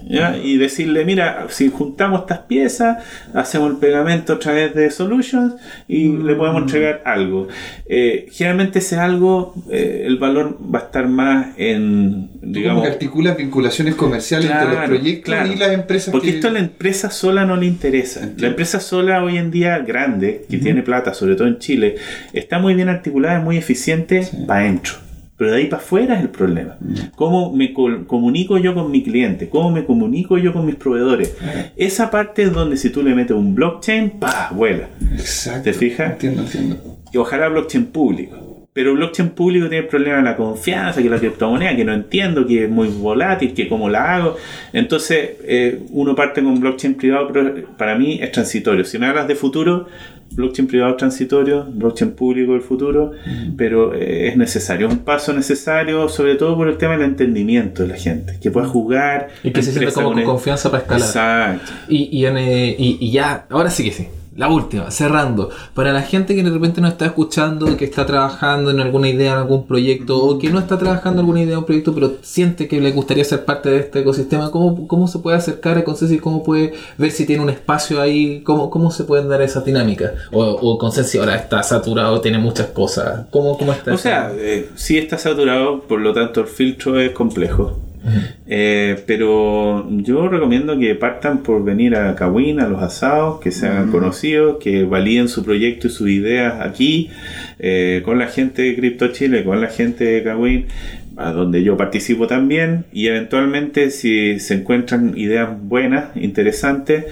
¿Ya? 0.07 0.37
Y 0.37 0.57
decirle, 0.57 1.05
mira, 1.05 1.47
si 1.51 1.69
juntamos 1.69 2.21
estas 2.21 2.41
piezas, 2.41 3.05
hacemos 3.35 3.71
el 3.73 3.77
pegamento 3.79 4.35
a 4.35 4.39
través 4.39 4.75
de 4.75 4.91
Solutions 4.91 5.55
y 5.89 6.09
le 6.09 6.35
podemos 6.35 6.63
entregar 6.63 7.03
algo. 7.05 7.49
Eh, 7.87 8.29
generalmente 8.33 8.79
ese 8.79 8.97
algo, 8.97 9.55
eh, 9.71 10.05
el 10.07 10.17
valor 10.19 10.59
va 10.63 10.81
a 10.81 10.83
estar 10.83 11.09
más 11.09 11.49
en, 11.57 12.31
digamos, 12.41 12.83
que 12.85 12.89
articulas 12.91 13.37
vinculaciones 13.37 13.95
comerciales 13.95 14.51
entre 14.51 14.75
los 14.75 14.85
proyectos 14.85 15.35
claro. 15.35 15.53
y 15.53 15.57
las 15.57 15.73
empresas 15.73 16.13
Porque 16.13 16.31
que... 16.31 16.37
esto 16.37 16.49
a 16.49 16.53
la 16.53 16.61
empresa 16.61 17.11
sola 17.11 17.45
no 17.45 17.57
le 17.57 17.67
interesa. 17.67 18.21
Entiendo. 18.21 18.43
La 18.43 18.49
empresa 18.49 18.81
sola 18.81 19.23
hoy 19.23 19.39
en 19.39 19.51
día 19.51 19.79
grande, 19.79 20.47
que 20.49 20.59
tiene 20.59 20.83
plata, 20.83 21.15
sobre 21.15 21.35
todo 21.35 21.49
en 21.49 21.59
Chile, 21.59 21.97
está 22.33 22.59
muy 22.59 22.75
bien 22.75 22.89
articulada, 22.89 23.39
es 23.39 23.45
muy 23.45 23.57
eficiente 23.57 24.29
para 24.47 24.61
adentro. 24.61 25.06
Pero 25.37 25.51
de 25.51 25.59
ahí 25.59 25.67
para 25.67 25.83
afuera 25.83 26.15
es 26.17 26.23
el 26.23 26.31
problema. 26.31 26.79
¿Cómo 27.15 27.53
me 27.53 27.73
comunico 27.73 28.57
yo 28.57 28.75
con 28.75 28.91
mi 28.91 29.03
cliente? 29.03 29.49
¿Cómo 29.51 29.71
me 29.71 29.85
comunico 29.85 30.39
yo 30.39 30.53
con 30.53 30.65
mis 30.65 30.77
proveedores? 30.77 31.37
Esa 31.77 32.11
parte 32.11 32.45
es 32.45 32.53
donde 32.53 32.77
si 32.79 32.91
tú 32.91 33.03
le 33.03 33.15
metes 33.15 33.37
un 33.37 33.55
blockchain, 33.55 34.19
¡pah! 34.19 34.51
vuela. 34.53 34.89
Exacto. 35.13 35.65
¿Te 35.65 35.73
fijas? 35.75 36.13
Entiendo, 36.13 36.43
entiendo. 36.43 36.99
Y 37.13 37.19
ojalá 37.19 37.49
blockchain 37.49 37.87
público. 37.87 38.47
Pero 38.77 38.93
blockchain 38.93 39.31
público 39.31 39.71
tiene 39.71 39.85
el 39.85 39.89
problema 39.89 40.19
de 40.19 40.23
la 40.23 40.37
confianza, 40.37 41.03
que 41.03 41.09
la 41.09 41.19
criptomoneda, 41.19 41.75
que 41.75 41.85
no 41.85 41.95
entiendo, 41.95 42.47
que 42.47 42.65
es 42.65 42.71
muy 42.71 42.89
volátil, 42.89 43.55
que 43.55 43.69
cómo 43.69 43.89
la 43.89 44.17
hago. 44.17 44.37
Entonces, 44.75 45.31
eh, 45.45 45.81
uno 45.93 46.15
parte 46.15 46.43
con 46.43 46.61
blockchain 46.61 46.95
privado, 46.95 47.29
pero 47.33 47.75
para 47.79 47.97
mí 47.97 48.19
es 48.21 48.33
transitorio. 48.33 48.85
Si 48.85 48.99
me 48.99 49.07
hablas 49.07 49.29
de 49.29 49.35
futuro, 49.35 49.87
blockchain 50.37 50.69
privado 50.69 50.93
es 50.93 50.97
transitorio, 50.99 51.65
blockchain 51.69 52.13
público 52.13 52.55
el 52.55 52.61
futuro, 52.61 53.13
pero 53.57 53.95
eh, 53.95 54.29
es 54.29 54.37
necesario, 54.37 54.89
un 54.89 54.99
paso 54.99 55.33
necesario, 55.33 56.09
sobre 56.09 56.35
todo 56.37 56.57
por 56.57 56.69
el 56.69 56.77
tema 56.77 56.93
del 56.97 57.03
entendimiento 57.07 57.83
de 57.83 57.89
la 57.89 57.97
gente, 57.97 58.39
que 58.41 58.51
pueda 58.51 58.67
jugar. 58.67 59.29
y 59.43 59.51
que 59.51 59.63
se 59.63 59.73
sienta 59.73 59.93
como 59.93 60.13
con 60.13 60.23
confianza 60.25 60.71
para 60.71 60.83
escalar. 60.83 61.07
Exacto. 61.57 61.73
Y, 61.89 62.17
y, 62.19 62.27
en, 62.27 62.37
eh, 62.37 62.77
y- 62.79 62.99
y 63.01 63.11
ya, 63.11 63.47
ahora 63.51 63.71
sí 63.71 63.83
que 63.85 63.93
sí. 63.93 64.07
La 64.37 64.49
última, 64.49 64.91
cerrando. 64.91 65.51
Para 65.75 65.93
la 65.93 66.03
gente 66.03 66.35
que 66.35 66.43
de 66.43 66.51
repente 66.51 66.81
nos 66.81 66.93
está 66.93 67.07
escuchando, 67.07 67.77
que 67.77 67.87
está 67.87 68.05
trabajando 68.05 68.71
en 68.71 68.81
alguna 68.81 69.09
idea, 69.09 69.33
en 69.33 69.39
algún 69.39 69.67
proyecto, 69.67 70.23
o 70.23 70.39
que 70.39 70.51
no 70.51 70.59
está 70.59 70.79
trabajando 70.79 71.21
en 71.21 71.25
alguna 71.25 71.43
idea, 71.43 71.55
en 71.55 71.59
un 71.61 71.65
proyecto, 71.65 71.95
pero 71.95 72.17
siente 72.23 72.69
que 72.69 72.81
le 72.81 72.93
gustaría 72.93 73.25
ser 73.25 73.45
parte 73.47 73.71
de 73.71 73.79
este 73.79 74.01
ecosistema, 74.01 74.51
¿cómo, 74.51 74.87
cómo 74.87 75.09
se 75.09 75.21
puede 75.21 75.39
acercar 75.39 75.79
a 75.79 75.85
Consensi? 75.85 76.19
¿Cómo 76.19 76.43
puede 76.43 76.75
ver 76.99 77.11
si 77.11 77.25
tiene 77.25 77.43
un 77.43 77.51
espacio 77.51 78.01
ahí? 78.01 78.43
¿Cómo, 78.43 78.69
cómo 78.69 78.91
se 78.91 79.05
pueden 79.05 79.29
dar 79.29 79.41
esas 79.41 79.65
dinámicas? 79.65 80.13
O, 80.33 80.45
o 80.45 80.79
Consensi 80.79 81.17
ahora 81.17 81.37
está 81.37 81.63
saturado, 81.63 82.21
tiene 82.21 82.39
muchas 82.39 82.67
cosas. 82.69 83.27
¿Cómo, 83.31 83.57
cómo 83.57 83.73
está? 83.73 83.95
O 83.95 83.99
sea, 83.99 84.33
eh, 84.37 84.69
sí 84.75 84.99
está 84.99 85.17
saturado, 85.17 85.81
por 85.83 86.01
lo 86.01 86.13
tanto 86.13 86.43
el 86.43 86.47
filtro 86.47 87.01
es 87.01 87.13
complejo. 87.13 87.86
Eh, 88.47 89.03
pero 89.07 89.89
yo 89.91 90.29
recomiendo 90.29 90.79
que 90.79 90.95
partan 90.95 91.43
por 91.43 91.65
venir 91.65 91.97
a 91.97 92.15
Kawin, 92.15 92.61
a 92.61 92.69
los 92.69 92.83
asados, 92.83 93.41
que 93.41 93.51
se 93.51 93.67
hagan 93.67 93.91
conocidos, 93.91 94.59
que 94.61 94.85
validen 94.85 95.29
su 95.29 95.45
proyecto 95.45 95.89
y 95.89 95.91
sus 95.91 96.09
ideas 96.09 96.61
aquí, 96.61 97.11
eh, 97.59 98.03
con 98.05 98.19
la 98.19 98.29
gente 98.29 98.63
de 98.63 98.77
Crypto 98.77 99.09
Chile, 99.09 99.45
con 99.45 99.61
la 99.61 99.69
gente 99.69 100.05
de 100.05 100.23
Kawin, 100.23 100.67
a 101.17 101.33
donde 101.33 101.63
yo 101.63 101.77
participo 101.77 102.27
también, 102.27 102.85
y 102.93 103.07
eventualmente 103.07 103.91
si 103.91 104.39
se 104.39 104.55
encuentran 104.55 105.17
ideas 105.17 105.49
buenas, 105.61 106.17
interesantes, 106.17 107.07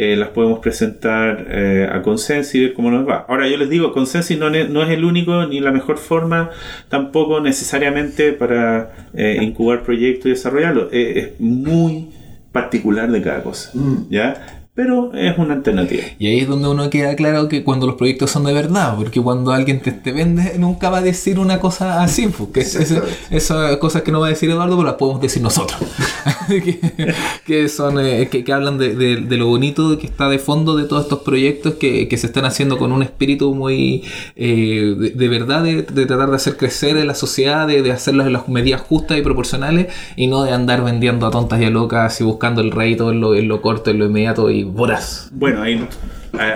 eh, 0.00 0.14
las 0.14 0.28
podemos 0.28 0.60
presentar 0.60 1.44
eh, 1.50 1.88
a 1.92 2.02
Consensi 2.02 2.58
y 2.58 2.60
ver 2.66 2.74
cómo 2.74 2.88
nos 2.88 3.06
va. 3.08 3.26
Ahora 3.28 3.48
yo 3.48 3.56
les 3.56 3.68
digo, 3.68 3.92
Consensi 3.92 4.36
no, 4.36 4.48
no 4.48 4.82
es 4.84 4.90
el 4.90 5.04
único 5.04 5.44
ni 5.46 5.58
la 5.58 5.72
mejor 5.72 5.98
forma 5.98 6.50
tampoco 6.88 7.40
necesariamente 7.40 8.32
para 8.32 9.08
eh, 9.12 9.40
incubar 9.42 9.82
proyectos 9.82 10.26
y 10.26 10.30
desarrollarlos. 10.30 10.92
Eh, 10.92 11.18
es 11.18 11.40
muy 11.40 12.10
particular 12.52 13.10
de 13.10 13.22
cada 13.22 13.42
cosa. 13.42 13.72
Mm. 13.74 14.08
¿Ya? 14.08 14.57
Pero 14.78 15.12
es 15.12 15.36
una 15.38 15.54
alternativa. 15.54 16.04
Y 16.20 16.28
ahí 16.28 16.38
es 16.38 16.46
donde 16.46 16.68
uno 16.68 16.88
queda 16.88 17.16
claro 17.16 17.48
que 17.48 17.64
cuando 17.64 17.84
los 17.88 17.96
proyectos 17.96 18.30
son 18.30 18.44
de 18.44 18.52
verdad, 18.52 18.94
porque 18.96 19.20
cuando 19.20 19.50
alguien 19.50 19.80
te, 19.80 19.90
te 19.90 20.12
vende, 20.12 20.52
nunca 20.56 20.88
va 20.88 20.98
a 20.98 21.00
decir 21.02 21.40
una 21.40 21.58
cosa 21.58 22.00
así, 22.00 22.28
porque 22.28 22.60
es- 22.60 22.76
es- 22.76 22.92
Exactamente. 22.92 23.36
esas 23.36 23.76
cosas 23.78 24.02
que 24.02 24.12
no 24.12 24.20
va 24.20 24.26
a 24.28 24.30
decir 24.30 24.48
Eduardo, 24.48 24.76
pero 24.76 24.86
las 24.86 24.94
podemos 24.94 25.20
decir 25.20 25.42
nosotros. 25.42 25.80
que, 26.48 26.78
que 27.44 27.68
son, 27.68 27.98
eh, 27.98 28.28
que, 28.30 28.44
que 28.44 28.52
hablan 28.52 28.78
de, 28.78 28.94
de- 28.94 29.16
de 29.16 29.36
lo 29.36 29.48
bonito 29.48 29.98
que 29.98 30.06
está 30.06 30.28
de 30.28 30.38
fondo 30.38 30.76
de 30.76 30.84
todos 30.84 31.02
estos 31.02 31.20
proyectos 31.22 31.74
que, 31.74 32.06
que 32.06 32.16
se 32.16 32.28
están 32.28 32.44
haciendo 32.44 32.78
con 32.78 32.92
un 32.92 33.02
espíritu 33.02 33.54
muy 33.56 34.04
eh, 34.36 34.94
de, 34.96 35.10
de 35.10 35.28
verdad, 35.28 35.64
de, 35.64 35.82
de 35.82 36.06
tratar 36.06 36.30
de 36.30 36.36
hacer 36.36 36.56
crecer 36.56 36.96
en 36.98 37.08
la 37.08 37.14
sociedad, 37.16 37.66
de, 37.66 37.82
de 37.82 37.90
hacerlas 37.90 38.28
en 38.28 38.32
las 38.34 38.48
medidas 38.48 38.80
justas 38.82 39.18
y 39.18 39.22
proporcionales, 39.22 39.88
y 40.14 40.28
no 40.28 40.44
de 40.44 40.52
andar 40.52 40.84
vendiendo 40.84 41.26
a 41.26 41.32
tontas 41.32 41.60
y 41.60 41.64
a 41.64 41.70
locas 41.70 42.20
y 42.20 42.24
buscando 42.24 42.60
el 42.60 42.70
rédito 42.70 43.10
en 43.10 43.20
lo, 43.20 43.34
en 43.34 43.48
lo 43.48 43.60
corto, 43.60 43.90
en 43.90 43.98
lo 43.98 44.06
inmediato 44.06 44.50
y 44.50 44.67
voraz. 44.72 45.30
Bueno, 45.32 45.62
hay, 45.62 45.86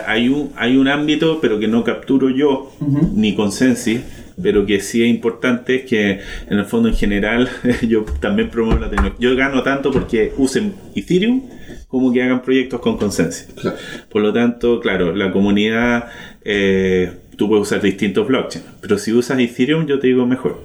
hay, 0.06 0.28
un, 0.28 0.52
hay 0.56 0.76
un 0.76 0.88
ámbito, 0.88 1.38
pero 1.40 1.58
que 1.58 1.68
no 1.68 1.84
capturo 1.84 2.30
yo, 2.30 2.72
ni 3.14 3.34
Consensi, 3.34 4.00
pero 4.40 4.66
que 4.66 4.80
sí 4.80 5.02
es 5.02 5.08
importante, 5.08 5.76
es 5.76 5.82
que 5.84 6.20
en 6.48 6.58
el 6.58 6.64
fondo 6.64 6.88
en 6.88 6.94
general 6.94 7.48
yo 7.88 8.04
también 8.20 8.50
promuevo 8.50 8.80
la 8.80 8.90
tecnología. 8.90 9.18
Yo 9.20 9.36
gano 9.36 9.62
tanto 9.62 9.90
porque 9.90 10.32
usen 10.36 10.74
Ethereum 10.94 11.42
como 11.88 12.12
que 12.12 12.22
hagan 12.22 12.42
proyectos 12.42 12.80
con 12.80 12.96
Consensi. 12.96 13.52
Claro. 13.52 13.76
Por 14.08 14.22
lo 14.22 14.32
tanto, 14.32 14.80
claro, 14.80 15.14
la 15.14 15.30
comunidad, 15.30 16.08
eh, 16.42 17.12
tú 17.42 17.48
puedes 17.48 17.62
usar 17.62 17.80
distintos 17.80 18.28
blockchains, 18.28 18.64
pero 18.80 18.96
si 18.98 19.12
usas 19.12 19.36
Ethereum 19.40 19.84
yo 19.84 19.98
te 19.98 20.06
digo 20.06 20.24
mejor. 20.24 20.60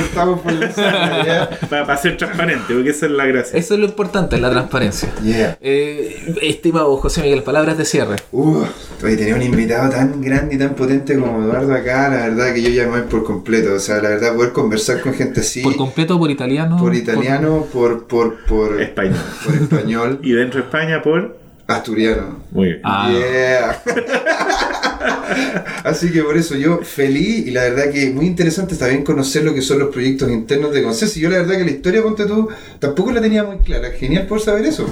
Estamos 0.00 0.40
por 0.40 0.52
la 0.52 0.72
sangre. 0.72 1.56
Para 1.68 1.96
ser 1.96 2.16
transparente, 2.16 2.74
porque 2.74 2.90
esa 2.90 3.06
es 3.06 3.12
la 3.12 3.26
gracia. 3.26 3.56
Eso 3.56 3.74
es 3.74 3.80
lo 3.80 3.86
importante, 3.86 4.36
la 4.38 4.50
transparencia. 4.50 5.08
Yeah. 5.22 5.56
Eh, 5.60 6.34
estimado 6.42 6.96
José 6.96 7.22
Miguel, 7.22 7.44
palabras 7.44 7.78
de 7.78 7.84
cierre. 7.84 8.16
Uh, 8.32 8.64
hoy 9.00 9.16
tenía 9.16 9.36
un 9.36 9.42
invitado 9.42 9.90
tan 9.90 10.20
grande 10.20 10.56
y 10.56 10.58
tan 10.58 10.74
potente 10.74 11.16
como 11.16 11.44
Eduardo 11.44 11.72
acá, 11.72 12.08
la 12.08 12.26
verdad 12.28 12.52
que 12.52 12.62
yo 12.62 12.70
ya 12.70 12.86
me 12.86 12.98
voy 12.98 13.08
por 13.08 13.22
completo. 13.22 13.74
O 13.74 13.78
sea, 13.78 14.02
la 14.02 14.08
verdad, 14.08 14.34
poder 14.34 14.50
conversar 14.50 15.02
con 15.02 15.14
gente 15.14 15.38
así, 15.38 15.62
Por 15.62 15.76
completo, 15.76 16.18
por 16.18 16.32
italiano. 16.32 16.78
por 16.78 16.96
italiano, 16.96 17.64
por, 17.72 18.08
por, 18.08 18.44
por, 18.46 18.82
Español. 18.82 19.20
por 19.44 19.54
español, 19.54 20.18
Y 20.24 20.32
dentro 20.32 20.58
de 20.58 20.66
España 20.66 21.00
por... 21.00 21.38
asturiano. 21.70 22.42
Muy 22.50 22.68
bien. 22.68 22.80
Ah. 22.84 23.12
Yeah. 23.12 23.82
Así 25.84 26.10
que 26.10 26.22
por 26.22 26.36
eso 26.36 26.56
yo 26.56 26.80
feliz 26.82 27.46
y 27.46 27.50
la 27.50 27.62
verdad 27.62 27.90
que 27.90 28.10
muy 28.10 28.26
interesante 28.26 28.74
está 28.74 28.88
bien 28.88 29.04
conocer 29.04 29.44
lo 29.44 29.54
que 29.54 29.62
son 29.62 29.78
los 29.78 29.90
proyectos 29.90 30.30
internos 30.30 30.72
de 30.72 30.82
Conces. 30.82 31.16
Y 31.16 31.20
yo 31.20 31.30
la 31.30 31.38
verdad 31.38 31.56
que 31.56 31.64
la 31.64 31.70
historia, 31.70 32.02
ponte 32.02 32.26
tú, 32.26 32.48
tampoco 32.78 33.12
la 33.12 33.20
tenía 33.20 33.44
muy 33.44 33.58
clara. 33.58 33.90
Genial 33.90 34.26
por 34.26 34.40
saber 34.40 34.66
eso. 34.66 34.86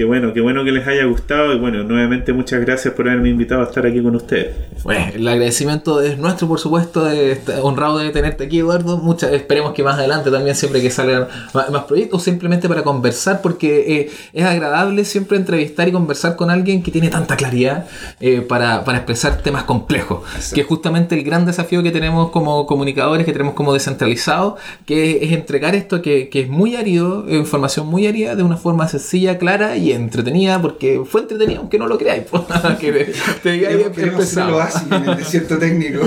Qué 0.00 0.06
bueno, 0.06 0.32
qué 0.32 0.40
bueno 0.40 0.64
que 0.64 0.72
les 0.72 0.88
haya 0.88 1.04
gustado 1.04 1.52
y 1.52 1.58
bueno, 1.58 1.84
nuevamente 1.84 2.32
muchas 2.32 2.62
gracias 2.62 2.94
por 2.94 3.06
haberme 3.06 3.28
invitado 3.28 3.60
a 3.60 3.64
estar 3.64 3.84
aquí 3.84 4.02
con 4.02 4.16
ustedes. 4.16 4.56
Bueno, 4.82 5.04
el 5.14 5.28
agradecimiento 5.28 6.00
es 6.00 6.16
nuestro, 6.16 6.48
por 6.48 6.58
supuesto, 6.58 7.04
de 7.04 7.32
estar 7.32 7.60
honrado 7.60 7.98
de 7.98 8.08
tenerte 8.08 8.44
aquí, 8.44 8.60
Eduardo. 8.60 8.96
Muchas, 8.96 9.30
esperemos 9.32 9.74
que 9.74 9.82
más 9.82 9.98
adelante 9.98 10.30
también, 10.30 10.56
siempre 10.56 10.80
que 10.80 10.88
salgan 10.88 11.28
más, 11.52 11.68
más 11.68 11.84
proyectos, 11.84 12.22
simplemente 12.22 12.66
para 12.66 12.82
conversar, 12.82 13.42
porque 13.42 14.00
eh, 14.00 14.10
es 14.32 14.42
agradable 14.46 15.04
siempre 15.04 15.36
entrevistar 15.36 15.86
y 15.86 15.92
conversar 15.92 16.34
con 16.34 16.48
alguien 16.48 16.82
que 16.82 16.90
tiene 16.90 17.10
tanta 17.10 17.36
claridad 17.36 17.86
eh, 18.20 18.40
para, 18.40 18.84
para 18.84 18.96
expresar 18.96 19.42
temas 19.42 19.64
complejos, 19.64 20.22
que 20.54 20.62
es 20.62 20.66
justamente 20.66 21.14
el 21.14 21.24
gran 21.24 21.44
desafío 21.44 21.82
que 21.82 21.90
tenemos 21.90 22.30
como 22.30 22.64
comunicadores, 22.64 23.26
que 23.26 23.32
tenemos 23.32 23.52
como 23.52 23.74
descentralizados, 23.74 24.54
que 24.86 25.22
es 25.24 25.32
entregar 25.32 25.74
esto 25.74 26.00
que, 26.00 26.30
que 26.30 26.40
es 26.40 26.48
muy 26.48 26.76
árido, 26.76 27.26
información 27.28 27.86
muy 27.86 28.06
árida, 28.06 28.34
de 28.34 28.42
una 28.42 28.56
forma 28.56 28.88
sencilla, 28.88 29.36
clara 29.36 29.76
y 29.76 29.89
entretenida, 29.92 30.60
porque 30.60 31.02
fue 31.04 31.22
entretenida, 31.22 31.58
aunque 31.58 31.78
no 31.78 31.86
lo 31.86 31.98
creáis. 31.98 32.24
que 32.80 33.12
te, 33.42 34.36
lo 34.36 34.56
básico 34.56 34.94
en 34.94 35.08
el 35.08 35.16
desierto 35.16 35.58
técnico. 35.58 36.00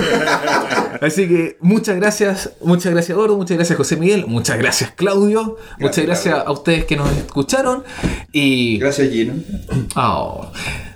Así 1.00 1.28
que 1.28 1.56
muchas 1.60 1.96
gracias, 1.96 2.52
muchas 2.62 2.92
gracias 2.92 3.16
Gordo, 3.16 3.36
muchas 3.36 3.56
gracias 3.56 3.76
José 3.76 3.96
Miguel, 3.96 4.26
muchas 4.26 4.58
gracias 4.58 4.92
Claudio, 4.92 5.56
muchas 5.78 6.04
gracias 6.04 6.46
a 6.46 6.50
ustedes 6.50 6.84
que 6.84 6.96
nos 6.96 7.10
escucharon 7.16 7.84
y 8.32 8.78
Gracias, 8.78 9.10
Gino. 9.10 9.34
Oh, 9.96 10.50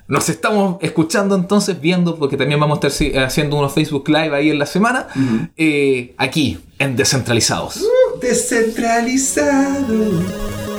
nos 0.06 0.28
estamos 0.28 0.78
escuchando 0.80 1.34
entonces, 1.34 1.80
viendo, 1.80 2.18
porque 2.18 2.36
también 2.36 2.58
vamos 2.58 2.80
a 2.82 2.86
estar 2.86 3.24
haciendo 3.24 3.56
unos 3.56 3.72
Facebook 3.72 4.08
Live 4.08 4.34
ahí 4.34 4.50
en 4.50 4.58
la 4.58 4.66
semana, 4.66 5.08
eh, 5.56 6.14
aquí 6.16 6.58
en 6.78 6.96
Descentralizados. 6.96 7.84
Descentralizado. 8.20 10.77